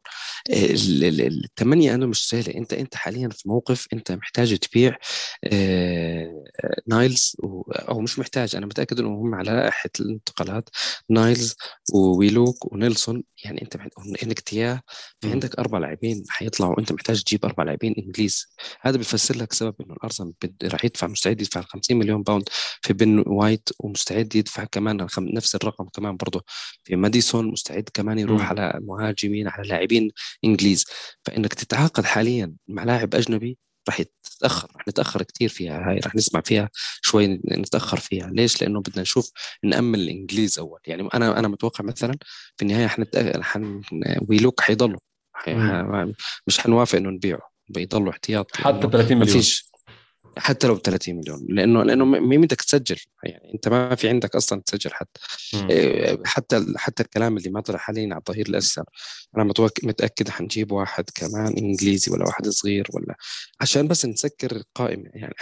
ال- 0.50 1.04
ال- 1.04 1.46
الثمانيه 1.46 1.96
أنا 1.96 2.06
مش 2.06 2.28
سهلة. 2.30 2.56
أنت 2.56 2.74
أنت 2.74 2.96
حاليا 2.96 3.30
في 3.30 3.50
موقف 3.50 3.88
أنت 3.94 4.12
محتاج 4.12 4.58
تبيع 4.58 4.98
آه، 5.44 6.44
نايلز 6.88 7.36
أو 7.70 8.00
مش 8.02 8.20
محتاج. 8.20 8.56
أنا 8.56 8.66
متأكد 8.66 9.00
انهم 9.00 9.14
هم 9.14 9.36
على 9.36 9.52
لائحة 9.52 9.90
الانتقالات 10.00 10.70
نايلز 11.10 11.56
وويلوك 11.94 12.74
ونيلسون. 12.74 13.24
يعني 13.44 13.62
أنت 13.62 13.78
محت- 13.78 14.24
انكتياه 14.24 14.82
في. 15.22 15.32
عندك 15.32 15.60
أربع 15.60 15.78
لاعبين 15.78 16.24
حيطلعوا 16.30 16.80
أنت 16.80 16.92
محتاج 16.92 17.24
تجيب 17.24 17.46
أربع 17.46 17.64
لاعبين 17.64 17.96
إنجليز 17.98 18.56
هذا 18.82 18.98
بيفسر 18.98 19.38
لك 19.38 19.54
سبب 19.54 19.76
إنه 19.82 19.94
الأرسنال 19.94 20.34
بد- 20.44 20.66
راح 20.66 20.86
يدفع 20.86 21.08
مستعد 21.08 21.42
يدفع 21.42 21.62
50 21.62 21.98
مليون 21.98 22.24
pound 22.24 22.50
في 22.82 22.94
بن 22.94 23.24
وايت 23.28 23.70
ومستعد 23.80 24.36
يدفع 24.36 24.64
كمان 24.64 25.02
الخم- 25.02 25.28
نفس 25.34 25.56
الرقم 25.56 25.86
كمان 25.94 26.18
برضه 26.18 26.44
في 26.84 26.96
ماديسون 26.96 27.52
مستعد 27.52 27.90
كمان 27.94 28.20
يروح 28.20 28.42
مم. 28.42 28.48
على 28.48 28.80
مهاجمين 28.84 29.48
على 29.48 29.68
لاعبين 29.68 30.12
إنجليز 30.44 30.86
فإنك 31.26 31.54
تتعاقد 31.54 32.06
حاليا 32.06 32.54
مع 32.68 32.84
لاعب 32.84 33.16
أجنبي 33.16 33.58
راح 33.88 34.00
يتأخر 34.00 34.68
راح 34.76 34.88
نتأخر 34.88 35.24
كثير 35.24 35.50
فيها 35.50 35.90
هاي 35.90 36.00
راح 36.00 36.16
نسمع 36.16 36.42
فيها 36.42 36.70
شوي 37.02 37.28
نتأخر 37.52 37.98
فيها. 37.98 38.28
ليش؟ 38.34 38.62
لأنه 38.62 38.82
بدنا 38.82 39.02
نشوف 39.02 39.32
نأمن 39.64 40.00
الإنجليز 40.00 40.60
أول. 40.60 40.80
يعني 40.88 41.10
أنا 41.14 41.40
أنا 41.40 41.48
متوقع 41.48 41.84
مثلا 41.86 42.18
في 42.58 42.62
النهاية 42.62 42.88
حنت... 42.88 43.38
حن... 43.42 43.82
ويلوك 44.30 44.62
حيضلوا. 44.62 45.00
ح... 45.34 45.50
مش 46.48 46.60
حنوافق 46.60 46.98
إنه 46.98 47.10
نبيعه 47.10 47.52
بيضلوا 47.70 48.12
احتياط. 48.12 48.58
حتى 48.58 48.78
لأنه 48.78 48.90
30 48.90 49.18
ما 49.18 49.24
مليون. 49.24 49.38
فيش 49.38 49.75
حتى 50.38 50.68
لو 50.68 50.76
ب 50.76 50.82
30 50.82 51.16
مليون. 51.16 51.46
لأنه 51.50 51.84
لأنه 51.84 52.06
مين 52.06 52.42
بدك 52.42 52.62
تسجل 52.62 52.98
يعني 53.24 53.54
أنت 53.54 53.68
ما 53.68 53.96
في 53.96 54.10
عندك 54.10 54.36
أصلا 54.36 54.62
تسجل 54.66 54.94
حتى. 54.94 55.22
مم. 55.54 55.70
إيه، 55.70 56.20
حتى 56.26 56.66
حتى 56.78 57.04
الكلام 57.04 57.38
اللي 57.38 57.50
ما 57.50 57.62
طلع 57.62 57.78
حاليا 57.78 58.10
على 58.12 58.22
الظهير 58.28 58.50
الايسر 58.50 58.84
أنا 59.38 59.44
متأكد 59.84 60.30
حنجيب 60.30 60.72
واحد 60.72 61.04
كمان 61.16 61.58
إنجليزي 61.58 62.12
ولا 62.12 62.26
واحد 62.26 62.50
صغير 62.50 62.88
ولا 62.94 63.16
عشان 63.62 63.88
بس 63.88 64.06
نسكر 64.06 64.56
القائمة. 64.56 65.10
يعني 65.14 65.34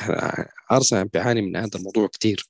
أرسنال 0.72 1.08
بيعاني 1.08 1.42
من 1.42 1.56
هذا 1.56 1.70
الموضوع 1.76 2.08
كثير. 2.08 2.50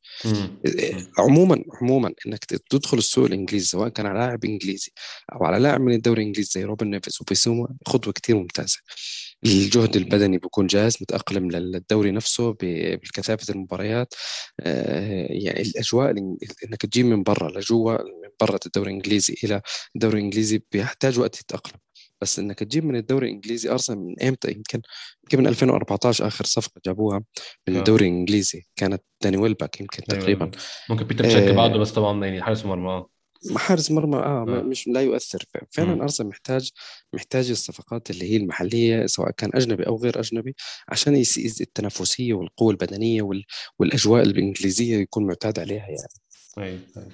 إيه، 0.65 1.07
عموما 1.19 1.63
عموما 1.81 2.13
إنك 2.27 2.45
تدخل 2.45 2.97
السوق 2.97 3.25
الإنجليزي 3.25 3.65
سواء 3.65 3.89
كان 3.89 4.05
على 4.05 4.19
لاعب 4.19 4.45
إنجليزي 4.45 4.91
أو 5.33 5.45
على 5.45 5.59
لاعب 5.59 5.81
من 5.81 5.93
الدوري 5.93 6.21
الإنجليزي 6.21 6.49
زي 6.53 6.63
روبن 6.63 6.89
نيفيز 6.89 7.17
وبيسوما 7.21 7.67
خطوة 7.87 8.13
كثير 8.13 8.35
ممتازة. 8.35 8.77
الجهد 9.45 9.95
البدني 9.95 10.37
بيكون 10.37 10.67
جاهز 10.67 10.97
متأقلم 11.01 11.51
للدوري 11.51 12.11
نفسه 12.11 12.55
بكثافة 12.61 13.53
المباريات. 13.53 14.13
آه، 14.59 15.27
يعني 15.29 15.61
الأجواء 15.61 16.11
إنك 16.65 16.81
تجيب 16.81 17.05
من 17.05 17.23
برا 17.23 17.59
لجوا 17.59 17.91
من 17.91 18.29
برا 18.41 18.59
الدوري 18.65 18.89
الإنجليزي 18.89 19.35
إلى 19.43 19.61
الدوري 19.95 20.19
الإنجليزي 20.19 20.61
بيحتاج 20.71 21.19
وقت 21.19 21.41
يتأقلم. 21.41 21.79
بس 22.21 22.39
إنك 22.39 22.59
تجيب 22.59 22.85
من 22.85 22.95
الدوري 22.95 23.27
الإنجليزي 23.27 23.71
أرسنال 23.71 23.99
من 23.99 24.21
إمتى؟ 24.23 24.51
يمكن 24.51 24.81
يمكن 25.23 25.39
من 25.39 25.47
2014 25.47 26.27
آخر 26.27 26.45
صفقة 26.45 26.81
جابوها 26.85 27.23
من 27.67 27.75
آه. 27.75 27.79
الدوري 27.79 28.05
الإنجليزي. 28.05 28.65
كانت 28.75 29.03
داني 29.23 29.37
ويلباك 29.37 29.81
يمكن 29.81 30.03
أيوة. 30.11 30.21
تقريبا. 30.21 30.51
ممكن 30.89 31.03
بيتر 31.05 31.23
تشيك 31.23 31.43
آه. 31.43 31.51
بعده 31.51 31.77
بس 31.77 31.91
طبعا 31.91 32.25
يعني 32.25 32.41
حارس 32.43 32.65
مرمى 32.65 33.05
حارس 33.55 33.91
مرمى 33.91 34.17
آه, 34.17 34.45
آه. 34.47 34.61
مش 34.61 34.87
لا 34.87 35.01
يؤثر 35.01 35.43
فعلا 35.71 36.03
أرسنال 36.03 36.29
محتاج 36.29 36.71
محتاج 37.13 37.49
الصفقات 37.49 38.09
اللي 38.09 38.31
هي 38.31 38.37
المحلية 38.37 39.05
سواء 39.05 39.31
كان 39.31 39.51
أجنبي 39.53 39.87
أو 39.87 39.97
غير 39.97 40.19
أجنبي 40.19 40.55
عشان 40.89 41.15
يزيد 41.15 41.61
التنافسية 41.61 42.33
والقوة 42.33 42.71
البدنية 42.71 43.21
وال... 43.21 43.43
والأجواء 43.79 44.23
الإنجليزية 44.23 44.97
يكون 44.97 45.27
معتاد 45.27 45.59
عليها 45.59 45.87
يعني 45.87 46.07
أيوة. 46.57 46.79
أيوة. 46.97 47.11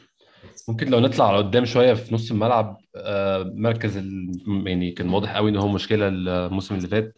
ممكن 0.68 0.90
لو 0.90 1.00
نطلع 1.00 1.28
على 1.28 1.38
قدام 1.38 1.66
شوية 1.66 1.94
في 1.94 2.16
نص 2.16 2.32
الملعب 2.32 2.78
آه، 2.96 3.52
مركز 3.56 3.98
ال... 3.98 4.32
يعني 4.66 4.92
كان 4.92 5.10
واضح 5.10 5.36
قوي 5.36 5.50
إن 5.50 5.58
هو 5.58 5.68
مشكلة 5.68 6.08
الموسم 6.08 6.76
اللي 6.76 6.88
فات 6.88 7.18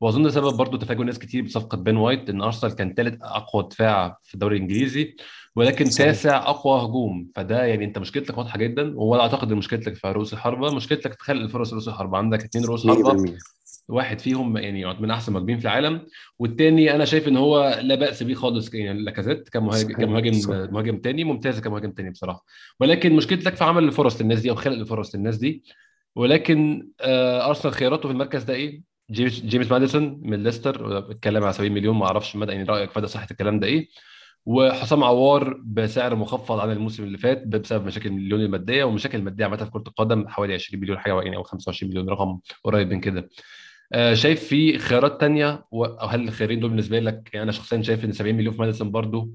وأظن 0.00 0.30
سبب 0.30 0.56
برضه 0.56 0.78
تفاجؤ 0.78 1.02
ناس 1.02 1.18
كتير 1.18 1.42
بصفقة 1.42 1.76
بين 1.76 1.96
وايت 1.96 2.30
إن 2.30 2.42
أرسنال 2.42 2.74
كان 2.74 2.94
ثالث 2.94 3.22
أقوى 3.22 3.68
دفاع 3.70 4.18
في 4.22 4.34
الدوري 4.34 4.56
الإنجليزي 4.56 5.16
ولكن 5.56 5.84
صحيح. 5.84 6.06
تاسع 6.06 6.36
أقوى 6.50 6.82
هجوم. 6.82 7.30
فده 7.34 7.64
يعني 7.64 7.84
أنت 7.84 7.98
مشكلتك 7.98 8.38
واضحة 8.38 8.58
جدا. 8.58 8.92
ولا 8.96 9.22
أعتقد 9.22 9.52
إن 9.52 9.58
مشكلتك 9.58 9.94
في 9.94 10.08
رؤوس 10.08 10.32
الحربة. 10.32 10.74
مشكلتك 10.74 11.12
في 11.12 11.24
خلق 11.24 11.40
الفرص 11.40 11.72
رؤوس 11.72 11.88
الحربة. 11.88 12.18
عندك 12.18 12.44
اثنين 12.44 12.64
رؤوس 12.64 12.86
حربة. 12.86 13.34
واحد 13.88 14.18
فيهم 14.18 14.56
يعني 14.56 14.94
من 15.00 15.10
أحسن 15.10 15.32
مهاجمين 15.32 15.58
في 15.58 15.64
العالم. 15.64 16.06
والتاني 16.38 16.94
أنا 16.94 17.04
شايف 17.04 17.28
إن 17.28 17.36
هو 17.36 17.80
لا 17.82 17.94
بأس 17.94 18.22
بيه 18.22 18.34
خالص 18.34 18.74
يعني 18.74 19.02
لاكازيت 19.02 19.48
كمهاجم 19.48 19.92
كمهاجم 19.92 20.32
مهاجم 20.72 20.98
تاني. 20.98 21.24
ممتاز 21.24 21.60
كمهاجم 21.60 21.92
تاني 21.92 22.10
بصراحة. 22.10 22.44
ولكن 22.80 23.12
مشكلتك 23.12 23.56
في 23.56 23.64
عمل 23.64 23.84
الفرص 23.84 24.20
للناس 24.20 24.40
دي 24.40 24.50
أو 24.50 24.54
خلق 24.54 24.74
الفرص 24.74 25.14
للناس 25.14 25.36
دي. 25.36 25.62
ولكن 26.16 26.88
آه 27.00 27.48
أرسنال 27.48 27.74
خياراته 27.74 28.08
في 28.08 28.12
المركز 28.12 28.42
ده 28.42 28.54
إيه؟ 28.54 28.82
جيمس 29.10 29.40
جيمس 29.40 29.70
ماديسون 29.70 30.20
من 30.22 30.42
ليستر. 30.42 31.00
بيتكلم 31.00 31.42
على 31.44 31.52
70 31.52 31.72
مليون. 31.72 31.96
ما 31.96 32.06
أعرفش 32.06 32.36
مدى 32.36 32.52
يعني 32.52 32.64
رأيك 32.64 32.96
مدى 32.96 33.06
صحة 33.06 33.26
الكلام 33.30 33.60
ده 33.60 33.66
إيه؟ 33.66 33.88
وحسام 34.46 35.04
عوار 35.04 35.60
بسعر 35.64 36.14
مخفض 36.14 36.60
عن 36.60 36.70
الموسم 36.70 37.04
اللي 37.04 37.18
فات 37.18 37.46
بسبب 37.46 37.86
مشاكل 37.86 38.08
المليون 38.08 38.40
المادية 38.40 38.84
ومشاكل 38.84 39.18
المادية 39.18 39.44
عامة 39.44 39.56
في 39.56 39.70
كرة 39.70 39.84
القدم 39.86 40.28
حوالي 40.28 40.54
20 40.54 40.80
مليون 40.80 40.98
حاجة 40.98 41.22
يعني 41.22 41.36
أو 41.36 41.42
25 41.42 41.90
مليون 41.92 42.08
رقم 42.08 42.38
قريب 42.64 42.92
من 42.92 43.00
كده. 43.00 43.28
آه، 43.92 44.14
شايف 44.14 44.44
في 44.44 44.78
خيارات 44.78 45.20
تانية؟ 45.20 45.64
أو 45.72 46.06
هل 46.06 46.28
الخيارين 46.28 46.60
دول 46.60 46.70
بالنسبة 46.70 47.00
لك 47.00 47.30
يعني 47.34 47.44
أنا 47.44 47.52
شخصيا 47.52 47.82
شايف 47.82 48.04
إن 48.04 48.12
70 48.12 48.34
مليون 48.36 48.54
في 48.54 48.60
ماديسون 48.60 48.90
برضو 48.90 49.30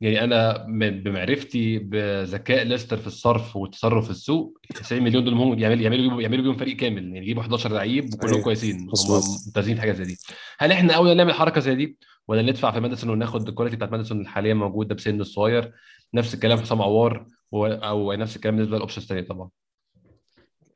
يعني 0.00 0.24
أنا 0.24 0.66
بمعرفتي 0.90 1.78
بذكاء 1.78 2.64
ليستر 2.64 2.96
في 2.96 3.06
الصرف 3.06 3.56
والتصرف 3.56 4.04
في 4.04 4.10
السوق 4.10 4.58
90 4.74 5.02
مليون 5.02 5.24
دول 5.24 5.34
هم 5.34 5.58
يعملوا 5.58 5.82
يعملوا 5.82 6.22
يعملوا 6.22 6.42
بيهم 6.42 6.56
فريق 6.56 6.76
كامل 6.76 7.02
يعني 7.04 7.18
يجيبوا 7.18 7.42
11 7.42 7.72
لعيب 7.72 8.14
وكلهم 8.14 8.42
كويسين 8.42 8.76
هم 8.80 9.20
ممتازين 9.46 9.74
في 9.74 9.80
حاجة 9.80 9.92
زي 9.92 10.04
دي. 10.04 10.16
هل 10.58 10.72
إحنا 10.72 10.94
اولى 10.94 11.14
نعمل 11.14 11.32
حركة 11.34 11.60
زي 11.60 11.74
دي؟ 11.74 11.98
ولا 12.28 12.42
ندفع 12.42 12.70
في 12.70 12.80
ماديسون 12.80 13.10
وناخد 13.10 13.48
ال 13.48 13.51
quality 13.51 13.76
بتاعت 13.76 13.90
ماديسون 13.92 14.20
الحالية 14.20 14.54
موجودة 14.54 14.94
بسن 14.94 15.20
الصغير؟ 15.20 15.72
نفس 16.14 16.34
الكلام 16.34 16.58
حسام 16.58 16.82
عوار 16.82 17.26
أو 17.54 18.12
نفس 18.12 18.36
الكلام 18.36 18.54
بالنسبة 18.56 18.76
لل 18.76 18.82
options 18.82 19.02
الثانية 19.02 19.22
طبعا. 19.22 19.48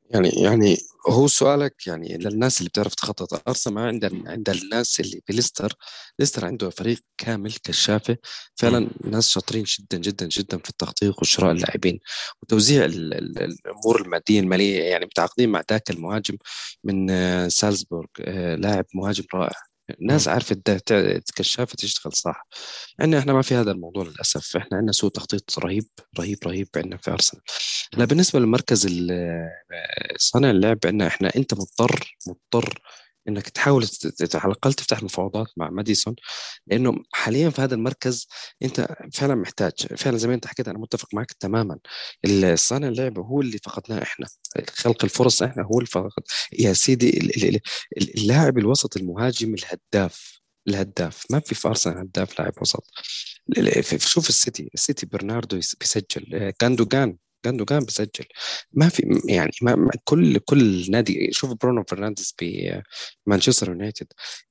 يعني 0.09 0.29
يعني 0.29 0.77
هو 1.09 1.27
سؤالك 1.27 1.87
يعني 1.87 2.17
للناس 2.17 2.59
اللي 2.59 2.69
بتعرف 2.69 2.95
تخطط. 2.95 3.47
ارسنال 3.49 3.75
ما 3.75 3.87
عند 3.87 4.05
عند 4.27 4.49
الناس 4.49 4.99
اللي 4.99 5.21
بليستر 5.29 5.73
ليستر 6.19 6.45
عنده 6.45 6.69
فريق 6.69 6.99
كامل 7.17 7.53
كشافة. 7.63 8.17
فعلا 8.55 8.89
ناس 9.03 9.29
شاطرين 9.29 9.63
جدا 9.63 9.97
جدا 9.97 10.27
جدا 10.27 10.57
في 10.57 10.69
التخطيط 10.69 11.21
وشراء 11.21 11.51
اللاعبين. 11.51 11.99
وتوزيع 12.43 12.85
الأمور 12.85 14.01
المادية 14.01 14.39
المالية 14.39 14.81
يعني 14.83 15.05
متعاقدين 15.05 15.49
مع 15.49 15.63
ذاك 15.71 15.89
المهاجم 15.89 16.37
من 16.83 17.09
آه، 17.09 17.47
سالزبورغ 17.47 18.07
آه، 18.21 18.55
لاعب 18.55 18.85
مهاجم 18.95 19.23
رائع. 19.33 19.68
الناس 20.01 20.27
عارفة 20.27 20.61
كشافة 21.35 21.75
تشتغل 21.75 22.13
صح. 22.13 22.47
عندنا 22.99 23.19
إحنا 23.19 23.33
ما 23.33 23.41
في 23.41 23.55
هذا 23.55 23.71
الموضوع 23.71 24.03
للأسف. 24.03 24.57
إحنا 24.57 24.77
عندنا 24.77 24.91
سوء 24.91 25.11
تخطيط 25.11 25.59
رهيب 25.59 25.87
رهيب 26.19 26.37
رهيب 26.45 26.67
عندنا 26.75 26.97
في 26.97 27.11
أرسنال. 27.11 27.43
لا 27.97 28.05
بالنسبة 28.05 28.39
لمركز 28.39 28.87
صانع 30.17 30.49
اللعب 30.49 30.77
عندنا 30.85 31.07
إحنا 31.07 31.31
أنت 31.35 31.53
مضطر 31.53 32.17
مضطر 32.27 32.79
إنك 33.29 33.49
تحاول 33.49 33.87
على 34.33 34.45
الأقل 34.45 34.73
تفتح 34.73 35.03
مفاوضات 35.03 35.47
مع 35.57 35.69
ماديسون 35.69 36.15
لأنه 36.67 37.03
حاليا 37.13 37.49
في 37.49 37.61
هذا 37.61 37.75
المركز 37.75 38.27
أنت 38.63 38.87
فعلا 39.13 39.35
محتاج 39.35 39.73
فعلا 39.97 40.17
زي 40.17 40.27
ما 40.27 40.33
أنت 40.33 40.47
حكيت 40.47 40.67
أنا 40.67 40.79
متفق 40.79 41.07
معك 41.13 41.31
تماما. 41.39 41.77
الصانع 42.25 42.87
اللعب 42.87 43.19
هو 43.19 43.41
اللي 43.41 43.57
فقدناه 43.57 44.03
إحنا 44.03 44.27
خلق 44.69 45.03
الفرص 45.03 45.41
إحنا 45.41 45.63
هو 45.63 45.77
اللي 45.79 45.87
فقد 45.87 46.23
يا 46.59 46.73
سيدي 46.73 47.31
اللاعب 48.17 48.57
الوسط 48.57 48.97
المهاجم 48.97 49.53
الهداف 49.53 50.39
الهداف 50.67 51.25
ما 51.31 51.39
في 51.39 51.55
في 51.55 51.67
ارسنال 51.67 51.97
هداف 51.97 52.39
لاعب 52.39 52.53
وسط. 52.61 52.91
شوف 53.97 54.29
السيتي 54.29 54.69
السيتي 54.73 55.05
برناردو 55.05 55.59
بيسجل 55.79 56.53
جوندوجان 56.59 57.17
جوندوجان 57.45 57.79
بسجل 57.79 58.25
ما 58.73 58.89
في 58.89 59.21
يعني 59.27 59.51
ما 59.61 59.91
كل 60.03 60.37
كل 60.39 60.91
نادي 60.91 61.29
شوف 61.31 61.53
برونو 61.53 61.83
فرنانديز 61.89 62.35
بمانشستر 63.27 63.69
يونايتد. 63.69 64.07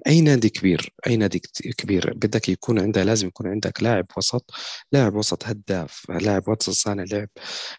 أي 0.07 0.20
نادي 0.20 0.48
كبير 0.48 0.94
أي 1.07 1.16
نادي 1.16 1.42
كبير 1.79 2.12
بدك 2.14 2.48
يكون 2.48 2.79
عنده 2.81 3.03
لازم 3.05 3.29
يكون 3.29 3.46
عندك 3.48 3.83
لاعب 3.83 4.07
وسط 4.16 4.51
لاعب 4.92 5.14
وسط 5.14 5.44
هداف 5.46 6.11
لاعب 6.11 6.48
وسط 6.48 6.70
صانع 6.70 7.05
لعب. 7.12 7.29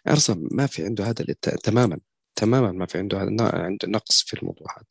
أرسنال 0.08 0.48
ما 0.52 0.66
في 0.66 0.84
عنده 0.84 1.04
هذا 1.04 1.24
تماما 1.62 1.98
تماما 2.36 2.72
ما 2.72 2.86
في 2.86 2.98
عنده 2.98 3.18
عنده 3.18 3.88
نقص 3.88 4.22
في 4.22 4.34
الموضوع 4.34 4.66
هذا 4.78 4.86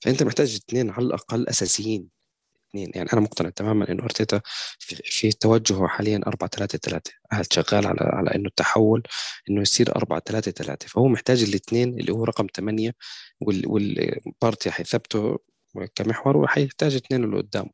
فأنت 0.00 0.22
محتاج 0.22 0.54
اثنين 0.54 0.90
على 0.90 1.06
الأقل 1.06 1.48
أساسيين. 1.48 2.17
اثنين 2.70 2.90
يعني 2.94 3.08
أنا 3.12 3.20
مقتنع 3.20 3.50
تماما 3.50 3.90
إنه 3.90 4.02
أرتيتا 4.04 4.40
في, 4.78 4.96
في 4.96 5.32
توجهه 5.32 5.86
حاليا 5.86 6.20
4 6.26 6.48
3 6.50 6.78
3 6.78 7.12
شغال 7.50 7.86
على 7.86 8.00
على 8.00 8.34
إنه 8.34 8.48
التحول 8.48 9.02
إنه 9.50 9.60
يصير 9.62 9.96
4 9.96 10.20
3 10.26 10.50
3 10.52 10.88
فهو 10.88 11.08
محتاج 11.08 11.42
الاثنين 11.42 12.00
اللي 12.00 12.12
هو 12.12 12.24
رقم 12.24 12.46
8 12.56 12.92
والبارتي 13.40 14.70
حيثبته 14.70 15.38
كمحور 15.94 16.36
وحيحتاج 16.36 16.94
اثنين 16.94 17.24
اللي 17.24 17.36
قدامه. 17.36 17.70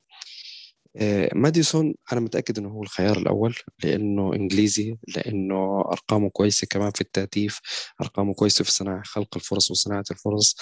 ماديسون 1.34 1.94
أنا 2.12 2.20
متأكد 2.20 2.58
إنه 2.58 2.68
هو 2.68 2.82
الخيار 2.82 3.18
الأول 3.18 3.54
لأنه 3.84 4.34
إنجليزي 4.34 4.96
لأنه 5.16 5.80
أرقامه 5.80 6.30
كويسة 6.30 6.66
كمان 6.70 6.90
في 6.90 7.00
التهديف 7.00 7.60
أرقامه 8.00 8.34
كويسة 8.34 8.64
في 8.64 8.72
صناعة 8.72 9.02
خلق 9.04 9.28
الفرص 9.36 9.70
وصناعة 9.70 10.04
الفرص. 10.10 10.56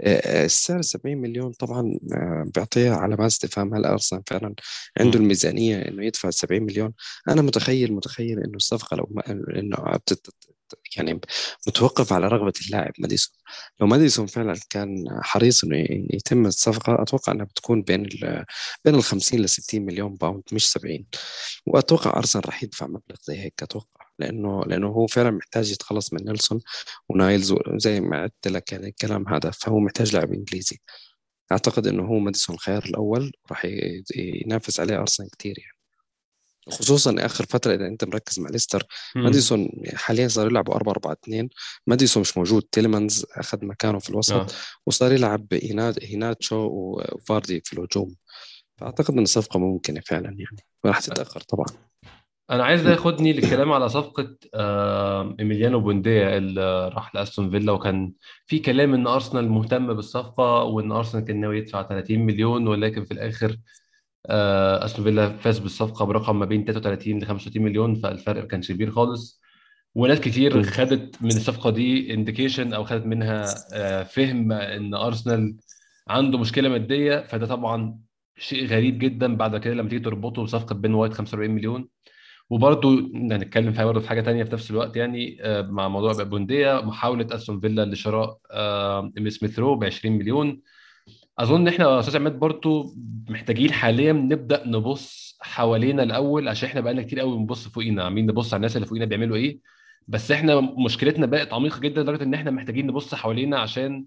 آه، 0.00 0.42
آه، 0.42 0.44
السعر 0.44 0.82
70 0.82 1.18
مليون 1.18 1.52
طبعا 1.52 1.98
بيعطيها 2.54 2.96
علامات 2.96 3.30
استفهام 3.30 3.74
هل 3.74 3.84
أرسنال 3.84 4.22
فعلا 4.26 4.54
عنده 5.00 5.18
الميزانية 5.18 5.76
إنه 5.76 6.04
يدفع 6.04 6.30
70 6.30 6.62
مليون؟ 6.62 6.92
أنا 7.28 7.42
متخيل 7.42 7.92
متخيل 7.92 8.38
إنه 8.38 8.56
الصفقة 8.56 8.96
لو 8.96 9.08
ما 9.10 9.22
إنه 9.30 9.76
يعني 10.96 11.20
متوقف 11.68 12.12
على 12.12 12.28
رغبة 12.28 12.52
اللاعب 12.66 12.92
ماديسون. 12.98 13.34
لو 13.80 13.86
ماديسون 13.86 14.26
فعلا 14.26 14.54
كان 14.70 15.04
حريص 15.22 15.64
إنه 15.64 15.86
يتم 16.14 16.46
الصفقة 16.46 17.02
أتوقع 17.02 17.32
إنها 17.32 17.44
بتكون 17.46 17.82
بين 17.82 18.04
ال 18.04 18.44
بين 18.84 18.94
ال 18.94 19.02
50 19.02 19.40
ل 19.40 19.48
60 19.48 19.82
مليون 19.82 20.14
pound 20.14 20.42
مش 20.52 20.70
70 20.70 21.06
وأتوقع 21.66 22.18
أرسنال 22.18 22.46
راح 22.46 22.62
يدفع 22.62 22.86
مبلغ 22.86 23.16
زي 23.22 23.38
هيك 23.38 23.62
أتوقع. 23.62 24.06
لأنه 24.18 24.62
لأنه 24.66 24.88
هو 24.88 25.06
فعلا 25.06 25.30
محتاج 25.30 25.72
يتخلص 25.72 26.12
من 26.12 26.20
نيلسون 26.24 26.60
ونايلز 27.08 27.52
وزي 27.52 28.00
ما 28.00 28.22
قلت 28.22 28.48
لك 28.48 28.72
يعني 28.72 28.88
الكلام 28.88 29.28
هذا 29.28 29.50
فهو 29.50 29.78
محتاج 29.80 30.14
لاعب 30.14 30.32
إنجليزي. 30.32 30.78
أعتقد 31.52 31.86
إنه 31.86 32.02
هو 32.06 32.18
ماديسون 32.18 32.54
الخيار 32.56 32.84
الأول 32.84 33.32
راح 33.50 33.66
ينافس 34.16 34.80
عليه 34.80 34.98
أرسنال 35.00 35.30
كثير 35.38 35.54
يعني. 35.58 35.73
خصوصا 36.70 37.16
آخر 37.18 37.44
فترة 37.44 37.74
إذا 37.74 37.86
أنت 37.86 38.04
مركز 38.04 38.40
مع 38.40 38.50
ليستر 38.50 38.82
ماديسون 39.16 39.70
حاليا 39.94 40.28
صار 40.28 40.46
يلعبوا 40.46 40.74
4 40.74 40.92
4 40.92 41.12
2 41.12 41.48
ماديسون 41.86 42.20
مش 42.20 42.36
موجود 42.36 42.62
تيلمانز 42.62 43.26
أخذ 43.36 43.64
مكانه 43.64 43.98
في 43.98 44.10
الوسط 44.10 44.34
آه. 44.34 44.46
وصار 44.86 45.12
يلعب 45.12 45.46
هيناتشو 46.02 46.68
وفاردي 46.72 47.62
في 47.64 47.72
الهجوم. 47.72 48.14
فأعتقد 48.76 49.14
إن 49.14 49.22
الصفقه 49.22 49.58
ممكنة 49.58 50.00
فعلا 50.00 50.28
يعني. 50.28 50.64
وراح 50.84 51.00
تتأخر 51.00 51.40
طبعا. 51.40 51.66
أنا 52.50 52.64
عايز 52.64 52.86
ياخدني 52.86 53.32
للكلام 53.32 53.72
على 53.72 53.88
صفقة 53.88 54.36
آه 54.54 55.36
إيميليانو 55.40 55.80
بونديا 55.80 56.36
اللي 56.36 56.88
راح 56.88 57.14
لأستون 57.14 57.50
فيلا 57.50 57.72
وكان 57.72 58.12
في 58.46 58.58
كلام 58.58 58.94
إن 58.94 59.06
أرسنال 59.06 59.48
مهتم 59.48 59.94
بالصفقة 59.94 60.62
وإن 60.62 60.92
أرسنال 60.92 61.24
كان 61.24 61.40
ناوي 61.40 61.58
يدفع 61.58 61.82
30 61.82 62.18
مليون 62.18 62.68
ولكن 62.68 63.04
في 63.04 63.10
الآخر 63.10 63.56
أستون 64.26 65.04
فيلا 65.04 65.36
فاز 65.36 65.58
بالصفقة 65.58 66.04
برقم 66.04 66.38
ما 66.38 66.44
بين 66.44 66.64
33 66.64 67.18
ل 67.18 67.26
35 67.26 67.62
مليون 67.62 67.94
فالفرق 67.94 68.42
ما 68.42 68.48
كانش 68.48 68.72
كبير 68.72 68.90
خالص. 68.90 69.40
وناس 69.94 70.20
كتير 70.20 70.62
خدت 70.62 71.22
من 71.22 71.28
الصفقة 71.28 71.70
دي 71.70 72.14
indication 72.14 72.72
أو 72.72 72.84
خدت 72.84 73.06
منها 73.06 73.44
آه، 73.72 74.02
فهم 74.02 74.52
إن 74.52 74.94
أرسنال 74.94 75.56
عنده 76.08 76.38
مشكلة 76.38 76.68
مادية 76.68 77.20
فده 77.26 77.46
طبعا 77.46 77.98
شيء 78.38 78.66
غريب 78.66 78.98
جدا 78.98 79.36
بعد 79.36 79.56
كده 79.56 79.74
لما 79.74 79.88
تيجي 79.88 80.04
تربطه 80.04 80.42
بصفقة 80.42 80.74
بن 80.74 80.94
وايت 80.94 81.12
45 81.12 81.50
مليون. 81.50 81.88
وبرضه 82.50 83.10
هنتكلم 83.14 83.72
فيها 83.72 83.84
برضه 83.84 84.00
في 84.00 84.08
حاجة 84.08 84.20
تانية 84.20 84.44
في 84.44 84.52
نفس 84.52 84.70
الوقت 84.70 84.96
يعني 84.96 85.38
آه، 85.40 85.62
مع 85.62 85.88
موضوع 85.88 86.22
بوينديا 86.22 86.80
محاولة 86.80 87.26
أستون 87.36 87.60
فيلا 87.60 87.84
لشراء 87.84 88.38
آه، 88.50 89.12
سميث 89.28 89.58
رو 89.58 89.76
ب 89.76 89.84
20 89.84 90.18
مليون. 90.18 90.60
أظن 91.38 91.60
إن 91.60 91.68
إحنا 91.68 91.84
يا 91.84 92.00
أستاذ 92.00 92.16
عماد 92.16 92.38
برضه 92.38 92.94
محتاجين 93.28 93.72
حاليا 93.72 94.12
نبدأ 94.12 94.66
نبص 94.66 95.38
حوالينا 95.40 96.02
الأول 96.02 96.48
عشان 96.48 96.68
إحنا 96.68 96.80
بقالنا 96.80 97.02
كتير 97.02 97.20
قوي 97.20 97.36
بنبص 97.36 97.68
فوقينا 97.68 98.04
عاملين 98.04 98.26
نبص 98.26 98.54
على 98.54 98.56
الناس 98.58 98.76
اللي 98.76 98.86
فوقينا 98.86 99.04
بيعملوا 99.04 99.36
إيه. 99.36 99.58
بس 100.08 100.30
إحنا 100.30 100.60
مشكلتنا 100.60 101.26
بقت 101.26 101.52
عميقة 101.52 101.80
جدا 101.80 102.02
لدرجة 102.02 102.22
إن 102.22 102.34
إحنا 102.34 102.50
محتاجين 102.50 102.86
نبص 102.86 103.14
حوالينا 103.14 103.58
عشان 103.58 104.04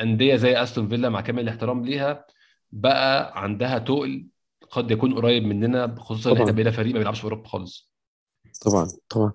أندية 0.00 0.36
زي 0.36 0.62
أستون 0.62 0.88
فيلا 0.88 1.08
مع 1.08 1.20
كامل 1.20 1.42
الاحترام 1.42 1.84
ليها 1.84 2.24
بقى 2.72 3.32
عندها 3.42 3.78
تقل 3.78 4.26
قد 4.70 4.90
يكون 4.90 5.14
قريب 5.14 5.44
مننا 5.44 5.94
خصوصا 5.98 6.30
إن 6.30 6.36
إحنا 6.36 6.52
بقينا 6.52 6.70
فريق 6.70 6.92
ما 6.92 6.98
بيلعبش 6.98 7.18
في 7.18 7.24
أوروبا 7.24 7.48
خالص. 7.48 7.95
طبعا 8.60 8.88
طبعا. 9.08 9.32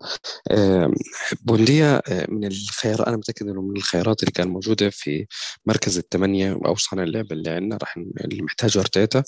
آم، 0.52 0.94
بونديا 1.42 2.02
آه، 2.12 2.26
من 2.30 2.48
الخيارات 2.48 3.08
أنا 3.08 3.18
متأكد 3.18 3.48
إنه 3.48 3.62
من 3.62 3.78
الخيارات 3.78 4.24
اللي 4.24 4.32
كان 4.32 4.48
موجودة 4.48 4.90
في 4.90 5.26
مركز 5.66 5.98
الثمانيه 5.98 6.60
أو 6.66 6.76
صانع 6.76 7.04
اللعب 7.04 7.32
اللي 7.32 7.50
عندنا 7.50 7.78
راح 7.82 7.98
اللي 7.98 8.42
محتاجه 8.44 8.80
أرتيتا. 8.80 9.24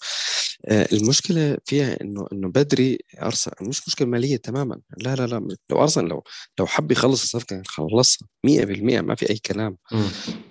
آه، 0.68 0.88
المشكلة 0.94 1.58
فيها 1.66 2.02
إنه 2.02 2.28
إنه 2.34 2.50
بدري 2.50 2.98
ارسنال 3.22 3.70
مش 3.70 3.88
مشكلة 3.88 4.08
مالية 4.08 4.38
تماما. 4.38 4.80
لا 4.98 5.16
لا 5.16 5.28
لا 5.28 5.48
لو 5.70 5.82
ارسنال 5.82 6.08
لو 6.10 6.24
لو 6.60 6.66
حب 6.68 6.92
يخلص 6.92 7.24
الصفقة 7.24 7.46
كان 7.46 7.64
خلصها 7.68 8.28
100% 8.46 9.02
ما 9.02 9.16
في 9.16 9.30
أي 9.30 9.38
كلام. 9.38 9.78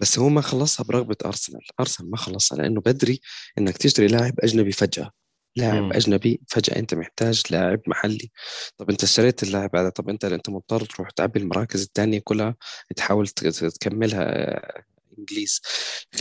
بس 0.01 0.19
هو 0.19 0.29
ما 0.29 0.41
خلصها 0.41 0.85
برغبة 0.85 1.17
أرسنال. 1.27 1.61
أرسنال 1.81 2.11
ما 2.11 2.17
خلصها 2.17 2.59
لأنه 2.59 2.81
بدري 2.81 3.21
إنك 3.59 3.77
تشتري 3.77 4.07
لاعب 4.07 4.35
أجنبي 4.41 4.73
فجأة. 4.73 5.11
لاعب 5.57 5.83
مم. 5.83 5.93
أجنبي 5.93 6.41
فجأة 6.49 6.79
أنت 6.79 6.95
محتاج 6.95 7.43
لاعب 7.51 7.81
محلي. 7.87 8.31
طب 8.79 8.91
أنت 8.91 9.03
اشتريت 9.03 9.43
اللاعب 9.43 9.77
هذا 9.77 9.89
طب 9.89 10.09
أنت 10.09 10.25
أنت 10.25 10.51
مضطر 10.51 10.85
تروح 10.85 11.11
تعبي 11.11 11.41
المراكز 11.41 11.83
الثانية 11.83 12.21
كلها 12.25 12.57
تحاول 12.97 13.29
تكملها 13.29 14.23
آه، 14.23 14.83
إنجليز. 15.19 15.61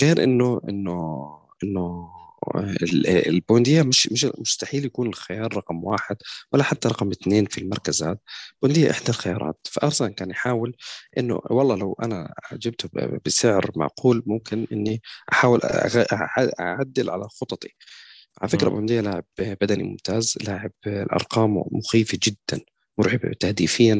غير 0.01 0.23
إنه 0.23 0.61
إنه 0.69 1.21
إنه 1.63 2.09
ال- 2.57 3.07
البونديا 3.27 3.83
مش 3.83 4.07
مش 4.11 4.25
مستحيل 4.37 4.85
يكون 4.85 5.07
الخيار 5.07 5.57
رقم 5.57 5.83
واحد 5.83 6.17
ولا 6.53 6.63
حتى 6.63 6.87
رقم 6.87 7.11
اثنين 7.11 7.45
في 7.45 7.57
المركز 7.57 8.03
هذا. 8.03 8.17
بونديا 8.61 8.91
إحدى 8.91 9.09
الخيارات. 9.09 9.67
فأرسنال 9.71 10.15
كان 10.15 10.29
يحاول 10.29 10.75
إنه 11.17 11.39
والله 11.49 11.75
لو 11.75 11.95
أنا 12.03 12.33
جبته 12.53 12.89
بسعر 13.25 13.71
معقول 13.75 14.23
ممكن 14.25 14.67
إني 14.71 15.01
أحاول 15.31 15.59
أعدل 16.59 17.09
على 17.09 17.23
خططي. 17.29 17.69
على 18.41 18.49
فكرة 18.49 18.69
مم. 18.69 18.75
بونديا 18.75 19.01
لاعب 19.01 19.23
بدني 19.39 19.83
ممتاز 19.83 20.37
لاعب 20.47 20.71
الأرقام 20.87 21.63
مخيفة 21.71 22.19
جدا 22.23 22.63
مرعبة 22.97 23.31
تهديفيا 23.39 23.97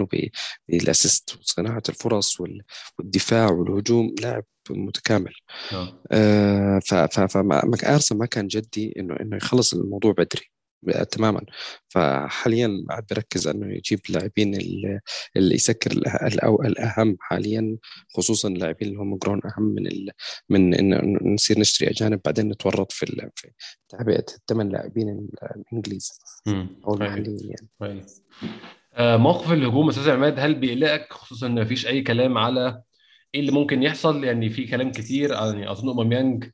وبالأسيست 0.70 1.36
وصناعة 1.40 1.84
الفرص 1.90 2.40
وال- 2.42 2.62
والدفاع 3.00 3.52
والهجوم 3.52 4.16
لاعب 4.22 4.44
متكامل 4.70 5.34
آه. 5.74 6.00
آه، 6.12 6.80
فما 7.28 7.42
ما- 7.42 7.62
كان 8.26 8.48
جدي 8.48 8.94
إنه 9.00 9.16
إنه 9.22 9.38
يخلص 9.38 9.74
الموضوع 9.74 10.12
بدري 10.12 10.52
تماما 11.12 11.42
فحاليا 11.88 12.86
قاعد 12.90 13.06
بركز 13.12 13.48
إنه 13.48 13.74
يجيب 13.76 14.00
لاعبين 14.10 14.56
ال- 14.56 15.00
اللي 15.36 15.56
يسكر 15.56 15.92
الأهم 16.66 17.18
حاليا 17.20 17.78
خصوصا 18.16 18.48
اللاعبين 18.48 18.88
اللي 18.88 19.00
هم 19.00 19.18
جرون 19.18 19.42
أهم 19.46 19.64
من 19.64 19.88
ال... 19.88 20.10
من 20.50 20.74
انه 20.74 21.20
نصير 21.34 21.60
نشتري 21.60 21.90
أجانب 21.90 22.22
بعدين 22.26 22.50
نتورط 22.50 22.92
في 22.92 23.04
ال... 23.04 23.30
في 23.36 23.48
تعبئة 23.90 24.26
الثمان 24.38 24.70
لاعبين 24.70 25.10
ال- 25.10 25.30
الإنجليز. 25.56 26.12
أو 26.48 26.94
طيب. 26.96 27.02
المحليين 27.02 27.40
يعني 27.42 27.68
طيب. 27.80 28.06
آه، 28.94 29.18
موقف 29.18 29.52
الهجوم 29.52 29.90
أستاذ 29.90 30.10
عماد 30.10 30.40
هل 30.40 30.56
بيقلقك 30.56 31.14
خصوصا 31.14 31.48
إن 31.48 31.62
مفيش 31.62 31.88
أي 31.88 32.02
كلام 32.02 32.38
على 32.38 32.82
إيه 33.36 33.42
اللي 33.42 33.52
ممكن 33.52 33.84
يحصل 33.84 34.24
يعني 34.24 34.50
في 34.50 34.68
كلام 34.68 34.92
كتير 34.92 35.30
يعني 35.32 35.72
أظن 35.72 35.88
أوباميانج 35.88 36.46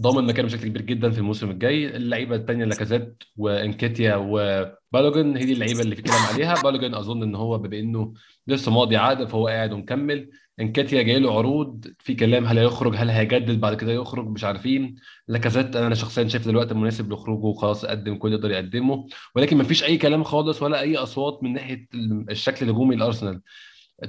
ضامن 0.00 0.24
مكانه 0.24 0.48
بشكل 0.48 0.68
كبير 0.68 0.82
جدا 0.82 1.10
في 1.10 1.18
الموسم 1.18 1.50
الجاي. 1.50 1.96
اللعيبة 1.96 2.36
الثانية 2.36 2.64
لاكازيت 2.64 3.22
وإنكيتيا 3.36 4.16
وبالوجن 4.16 5.36
هي 5.36 5.44
دي 5.44 5.52
اللعيبة 5.52 5.80
اللي 5.80 5.96
في 5.96 6.02
كلام 6.02 6.22
عليها. 6.32 6.54
بالوجن 6.62 6.94
أظن 6.94 7.22
إن 7.22 7.34
هو 7.34 7.58
بما 7.58 7.78
إنه 7.78 8.14
لسه 8.46 8.72
ماضي 8.72 8.96
عقد 8.96 9.24
فهو 9.28 9.48
قاعد 9.48 9.72
ومكمل. 9.72 10.30
إنكيتيا 10.60 11.02
جاي 11.02 11.18
له 11.20 11.38
عروض. 11.38 11.86
في 11.98 12.14
كلام 12.14 12.46
هل 12.46 12.58
هيخرج 12.58 12.96
هل 12.96 13.10
هيجدد 13.10 13.60
بعد 13.60 13.76
كده 13.76 13.92
يخرج 13.92 14.28
مش 14.28 14.44
عارفين. 14.44 14.96
لاكازيت 15.28 15.76
أنا 15.76 15.94
شخصيا 15.94 16.28
شايف 16.28 16.46
دلوقتي 16.48 16.74
مناسب 16.74 17.12
لخروجه 17.12 17.44
وخلاص 17.44 17.84
قدم 17.84 18.16
كل 18.16 18.32
يقدر 18.32 18.50
يقدمه. 18.50 19.06
ولكن 19.34 19.56
مفيش 19.56 19.84
أي 19.84 19.98
كلام 19.98 20.24
خالص 20.24 20.62
ولا 20.62 20.80
أي 20.80 20.96
أصوات 20.96 21.42
من 21.42 21.52
ناحية 21.52 21.88
الشكل 22.30 22.66
الهجومي 22.66 22.96
لأرسنال. 22.96 23.40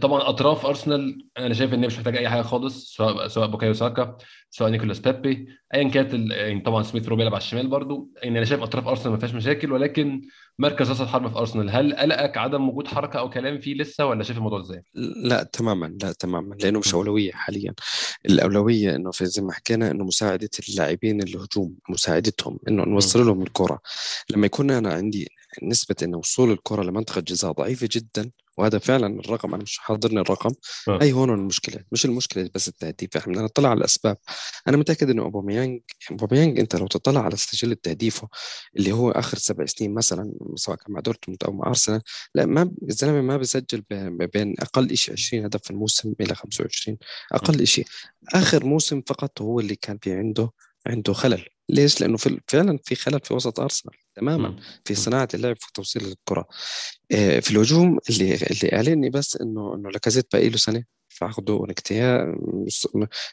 طبعا 0.01 0.29
أطراف 0.29 0.65
أرسنال 0.65 1.27
أنا 1.37 1.53
شايف 1.53 1.73
إن 1.73 1.79
هي 1.79 1.87
مش 1.87 1.97
محتاجة 1.97 2.17
أي 2.17 2.29
حاجة 2.29 2.41
خالص 2.41 2.95
سواء 2.95 3.27
سواء 3.27 3.47
بوكايو 3.47 3.73
ساكا 3.73 4.17
سواء 4.49 4.69
نيكولاس 4.69 4.99
بيبي 4.99 5.47
ايا 5.73 5.89
كانت 5.89 6.13
يعني 6.13 6.61
طبعا 6.61 6.83
سميث 6.83 7.07
رو 7.07 7.15
بيلعب 7.15 7.33
على 7.33 7.41
الشمال 7.41 7.67
برضو 7.67 8.09
يعني 8.23 8.37
أنا 8.37 8.45
شايف 8.45 8.61
أطراف 8.61 8.87
أرسنال 8.87 9.11
ما 9.11 9.19
فيهاش 9.19 9.33
مشاكل 9.33 9.71
ولكن 9.71 10.21
مركز 10.59 10.89
راس 10.89 11.01
الحرب 11.01 11.31
في 11.31 11.37
أرسنال 11.37 11.69
هل 11.69 11.95
قلقك 11.95 12.37
عدم 12.37 12.69
وجود 12.69 12.87
حركة 12.87 13.19
أو 13.19 13.29
كلام 13.29 13.59
فيه 13.59 13.75
لسه 13.75 14.05
ولا 14.05 14.23
شايف 14.23 14.37
الموضوع 14.37 14.59
إزاي؟ 14.59 14.83
لا 15.23 15.43
تماما 15.43 15.97
لا 16.03 16.11
تماما 16.11 16.55
لأنه 16.55 16.79
مش. 16.79 16.93
أولوية 16.93 17.31
حاليا 17.31 17.73
الأولوية 18.25 18.95
إنه 18.95 19.11
في 19.11 19.25
زي 19.25 19.41
ما 19.41 19.53
حكينا 19.53 19.91
إنه 19.91 20.03
مساعدة 20.03 20.49
اللاعبين 20.69 21.23
الهجوم 21.23 21.75
مساعدتهم 21.89 22.59
إنه 22.67 22.83
نوصل 22.83 23.25
لهم 23.25 23.41
الكرة 23.41 23.79
لما 24.29 24.45
يكون 24.45 24.71
أنا 24.71 24.93
عندي 24.93 25.27
نسبة 25.63 25.95
إنه 26.03 26.17
وصول 26.17 26.51
الكرة 26.51 26.83
لمنطقة 26.83 27.21
جزاء 27.21 27.51
ضعيفة 27.51 27.89
جدا 27.91 28.31
وهذا 28.57 28.79
فعلا 28.79 29.19
الرقم 29.19 29.53
أنا 29.53 29.63
مش 29.63 29.77
حاضرني 29.77 30.19
الرقم. 30.19 30.51
آه. 30.87 31.01
أي 31.01 31.11
هون 31.11 31.29
المشكلة؟ 31.29 31.83
مش 31.91 32.05
المشكلة 32.05 32.49
بس 32.55 32.67
التهديف. 32.67 33.17
إحنا 33.17 33.33
بدنا 33.33 33.45
نطلع 33.45 33.69
على 33.69 33.77
الأسباب. 33.77 34.17
أنا 34.67 34.77
متأكد 34.77 35.09
إنه 35.09 35.23
أوباميانج 35.23 35.81
أوباميانج 36.11 36.59
أنت 36.59 36.75
لو 36.75 36.87
تطلع 36.87 37.21
على 37.21 37.37
سجل 37.37 37.75
تهديفه 37.75 38.27
اللي 38.77 38.91
هو 38.91 39.11
آخر 39.11 39.37
سبع 39.37 39.65
سنين 39.65 39.93
مثلا 39.93 40.33
سواء 40.55 40.77
كان 40.77 40.93
مع 40.93 40.99
دورتموند 40.99 41.43
أو 41.43 41.53
مع 41.53 41.67
أرسنال 41.67 42.01
لا 42.35 42.45
ما 42.45 42.71
الزلمة 42.89 43.21
ما 43.21 43.37
بسجل 43.37 43.83
بين 44.33 44.55
أقل 44.59 44.97
شيء 44.97 45.13
20 45.13 45.45
هدف 45.45 45.63
في 45.63 45.71
الموسم 45.71 46.13
إلى 46.21 46.35
25 46.35 46.97
أقل 47.31 47.67
شيء 47.67 47.85
آخر 48.33 48.65
موسم 48.65 49.01
فقط 49.07 49.41
هو 49.41 49.59
اللي 49.59 49.75
كان 49.75 49.97
في 50.01 50.13
عنده 50.13 50.51
عنده 50.87 51.13
خلل. 51.13 51.45
ليش؟ 51.69 52.01
لأنه 52.01 52.17
في 52.17 52.39
فعلا 52.47 52.79
في 52.83 52.95
خلل 52.95 53.19
في 53.23 53.33
وسط 53.33 53.59
أرسنال. 53.59 53.95
تماما. 54.15 54.55
في. 54.85 54.95
صناعة 54.95 55.27
اللعب 55.33 55.55
في 55.59 55.67
توصيل 55.73 56.05
الكرة. 56.05 56.47
آه، 57.11 57.39
في 57.39 57.51
الهجوم 57.51 57.99
اللي 58.09 58.33
اللي 58.35 58.69
قالقني 58.71 59.09
بس 59.09 59.37
إنه 59.41 59.75
إنه 59.75 59.89
لاكازيت 59.89 60.27
باقي 60.33 60.49
له 60.49 60.57
سنة. 60.57 60.83
في 61.09 61.25
عقده 61.25 61.53
ونكتيا 61.53 62.35
مس- 62.39 62.87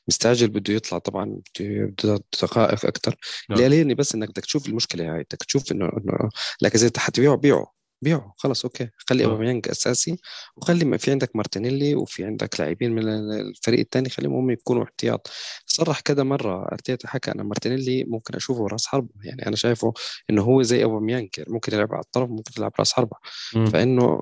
مستعجل 0.08 0.48
بده 0.48 0.74
يطلع 0.74 0.98
طبعا 0.98 1.40
بده 1.60 2.20
دقائق 2.42 2.86
أكثر 2.86 3.16
اللي 3.50 3.66
آه. 3.66 3.68
قالقني 3.68 3.94
بس 3.94 4.14
إنك 4.14 4.28
بدك 4.28 4.44
تشوف 4.44 4.68
المشكلة 4.68 5.14
هاي. 5.14 5.22
بدك 5.22 5.42
تشوف 5.44 5.72
إنه 5.72 5.84
إنه 5.84 6.28
لاكازيت 6.60 6.98
حتبيعه 6.98 7.36
بيعه. 7.36 7.72
بيعه 8.04 8.34
خلص 8.36 8.64
أوكي. 8.64 8.88
خلي 8.96 9.24
آه. 9.24 9.26
أوباميانج 9.28 9.68
أساسي 9.68 10.16
وخلي 10.56 10.84
ما 10.84 10.96
في 10.96 11.10
عندك 11.10 11.36
مارتينيلي 11.36 11.94
وفي 11.94 12.24
عندك 12.24 12.60
لاعبين 12.60 12.92
من 12.92 13.08
الفريق 13.08 13.80
الثاني 13.80 14.08
خليهم 14.08 14.34
هم 14.34 14.50
يكونوا 14.50 14.84
احتياط. 14.84 15.30
صرح 15.66 16.00
كذا 16.00 16.22
مرة 16.22 16.68
أرتيتا 16.72 17.08
حكى 17.08 17.30
أنا 17.30 17.42
مارتينيلي 17.42 18.04
ممكن 18.04 18.34
أشوفه 18.34 18.66
راس 18.66 18.86
حربة. 18.86 19.08
يعني 19.24 19.46
أنا 19.46 19.56
شايفه 19.56 19.92
إنه 20.30 20.42
هو 20.42 20.62
زي 20.62 20.84
أوباميانج 20.84 21.28
ممكن 21.48 21.74
يلعب 21.74 21.92
على 21.92 22.02
الطرف 22.02 22.30
ممكن 22.30 22.52
يلعب 22.58 22.72
راس 22.78 22.92
حربة. 22.92 23.16
فإنه 23.72 24.20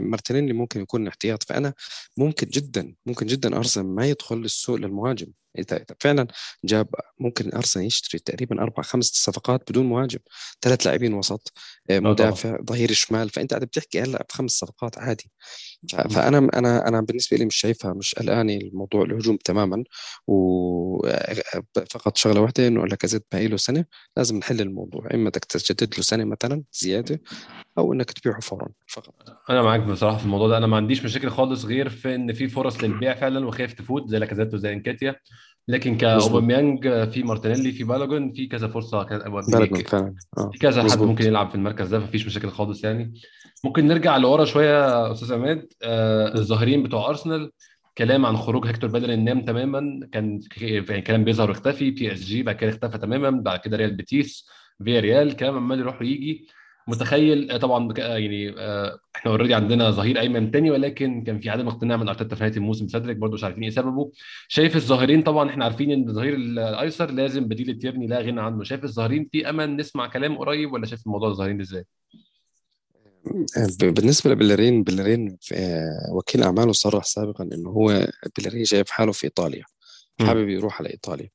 مارتينيلي 0.00 0.52
ممكن 0.52 0.80
يكون 0.80 1.08
احتياط. 1.08 1.42
فأنا 1.42 1.74
ممكن 2.16 2.46
جدا 2.46 2.94
ممكن 3.06 3.26
جدا 3.26 3.56
ارسنال 3.56 3.86
ما 3.86 4.06
يدخل 4.06 4.36
السوق 4.36 4.76
للمهاجم. 4.76 5.26
إذا 5.58 5.84
فعلا 6.00 6.26
جاب 6.64 6.88
ممكن 7.18 7.54
أرسنال 7.54 7.86
يشتري 7.86 8.18
تقريبا 8.18 8.62
أربع 8.62 8.82
خمس 8.82 9.06
صفقات 9.06 9.70
بدون 9.70 9.86
مهاجم 9.86 10.18
ثلاث 10.62 10.86
لاعبين 10.86 11.14
وسط 11.14 11.52
آه،. 11.90 11.98
مدافع 11.98 12.58
ظهير 12.64 12.92
شمال 12.92 13.30
فأنت 13.30 13.50
قاعد 13.50 13.64
بتحكي 13.64 14.00
هلأ 14.00 14.26
بخمس 14.28 14.50
صفقات 14.50 14.98
عادي. 14.98 15.30
فأنا 15.88 16.38
أنا 16.54 16.88
أنا 16.88 17.00
بالنسبة 17.00 17.36
لي 17.36 17.44
مش 17.44 17.56
شايفها 17.56 17.92
مش 17.92 18.14
قلقاني 18.14 18.56
الموضوع 18.56 19.02
الهجوم 19.02 19.36
تماما. 19.36 19.84
وفقط 20.26 22.16
شغلة 22.16 22.40
واحدة 22.40 22.66
إنه 22.66 22.86
لاكازيت 22.86 23.26
باقي 23.32 23.48
له 23.48 23.56
سنة 23.56 23.84
لازم 24.16 24.36
نحل 24.36 24.60
الموضوع. 24.60 25.08
إما 25.14 25.28
بدك 25.30 25.44
تجدد 25.44 25.94
له 25.96 26.02
سنة 26.02 26.24
مثلا 26.24 26.62
زيادة 26.72 27.20
أو 27.78 27.92
إنك 27.92 28.10
تبيعه 28.10 28.40
فورا 28.40 28.68
فقط. 28.86 29.14
أنا 29.50 29.62
معاك 29.62 29.80
بصراحة 29.80 30.18
في 30.18 30.24
الموضوع 30.24 30.48
ده. 30.48 30.56
أنا 30.56 30.66
ما 30.66 30.76
عنديش 30.76 31.04
مشاكل 31.04 31.30
خالص 31.30 31.64
غير 31.64 31.88
في 31.88 32.14
إن 32.14 32.32
في 32.32 32.48
فرص 32.48 32.84
للبيع 32.84 33.14
فعلا 33.14 33.46
وخايف 33.46 33.72
تفوت 33.72 34.08
زي 34.08 34.18
لاكازيت 34.18 34.54
وزي 34.54 34.72
إنكاتيا. 34.72 35.16
لكن 35.68 35.96
كأوباميانج 35.96 36.88
في 37.04 37.22
مارتينيلي 37.22 37.72
في 37.72 37.84
بالاجون 37.84 38.32
في 38.32 38.46
كذا 38.46 38.68
فرصة 38.68 39.02
كذا 39.02 39.28
بلدنا 39.28 39.82
فعلا. 39.82 40.14
آه 40.38 40.50
في 40.52 40.58
كذا 40.58 40.80
حد 40.80 40.86
مظبوط. 40.86 41.08
ممكن 41.08 41.24
يلعب 41.26 41.48
في 41.48 41.54
المركز 41.54 41.88
ده 41.88 41.98
مفيش 41.98 42.26
مشاكل 42.26 42.48
خالص 42.48 42.84
يعني. 42.84 43.14
ممكن 43.64 43.86
نرجع 43.86 44.16
لورا 44.16 44.44
شوية 44.44 45.12
أستاذ 45.12 45.32
عماد. 45.34 45.66
آه. 45.82 46.34
الظاهرين 46.34 46.82
بتوع 46.82 47.08
أرسنال 47.08 47.50
كلام 47.98 48.26
عن 48.26 48.36
خروج 48.36 48.66
هيكتور 48.66 48.90
بيلرين 48.90 49.44
تماما 49.44 50.08
كان 50.12 50.40
يعني 50.60 51.02
كلام 51.02 51.24
بيظهر 51.24 51.48
ويختفي 51.48 51.90
PSG 51.90 52.42
بعد 52.42 52.56
كده 52.56 52.70
اختفى 52.70 52.98
تماما 52.98 53.30
بعد 53.30 53.60
كده 53.60 53.76
ريال 53.76 53.96
بيتيس 53.96 54.48
فيا 54.84 55.00
ريال 55.00 55.36
كلام 55.36 55.56
عمال 55.56 55.78
يروح 55.78 56.00
ويجي. 56.00 56.46
متخيل 56.90 57.58
طبعا 57.58 57.92
يعني 57.98 58.50
إحنا 59.16 59.30
already 59.30 59.54
عندنا 59.54 59.90
ظهير 59.90 60.20
أيمن 60.20 60.50
تاني 60.50 60.70
ولكن 60.70 61.24
كان 61.24 61.40
في 61.40 61.50
عدم 61.50 61.68
اقتناع 61.68 61.96
من 61.96 62.08
أرتيتا 62.08 62.36
في 62.36 62.44
نهاية 62.44 62.56
الموسم. 62.56 62.88
سيدريك 62.88 63.16
برضه 63.16 63.34
مش 63.34 63.44
عارفين 63.44 63.62
إيه 63.62 63.70
سببه. 63.70 64.12
شايف 64.48 64.76
الظهيرين 64.76 65.22
طبعا 65.22 65.50
إحنا 65.50 65.64
عارفين 65.64 65.90
إن 65.90 66.08
الظهير 66.08 66.34
الأيسر 66.34 67.10
لازم 67.10 67.44
بديل 67.44 67.78
تيرني 67.78 68.06
لا 68.06 68.20
غنى 68.20 68.40
عنه. 68.40 68.64
شايف 68.64 68.84
الظهيرين 68.84 69.28
في 69.32 69.50
أمل 69.50 69.76
نسمع 69.76 70.06
كلام 70.06 70.38
قريب 70.38 70.72
ولا 70.72 70.86
شايف 70.86 71.06
الموضوع 71.06 71.28
الظهيرين 71.28 71.60
إزاي؟ 71.60 71.84
بالنسبة 73.82 74.30
لبيليرين 74.30 74.82
بيليرين 74.82 75.38
وكيل 76.12 76.42
أعماله 76.42 76.72
صرح 76.72 77.04
سابقا 77.04 77.44
إنه 77.44 77.70
هو 77.70 78.06
بيليرين 78.38 78.62
حابب 78.62 78.88
حاله 78.88 79.12
في 79.12 79.24
إيطاليا. 79.24 79.64
حابب 80.26 80.48
يروح 80.48 80.80
على 80.80 80.90
إيطاليا. 80.90 81.28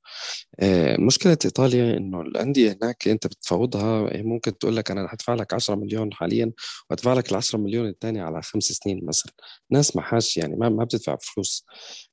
آه، 0.60 0.98
مشكلة 1.00 1.38
إيطاليا 1.46 1.98
إنه 1.98 2.22
الأندية 2.22 2.78
هناك 2.82 3.08
أنت 3.08 3.28
بتفاوضها 3.28 4.10
ممكن 4.24 4.58
تقول 4.58 4.76
لك 4.76 4.92
أنا 4.92 5.08
هدفع 5.12 5.34
لك 5.34 5.54
10 5.54 5.76
مليون 5.76 6.14
حاليا 6.14 6.52
وادفع 6.90 7.14
لك 7.14 7.32
ال 7.32 7.36
10 7.36 7.60
مليون 7.60 7.88
الثانية 7.88 8.24
على 8.24 8.42
خمس 8.42 8.64
سنين 8.64 9.06
مثلا. 9.06 9.32
ناس 9.72 9.96
ما 9.96 10.02
حاش 10.02 10.38
يعني 10.38 10.56
ما, 10.56 10.70
ما 10.70 10.84
بتدفع 10.84 11.18
فلوس. 11.22 11.66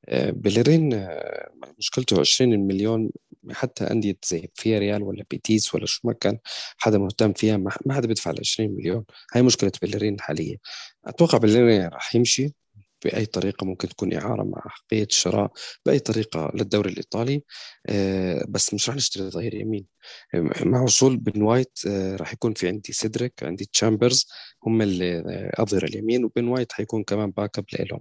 آه، 0.09 0.31
بيليرين 0.31 0.95
آه، 0.95 1.51
مشكلته 1.79 2.21
20 2.21 2.61
مليون 2.67 3.11
حتى 3.51 3.85
أندية 3.85 4.17
زي 4.27 4.51
فيا 4.55 4.79
ريال 4.79 5.03
ولا 5.03 5.25
بيتيس 5.31 5.75
ولا 5.75 5.87
شو 5.87 6.01
ما 6.09 6.13
كان 6.13 6.39
حدا 6.79 6.99
مهتم 6.99 7.33
فيها 7.33 7.57
ما 7.57 7.71
حدا 7.91 8.07
بيدفع 8.07 8.31
ال 8.31 8.37
20 8.41 8.71
مليون. 8.71 9.05
هاي 9.35 9.43
مشكلة 9.43 9.73
بيليرين 9.83 10.15
الحاليه 10.15 10.57
أتوقع 11.07 11.39
بيليرين 11.39 11.89
راح 11.89 12.15
يمشي. 12.15 12.55
بأي 13.05 13.27
طريقة 13.27 13.65
ممكن 13.65 13.89
تكون 13.89 14.15
إعارة 14.15 14.43
مع 14.43 14.63
أحقية 14.67 15.05
الشراء 15.05 15.53
بأي 15.87 15.99
طريقة 15.99 16.51
للدوري 16.55 16.91
الإيطالي. 16.91 17.43
آه، 17.89 18.47
بس 18.49 18.75
مش 18.75 18.89
راح 18.89 18.97
نشتري 18.97 19.31
ظهير 19.31 19.55
يمين. 19.55 19.87
مع 20.65 20.83
وصول 20.83 21.17
بن 21.17 21.43
وايت 21.43 21.79
آه، 21.87 22.17
راح 22.17 22.33
يكون 22.33 22.55
في 22.55 22.69
عندي 22.69 22.93
سيدريك 22.93 23.43
عندي 23.43 23.65
تشامبرز 23.65 24.27
هم 24.67 24.83
آه، 24.83 25.63
أظهر 25.63 25.85
اليمين 25.85 26.25
وبن 26.25 26.49
وايت 26.49 26.73
حيكون 26.73 27.05
كمان 27.05 27.31
backup 27.31 27.65
لهم 27.81 28.01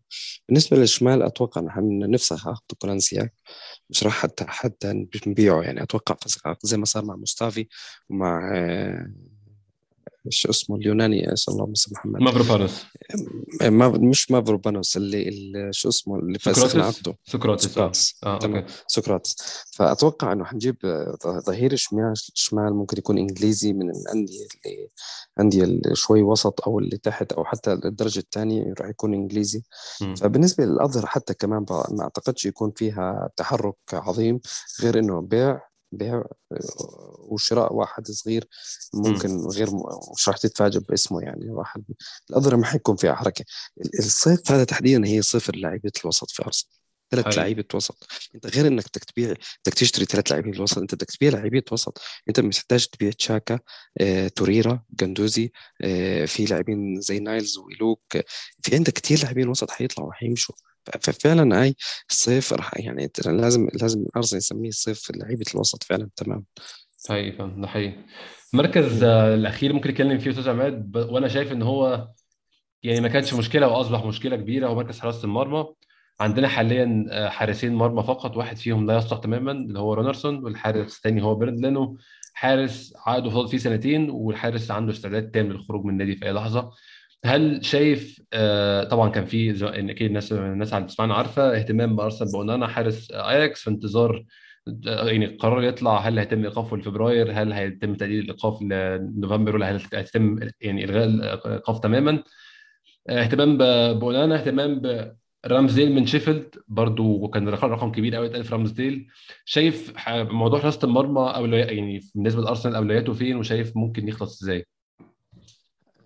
بالنسبة 0.50 0.78
للشمال 0.78 1.24
أتوقع 1.24 1.62
نحن 1.62 2.00
نفسخ 2.12 2.48
عقد 2.48 2.76
كولاسيناك. 2.80 3.34
مش 3.90 4.04
راح 4.04 4.14
حتى 4.14 4.46
حتى 4.48 5.08
نبيعه 5.28 5.62
يعني. 5.62 5.82
عقد 6.46 6.60
زي 6.64 6.78
ما 6.78 6.86
صار 6.86 7.06
مع 7.06 7.16
مستافي 7.16 7.68
ومع 8.10 8.52
شو 10.30 10.50
اسمه 10.50 10.76
اليوناني 10.76 11.34
اسال 11.34 11.54
الله 11.54 11.66
مسا 11.66 11.92
محمد. 11.92 12.22
مافروبانوس 12.22 12.86
ما 13.62 13.90
مش 13.90 14.32
مافروبانوس 14.32 14.98
اللي, 14.98 15.30
اللي 15.30 15.74
شو 15.74 15.90
اسمه 15.90 16.20
اللي 16.20 16.40
فسخنا 16.40 16.86
عقده 16.86 17.18
سقراطس 17.26 17.66
سقراطس. 17.66 18.16
آه. 18.24 18.40
تمام. 18.40 18.66
سقراطس. 18.88 19.36
فأتوقع 19.74 20.34
إنه 20.34 20.46
حنجيب 20.46 20.76
ظهير 21.28 21.76
شمال 21.76 22.14
شمال 22.16 22.74
ممكن 22.74 22.98
يكون 22.98 23.18
إنجليزي 23.18 23.74
من 23.74 23.90
الأندية 23.90 24.48
اللي 24.66 24.88
انديه 25.40 25.64
اللي 25.64 25.96
شوي 25.96 26.22
وسط 26.22 26.62
أو 26.62 26.80
اللي 26.80 26.98
تحت 26.98 27.32
أو 27.34 27.46
حتى 27.46 27.74
الدرجة 27.74 28.20
الثانية 28.20 28.74
راح 28.80 28.90
يكون 28.90 29.14
إنجليزي. 29.14 29.64
م. 30.02 30.16
فبالنسبة 30.16 30.66
للاظهر 30.66 31.06
حتى 31.06 31.34
كمان 31.34 31.66
ما 31.70 32.02
أعتقدش 32.02 32.46
يكون 32.46 32.72
فيها 32.76 33.30
تحرك 33.38 33.76
عظيم 33.94 34.40
غير 34.82 35.00
إنه 35.00 35.22
بيع 35.22 35.71
بيع 35.92 36.24
وشراء 37.20 37.74
واحد 37.74 38.12
صغير 38.12 38.48
ممكن 38.94 39.48
غير 39.48 39.70
مش 40.16 40.30
راح 40.30 40.38
تتفاجئ 40.38 40.80
باسمه 40.80 41.22
يعني 41.22 41.50
واحد 41.50 41.84
الاظهره 42.30 42.56
ما 42.56 42.66
حيكون 42.66 42.96
فيها 42.96 43.16
حركة. 43.16 43.46
الصيف 44.00 44.52
هذا 44.52 44.64
تحديدا 44.64 45.08
هي 45.08 45.22
صفر 45.22 45.56
لعيبه 45.56 45.92
الوسط 46.04 46.32
في 46.32 46.46
أرسنال. 46.46 46.82
ثلاث 47.12 47.38
لعيبة 47.38 47.64
وسط. 47.74 48.08
أنت 48.36 48.56
غير 48.56 48.68
إنك 48.68 48.86
بدك 48.88 49.04
تبيع 49.04 49.34
بدك 49.66 49.74
تشتري 49.74 50.06
ثلاث 50.06 50.32
لاعبين 50.32 50.54
الوسط 50.54 50.78
أنت 50.78 50.96
بدك 50.96 51.12
تبيع 51.12 51.30
لعيبة 51.30 51.64
وسط. 51.72 52.02
أنت 52.30 52.40
محتاج 52.40 52.88
تبيع 52.88 53.12
تشاكا 53.12 53.60
آه، 54.02 54.28
توريرا 54.28 54.84
جندوزي 54.92 55.52
آه، 55.82 56.26
في 56.26 56.46
لاعبين 56.46 57.02
زي 57.02 57.20
نايلز 57.20 57.58
ويلوك 57.58 58.18
في 58.64 58.76
عندك 58.76 58.94
كثير 58.94 59.20
لاعبين 59.24 59.48
وسط 59.50 59.72
حيطلعوا 59.72 60.10
وحيمشوا. 60.10 60.56
ففعلا 61.02 61.62
هاي 61.62 61.76
الصيف 62.10 62.54
راح 62.54 62.72
يعني 62.78 63.12
لازم 63.26 63.68
لازم 63.82 64.06
ارسنال 64.16 64.38
يسميه 64.38 64.70
الصيف 64.70 65.12
لعيبه 65.16 65.46
الوسط 65.56 65.84
فعلا 65.84 66.10
تمام. 66.16 66.46
حقيقي 67.10 67.32
فعلا 67.38 67.62
ده 67.62 67.68
حقيقي. 67.68 67.94
المركز 68.54 69.04
الأخير 69.04 69.74
ممكن 69.74 69.90
نتكلم 69.90 70.20
فيه 70.20 70.32
أستاذ 70.32 70.50
عماد 70.50 70.98
وأنا 70.98 71.28
شايف 71.28 71.52
إن 71.52 71.62
هو 71.62 72.08
يعني 72.84 73.02
ما 73.02 73.08
كانش 73.08 73.34
مشكلة 73.34 73.68
وأصبح 73.68 74.06
مشكلة 74.06 74.36
كبيرة 74.36 74.68
هو 74.68 74.76
مركز 74.76 75.00
حراسة 75.00 75.24
المرمى. 75.26 75.66
عندنا 76.20 76.48
حاليا 76.48 77.06
آه، 77.10 77.30
حارسين 77.30 77.74
مرمى 77.76 78.04
فقط 78.04 78.38
واحد 78.38 78.58
فيهم 78.58 78.88
لا 78.88 78.98
يصلح 78.98 79.20
تماما 79.20 79.52
اللي 79.52 79.80
هو 79.80 79.94
رونارسون 79.94 80.44
والحارس 80.44 80.96
الثاني 80.98 81.24
هو 81.24 81.36
بيرند 81.36 81.60
لينو. 81.60 81.98
حارس 82.34 82.94
عقده 83.06 83.30
فاضل 83.30 83.48
فيه 83.48 83.58
سنتين 83.58 84.10
والحارس 84.10 84.72
عنده 84.72 84.92
استعداد 84.92 85.32
تام 85.32 85.52
للخروج 85.52 85.86
من 85.86 85.92
النادي 85.92 86.16
في 86.16 86.26
أي 86.26 86.32
لحظة. 86.32 86.72
هل 87.26 87.66
شايف 87.66 88.22
آه 88.34 88.84
طبعا 88.84 89.10
كان 89.10 89.26
في 89.26 89.52
أكيد 89.92 90.08
الناس 90.08 90.32
الناس 90.34 90.74
اللي 90.74 90.86
بتسمعنا 90.86 91.14
عارفة 91.14 91.58
اهتمام 91.58 91.96
أرسنال 91.96 92.32
بأونانا 92.32 92.68
حارس 92.68 93.12
آياكس 93.12 93.62
في 93.64 93.70
انتظار 93.70 94.26
آه، 94.88 95.10
يعني 95.10 95.26
القرار 95.26 95.64
يطلع. 95.64 96.00
هل 96.00 96.20
هيتم 96.20 96.44
إيقافه 96.44 96.78
لفبراير 96.78 97.32
هل 97.32 97.54
هيتم 97.54 97.96
تقليل 97.96 98.20
الإيقاف 98.20 98.62
لنوفمبر؟ 98.62 99.56
ولا 99.56 99.72
هل 99.72 99.82
هيتم 99.94 100.40
يعني 100.62 100.84
إلغاء 100.86 101.06
الإيقاف 101.06 101.80
تماما؟ 101.80 102.24
آه، 103.10 103.22
اهتمام 103.24 103.58
بأونانا 104.00 104.36
اهتمام 104.36 104.82
برامزديل 105.46 105.92
من 105.96 106.06
شيفيلد. 106.06 106.56
برضو 106.68 107.24
وكان 107.24 107.50
رقم 107.50 107.92
كبير 107.92 108.16
قوي 108.16 108.28
اتقال 108.28 108.44
في 108.44 108.54
رامزديل. 108.54 109.08
شايف 109.46 109.94
موضوع 110.10 110.60
حراسة 110.60 110.86
المرمى 110.88 111.34
اولويات 111.36 111.72
يعني 111.72 112.00
بالنسبة 112.16 112.42
لأرسنال 112.42 112.76
أولوياته 112.76 113.14
فين؟ 113.14 113.36
وشايف 113.36 113.78
ممكن 113.78 114.08
يخلص 114.08 114.42
إزاي؟ 114.44 114.66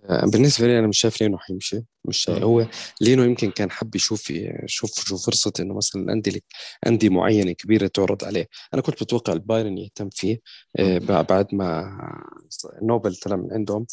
بالنسبة 0.10 0.68
لي 0.68 0.80
أنا 0.80 0.88
مش 0.88 1.00
شايف 1.00 1.22
لينو 1.22 1.38
حيمشي 1.38 1.82
مش 2.06 2.30
هو 2.30 2.68
لينو 3.02 3.24
يمكن 3.24 3.52
كان 3.52 3.72
حب 3.72 3.96
يشوف 3.96 4.32
يشوف 4.32 5.06
شوف 5.08 5.26
فرصة 5.26 5.54
إنه 5.60 5.74
مثلا 5.74 6.02
الأندية 6.04 6.40
أندية 6.88 7.10
معينة 7.10 7.52
كبيرة 7.52 7.88
تعرض 7.88 8.24
عليه. 8.26 8.48
أنا 8.74 8.82
كنت 8.82 9.04
بتوقع 9.04 9.34
البايرن 9.34 9.78
يهتم 9.78 10.10
فيه 10.10 10.40
آه، 10.80 10.98
بعد 11.22 11.56
ما 11.56 11.98
نوبل 12.82 13.16
طلع 13.16 13.36
من 13.36 13.54
عندهم. 13.54 13.86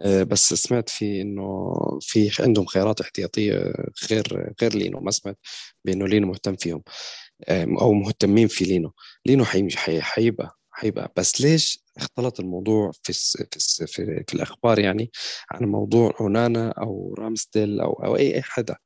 آه، 0.00 0.22
بس 0.22 0.54
سمعت 0.54 0.88
في 0.88 1.20
إنه 1.20 1.74
في 2.00 2.30
عندهم 2.40 2.66
خيارات 2.66 3.00
احتياطية 3.00 3.72
غير 4.10 4.52
غير 4.62 4.74
لينو. 4.74 5.00
ما 5.00 5.10
سمعت 5.10 5.38
بإنه 5.84 6.06
لينو 6.08 6.26
مهتم 6.28 6.56
فيهم 6.56 6.82
أو 7.80 7.92
مهتمين 7.92 8.48
في 8.48 8.64
لينو. 8.64 8.92
لينو 9.26 9.44
حيبقى 10.00 10.58
حيبقى 10.78 11.12
بس 11.16 11.40
ليش 11.40 11.84
اختلط 11.96 12.40
الموضوع 12.40 12.90
في 13.02 13.12
في 13.12 13.86
في, 13.86 14.24
في 14.28 14.34
الأخبار 14.34 14.78
يعني 14.78 15.10
عن 15.50 15.64
موضوع 15.68 16.14
أونانا 16.20 16.70
أو 16.70 17.14
رامزديل 17.18 17.80
أو 17.80 17.92
أو 17.92 18.16
أي 18.16 18.34
أي 18.34 18.42
حدا؟ 18.42 18.76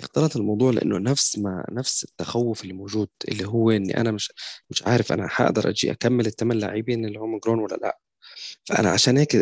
اختلط 0.00 0.36
الموضوع 0.36 0.72
لأنه 0.72 0.98
نفس 0.98 1.38
ما 1.38 1.64
نفس 1.72 2.04
التخوف 2.04 2.62
اللي 2.62 2.74
موجود 2.74 3.08
اللي 3.28 3.46
هو 3.46 3.70
إني 3.70 3.96
أنا 3.96 4.10
مش 4.10 4.32
مش 4.70 4.82
عارف 4.82 5.12
أنا 5.12 5.28
حقدر 5.28 5.68
أجي 5.68 5.92
أكمل 5.92 6.26
الثمان 6.26 6.58
لاعبين 6.58 7.04
اللي 7.06 7.18
homegrown 7.18 7.58
ولا 7.58 7.76
لأ. 7.82 7.98
فأنا 8.64 8.90
عشان 8.90 9.18
هيك 9.18 9.36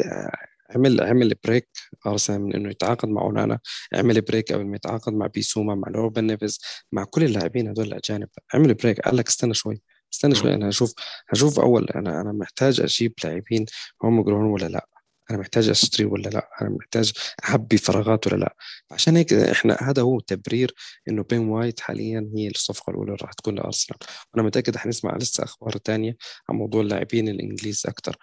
عمل 0.70 1.00
عمل 1.00 1.35
break 1.44 1.68
ارسنال 2.07 2.40
من 2.42 2.55
إنه 2.55 2.70
يتعاقد 2.70 3.09
مع 3.09 3.22
أونانا 3.22 3.59
عمل 3.94 4.20
break 4.20 4.52
قبل 4.53 4.64
ما 4.66 4.76
يتعاقد 4.76 5.12
مع 5.12 5.26
بيسوما 5.26 5.74
مع 5.74 5.88
روبن 5.88 6.24
نيفز 6.26 6.61
مع 6.92 7.05
كل 7.05 7.24
اللاعبين 7.24 7.68
هذول 7.68 7.87
الأجانب 7.87 8.29
عمل 8.55 8.74
break 8.74 9.00
قال 9.00 9.16
لك 9.16 9.29
استنى 9.29 9.55
شوي. 9.55 9.83
استنى 10.12 10.34
شوي 10.34 10.54
أنا 10.54 10.68
هشوف 10.68 10.94
هشوف 11.28 11.60
أول 11.60 11.88
أنا 11.88 12.20
أنا 12.20 12.32
محتاج 12.32 12.80
أجيب 12.80 13.12
لاعبين 13.24 13.66
homegrown 14.03 14.44
ولا 14.44 14.66
لأ؟ 14.66 14.86
أنا 15.30 15.38
محتاج 15.38 15.68
أشتري 15.68 16.04
ولا 16.04 16.28
لأ؟ 16.28 16.48
أنا 16.62 16.70
محتاج 16.70 17.12
أعبي 17.44 17.76
فراغات 17.78 18.26
ولا 18.26 18.36
لأ؟ 18.36 18.54
عشان 18.90 19.16
هيك 19.16 19.32
إحنا 19.32 19.78
هذا 19.82 20.02
هو 20.02 20.20
تبرير 20.20 20.74
إنه 21.08 21.22
بن 21.22 21.48
وايت 21.48 21.80
حاليا 21.80 22.30
هي 22.36 22.48
الصفقة 22.48 22.90
الأولى 22.90 23.16
راح 23.22 23.32
تكون 23.32 23.54
لأرسنال. 23.54 23.98
وأنا 24.34 24.46
متأكد 24.46 24.76
حنسمع 24.76 25.16
لسه 25.16 25.44
أخبار 25.44 25.72
تانية 25.76 26.16
عن 26.48 26.56
موضوع 26.56 26.80
اللاعبين 26.82 27.28
الإنجليز 27.28 27.82
أكثر 27.86 28.16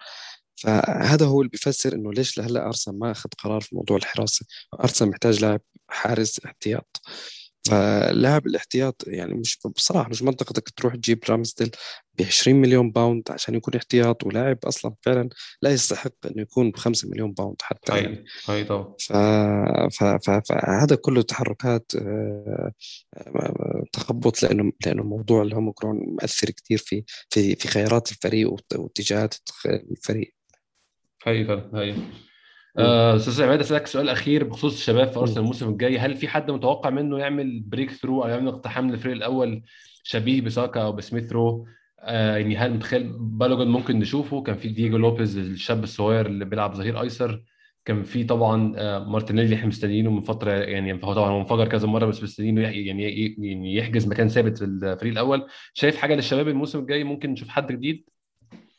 فهذا 0.56 1.26
هو 1.26 1.40
اللي 1.40 1.50
بيفسر 1.50 1.94
إنه 1.94 2.12
ليش 2.12 2.38
لهلأ 2.38 2.66
أرسنال 2.66 2.98
ما 2.98 3.10
أخذ 3.10 3.30
قرار 3.38 3.60
في 3.60 3.76
موضوع 3.76 3.96
الحراسة؟ 3.96 4.46
أرسنال 4.80 5.10
محتاج 5.10 5.40
لاعب 5.44 5.60
حارس 5.88 6.40
احتياط. 6.44 7.00
فلاعب 7.68 8.46
الاحتياط 8.46 9.04
يعني 9.06 9.34
مش 9.34 9.58
بصراحة 9.76 10.08
مش 10.08 10.22
منطق 10.22 10.54
إنك 10.54 10.70
تروح 10.70 10.96
تجيب 10.96 11.24
رامزديل 11.28 11.70
ب 12.18 12.22
20 12.22 12.56
مليون 12.60 12.90
pound 12.90 13.22
عشان 13.30 13.54
يكون 13.54 13.74
احتياط 13.74 14.24
ولاعب 14.24 14.58
أصلا 14.64 14.94
فعلا 15.02 15.28
لا 15.62 15.70
يستحق 15.70 16.26
إنه 16.26 16.42
يكون 16.42 16.70
ب 16.70 16.76
5 16.76 17.08
مليون 17.08 17.32
pound 17.32 17.56
حتى 17.62 17.92
هاي 17.92 18.02
يعني. 18.02 18.24
هاي 18.48 18.64
طبعا. 18.64 18.94
ف... 19.00 19.12
ف... 19.96 20.04
ف... 20.04 20.30
فهذا 20.30 20.96
كله 20.96 21.22
تحركات 21.22 21.92
آه، 21.96 22.72
تخبط 23.92 24.42
لأنه 24.42 24.72
لأنه 24.86 25.02
موضوع 25.02 25.42
ال 25.42 25.47
homegrown 25.47 25.96
مؤثر 25.96 26.50
كثير 26.50 26.78
في 26.78 27.04
في 27.30 27.54
في 27.54 27.68
خيارات 27.68 28.12
الفريق 28.12 28.50
واتجاهات 28.74 29.34
الفريق. 29.66 30.34
هاي 31.26 31.44
آه، 31.90 31.96
أستاذ 32.80 33.42
عماد 33.42 33.60
أسألك 33.60 33.86
سؤال 33.86 34.08
أخير 34.08 34.44
بخصوص 34.44 34.74
الشباب 34.74 35.08
في 35.08 35.18
أرسنال 35.18 35.38
الموسم 35.38 35.68
الجاي. 35.68 35.98
هل 35.98 36.16
في 36.16 36.28
حد 36.28 36.50
متوقع 36.50 36.90
منه 36.90 37.18
يعمل 37.18 37.60
breakthrough 37.60 38.22
أو 38.22 38.28
يعمل 38.28 38.48
اقتحام 38.48 38.90
للفريق 38.90 39.14
الأول 39.14 39.62
شبيه 40.02 40.40
بساكا 40.40 40.82
أو 40.82 40.92
بسميث 40.92 41.32
رو؟ 41.32 41.66
آه 42.00 42.36
يعني 42.36 42.56
هل 42.56 42.74
متخيل 42.74 43.12
بالوجن 43.18 43.68
ممكن 43.68 43.98
نشوفه؟ 43.98 44.42
كان 44.42 44.56
في 44.56 44.68
دييجو 44.68 44.96
لوبيز 44.96 45.38
الشاب 45.38 45.82
الصغير 45.82 46.26
اللي 46.26 46.44
بيلعب 46.44 46.74
ظهير 46.74 47.00
أيسر. 47.00 47.42
كان 47.84 48.02
في 48.02 48.24
طبعا 48.24 48.72
آه 48.76 48.98
مارتينيلي 48.98 49.54
إحنا 49.54 49.66
مستنيينه 49.66 50.10
من 50.10 50.20
فترة 50.20 50.50
يعني 50.50 50.92
هو 51.04 51.12
طبعا 51.12 51.30
هو 51.30 51.40
انفجر 51.40 51.68
كذا 51.68 51.86
مرة 51.86 52.06
بس 52.06 52.22
مستنيينه 52.22 52.60
يعني 52.62 53.36
يعني 53.38 53.74
يحجز 53.74 54.08
مكان 54.08 54.28
ثابت 54.28 54.58
في 54.58 54.64
الفريق 54.64 55.12
الأول. 55.12 55.46
شايف 55.74 55.96
حاجة 55.96 56.14
للشباب 56.14 56.48
الموسم 56.48 56.78
الجاي؟ 56.78 57.04
ممكن 57.04 57.30
نشوف 57.30 57.48
حد 57.48 57.72
جديد؟ 57.72 58.04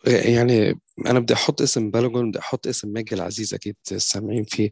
يعني 0.05 0.79
أنا 1.07 1.19
بدي 1.19 1.33
أحط 1.33 1.61
اسم 1.61 1.91
بالوجون 1.91 2.29
بدي 2.29 2.39
أحط 2.39 2.67
اسم 2.67 2.93
ميجي 2.93 3.15
العزيز 3.15 3.53
أكيد 3.53 3.75
سامعين 3.97 4.43
فيه. 4.43 4.71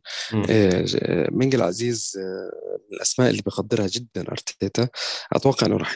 آه، 0.50 0.86
ميجي 1.32 1.58
العزيز 1.58 2.18
آه، 2.20 2.80
من 2.92 2.96
الأسماء 2.98 3.30
اللي 3.30 3.42
بقدرها 3.42 3.88
جدا 3.88 4.32
أرتيتا. 4.32 4.88
أتوقع 5.34 5.68
إنه 5.68 5.78
راح 5.78 5.96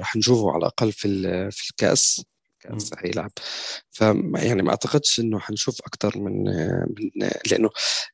راح 0.00 0.16
نشوفه 0.16 0.50
على 0.50 0.58
الأقل 0.58 0.92
في 0.92 1.50
في 1.50 1.70
الكأس. 1.70 2.24
كاس 2.60 2.94
حيلعب 2.94 3.30
ف 3.90 4.00
يعني 4.36 4.62
ما 4.62 4.70
أعتقدش 4.70 5.20
إنه 5.20 5.38
حنشوف 5.38 5.80
أكثر 5.80 6.18
من 6.18 6.44
من 6.44 7.30
لأنه 7.50 7.70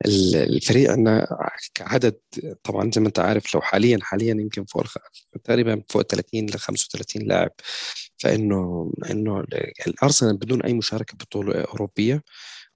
الفريق 0.06 0.90
عندنا 0.90 1.26
كعدد 1.74 2.18
طبعا 2.62 2.90
زي 2.94 3.00
ما 3.00 3.08
أنت 3.08 3.18
عارف 3.18 3.54
لو 3.54 3.60
حاليا 3.60 3.98
حاليا 4.02 4.36
يمكن 4.40 4.64
فوق 4.64 4.84
تقريبا 5.44 5.82
فوق 5.88 6.02
30 6.02 6.46
ل 6.46 6.58
35 6.58 7.22
لاعب. 7.22 7.50
فإنه 8.18 8.92
إنه 9.10 9.44
الأرسنال 9.86 10.36
بدون 10.36 10.62
أي 10.62 10.74
مشاركة 10.74 11.16
بطولة 11.16 11.60
أوروبية 11.60 12.22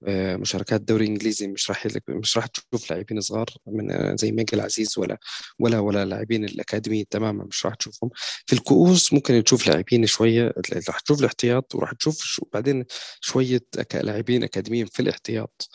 آه، 0.07 0.35
مشاركات 0.35 0.81
دوري 0.81 1.07
إنجليزي 1.07 1.47
مش 1.47 1.69
راح 1.69 1.87
مش 2.09 2.37
راح 2.37 2.45
تشوف 2.45 2.91
لاعبين 2.91 3.21
صغار 3.21 3.45
من 3.67 3.91
آه، 3.91 4.15
زي 4.15 4.31
ميجل 4.31 4.61
عزيز 4.61 4.97
ولا 4.97 5.17
ولا 5.59 5.79
ولا 5.79 6.05
لاعبين 6.05 6.45
الأكاديمية 6.45 7.03
تماما 7.09 7.43
مش 7.43 7.65
راح 7.65 7.75
تشوفهم. 7.75 8.09
في 8.45 8.53
الكؤوس 8.53 9.13
ممكن 9.13 9.43
تشوف 9.43 9.67
لاعبين 9.67 10.05
شوية 10.05 10.53
راح 10.89 10.99
تشوف 10.99 11.19
الاحتياط 11.19 11.75
وراح 11.75 11.91
تشوف 11.93 12.39
بعدين 12.53 12.85
شوية 13.21 13.61
لاعبين 13.93 14.43
أكاديميين 14.43 14.85
في 14.85 14.99
الاحتياط. 15.01 15.69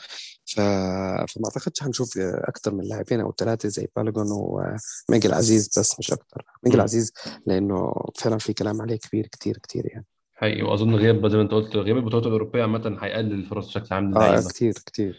ف... 0.57 0.61
فما 0.61 1.45
أعتقدش 1.45 1.83
حنشوف 1.83 2.19
أكثر 2.19 2.75
من 2.75 2.85
لاعبين 2.85 3.21
أو 3.21 3.33
ثلاثة 3.39 3.69
زي 3.69 3.89
بالوجون 3.97 4.27
وميجل 4.31 5.35
عزيز 5.35 5.79
بس 5.79 5.99
مش 5.99 6.13
أكثر 6.13 6.43
ميجل 6.65 6.81
عزيز 6.81 7.13
لأنه 7.47 7.93
فعلا 8.15 8.39
في 8.39 8.53
كلام 8.53 8.83
عليه 8.83 8.97
كبير 8.97 9.27
كثير 9.27 9.59
كثير 9.59 9.87
يعني. 9.87 10.05
حقيقي 10.35 10.63
وأظن 10.63 10.95
غياب 10.95 11.29
زي 11.29 11.37
ما 11.37 11.43
أنت 11.43 11.53
قلت 11.53 11.77
غياب 11.77 11.97
البطولات 11.97 12.27
الأوروبية 12.27 12.63
عامة 12.63 12.97
هيقلل 13.01 13.33
الفرص 13.33 13.67
بشكل 13.69 13.95
عام 13.95 14.19
آه 14.19 14.41
كتير 14.49 14.73
كتير. 14.73 15.17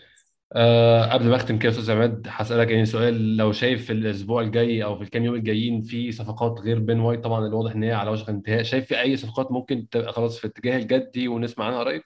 آه 0.54 1.14
قبل 1.14 1.30
ما 1.30 1.36
أختم 1.36 1.60
كده 1.60 1.72
أستاذ 1.72 1.92
عماد 1.92 2.28
هسألك 2.30 2.72
يعني 2.72 2.86
سؤال. 2.86 3.38
لو 3.38 3.52
شايف 3.52 3.86
في 3.86 3.94
الأسبوع 3.94 4.42
الجاي 4.42 4.84
أو 4.84 4.96
في 4.98 5.04
الكام 5.04 5.24
يوم 5.24 5.36
الجايين 5.36 5.82
في 5.82 6.12
صفقات 6.12 6.60
غير 6.60 6.80
بن 6.80 7.00
وايت 7.00 7.24
طبعا 7.24 7.46
اللي 7.46 7.56
واضح 7.56 7.72
إن 7.72 7.84
هي 7.84 7.92
على 7.94 8.10
وشك 8.12 8.30
الانتهاء 8.30 8.64
شايف 8.64 8.86
في 8.86 9.02
أي 9.02 9.18
صفقات 9.18 9.52
ممكن 9.52 9.88
تبقى 9.92 10.14
خلاص 10.14 10.38
في 10.40 10.48
اتجاه 10.48 10.78
الجدي 10.78 11.28
ونسمع 11.28 11.66
عنها 11.66 11.80
قريب؟ 11.80 12.02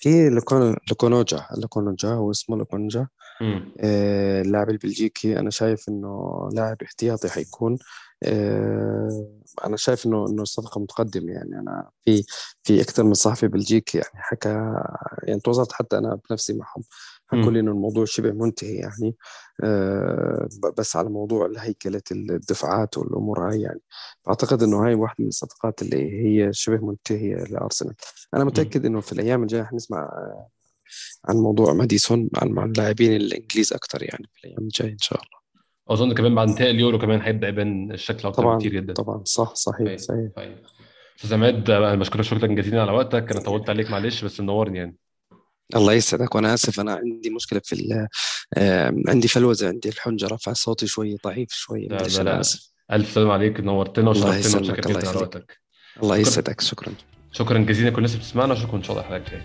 في 0.00 0.28
لوكونوجا. 0.90 1.46
لوكونوجا 1.58 2.08
هو 2.08 2.30
اسمه 2.30 2.56
لوكونوجا. 2.56 3.06
آه 3.80 4.42
اللاعب 4.42 4.70
البلجيكي. 4.70 5.38
أنا 5.38 5.50
شايف 5.50 5.88
إنه 5.88 6.48
لاعب 6.52 6.76
احتياطي 6.82 7.28
حيكون. 7.28 7.78
آه 8.22 9.26
أنا 9.66 9.76
شايف 9.76 10.06
انه 10.06 10.26
إنه 10.28 10.42
الصفقه 10.42 10.80
متقدمة 10.80 11.32
يعني. 11.32 11.58
أنا 11.58 11.90
في 12.04 12.24
في 12.62 12.80
أكثر 12.80 13.04
من 13.04 13.14
صحفي 13.14 13.48
بلجيكي 13.48 13.98
يعني 13.98 14.10
حكى 14.14 14.48
يعني 15.22 15.40
تواصلت 15.40 15.72
حتى 15.72 15.98
أنا 15.98 16.18
بنفسي 16.30 16.52
معهم. 16.52 16.82
لي 17.32 17.60
إنه 17.60 17.70
الموضوع 17.70 18.04
شبه 18.04 18.32
منتهي 18.32 18.74
يعني. 18.74 19.14
آه 19.64 20.48
بس 20.78 20.96
على 20.96 21.08
موضوع 21.08 21.50
هيكله 21.58 22.02
الدفعات 22.12 22.98
والأمور 22.98 23.50
هاي 23.50 23.60
يعني. 23.60 23.80
فأعتقد 24.24 24.62
إنه 24.62 24.86
هاي 24.86 24.94
واحدة 24.94 25.16
من 25.18 25.28
الصفقات 25.28 25.82
اللي 25.82 26.24
هي 26.24 26.52
شبه 26.52 26.86
منتهية 26.86 27.36
لأرسنال. 27.36 27.94
أنا 28.34 28.44
متأكد 28.44 28.86
إنه 28.86 29.00
في 29.00 29.12
الأيام 29.12 29.42
الجاية 29.42 29.62
حنسمع 29.62 30.10
عن 31.28 31.36
موضوع 31.36 31.72
ماديسون 31.72 32.30
عن 32.36 32.58
اللاعبين 32.58 33.16
الإنجليز 33.16 33.72
أكثر 33.72 34.02
يعني 34.02 34.28
في 34.32 34.44
الأيام 34.44 34.62
الجاية 34.62 34.92
إن 34.92 34.98
شاء 34.98 35.18
الله. 35.18 35.40
أظن 35.88 36.14
كمان 36.14 36.34
بعد 36.34 36.48
انتهاء 36.48 36.70
اليورو 36.70 36.98
كمان 36.98 37.20
هيبدأ 37.20 37.48
يبان 37.48 37.92
الشكل 37.92 38.28
أكتر 38.28 38.42
طبعا 38.42 38.58
كتير 38.58 38.72
جدا. 38.72 38.92
طبعا 38.92 39.22
صح 39.24 39.54
صحيح 39.54 39.86
طيب 39.86 39.98
صحيح. 39.98 40.30
طيب. 40.36 40.58
أستاذ 41.16 41.34
عماد 41.34 41.70
أنا 41.70 41.94
بشكرك 41.94 42.22
شكرا 42.22 42.46
جزيلا 42.46 42.82
على 42.82 42.92
وقتك. 42.92 43.30
أنا 43.30 43.40
طولت 43.40 43.70
عليك 43.70 43.90
معلش 43.90 44.24
بس 44.24 44.40
منورني 44.40 44.78
يعني. 44.78 44.96
الله 45.76 45.92
يسعدك. 45.92 46.34
وأنا 46.34 46.54
آسف 46.54 46.80
أنا 46.80 46.94
عندي 46.94 47.30
مشكلة 47.30 47.60
في 47.64 48.06
عندي 49.08 49.28
فلوزة 49.28 49.68
عندي 49.68 49.88
الحنجرة 49.88 50.36
فصوتي 50.36 50.86
شوي 50.86 51.16
ضعيف 51.24 51.48
شوي 51.52 51.86
لا 51.86 51.96
لا 51.96 52.22
لا. 52.22 52.40
آسف. 52.40 52.70
ألف 52.92 53.12
سلام 53.12 53.30
عليك 53.30 53.60
نورتنا 53.60 54.10
وشرفتنا 54.10 54.60
وشكرا 54.60 54.92
جدا 54.92 55.08
على 55.08 55.18
وقتك 55.18 55.60
الله 56.02 56.16
يسعدك 56.16 56.60
شكرا. 56.60 56.92
شكرا 57.32 57.58
جزيلا 57.58 57.90
كل 57.90 57.96
الناس 57.96 58.14
بتسمعنا 58.14 58.54
واشوفكم 58.54 58.76
إن 58.76 58.82
شاء 58.82 58.92
الله 58.96 59.16
الحلقة 59.16 59.42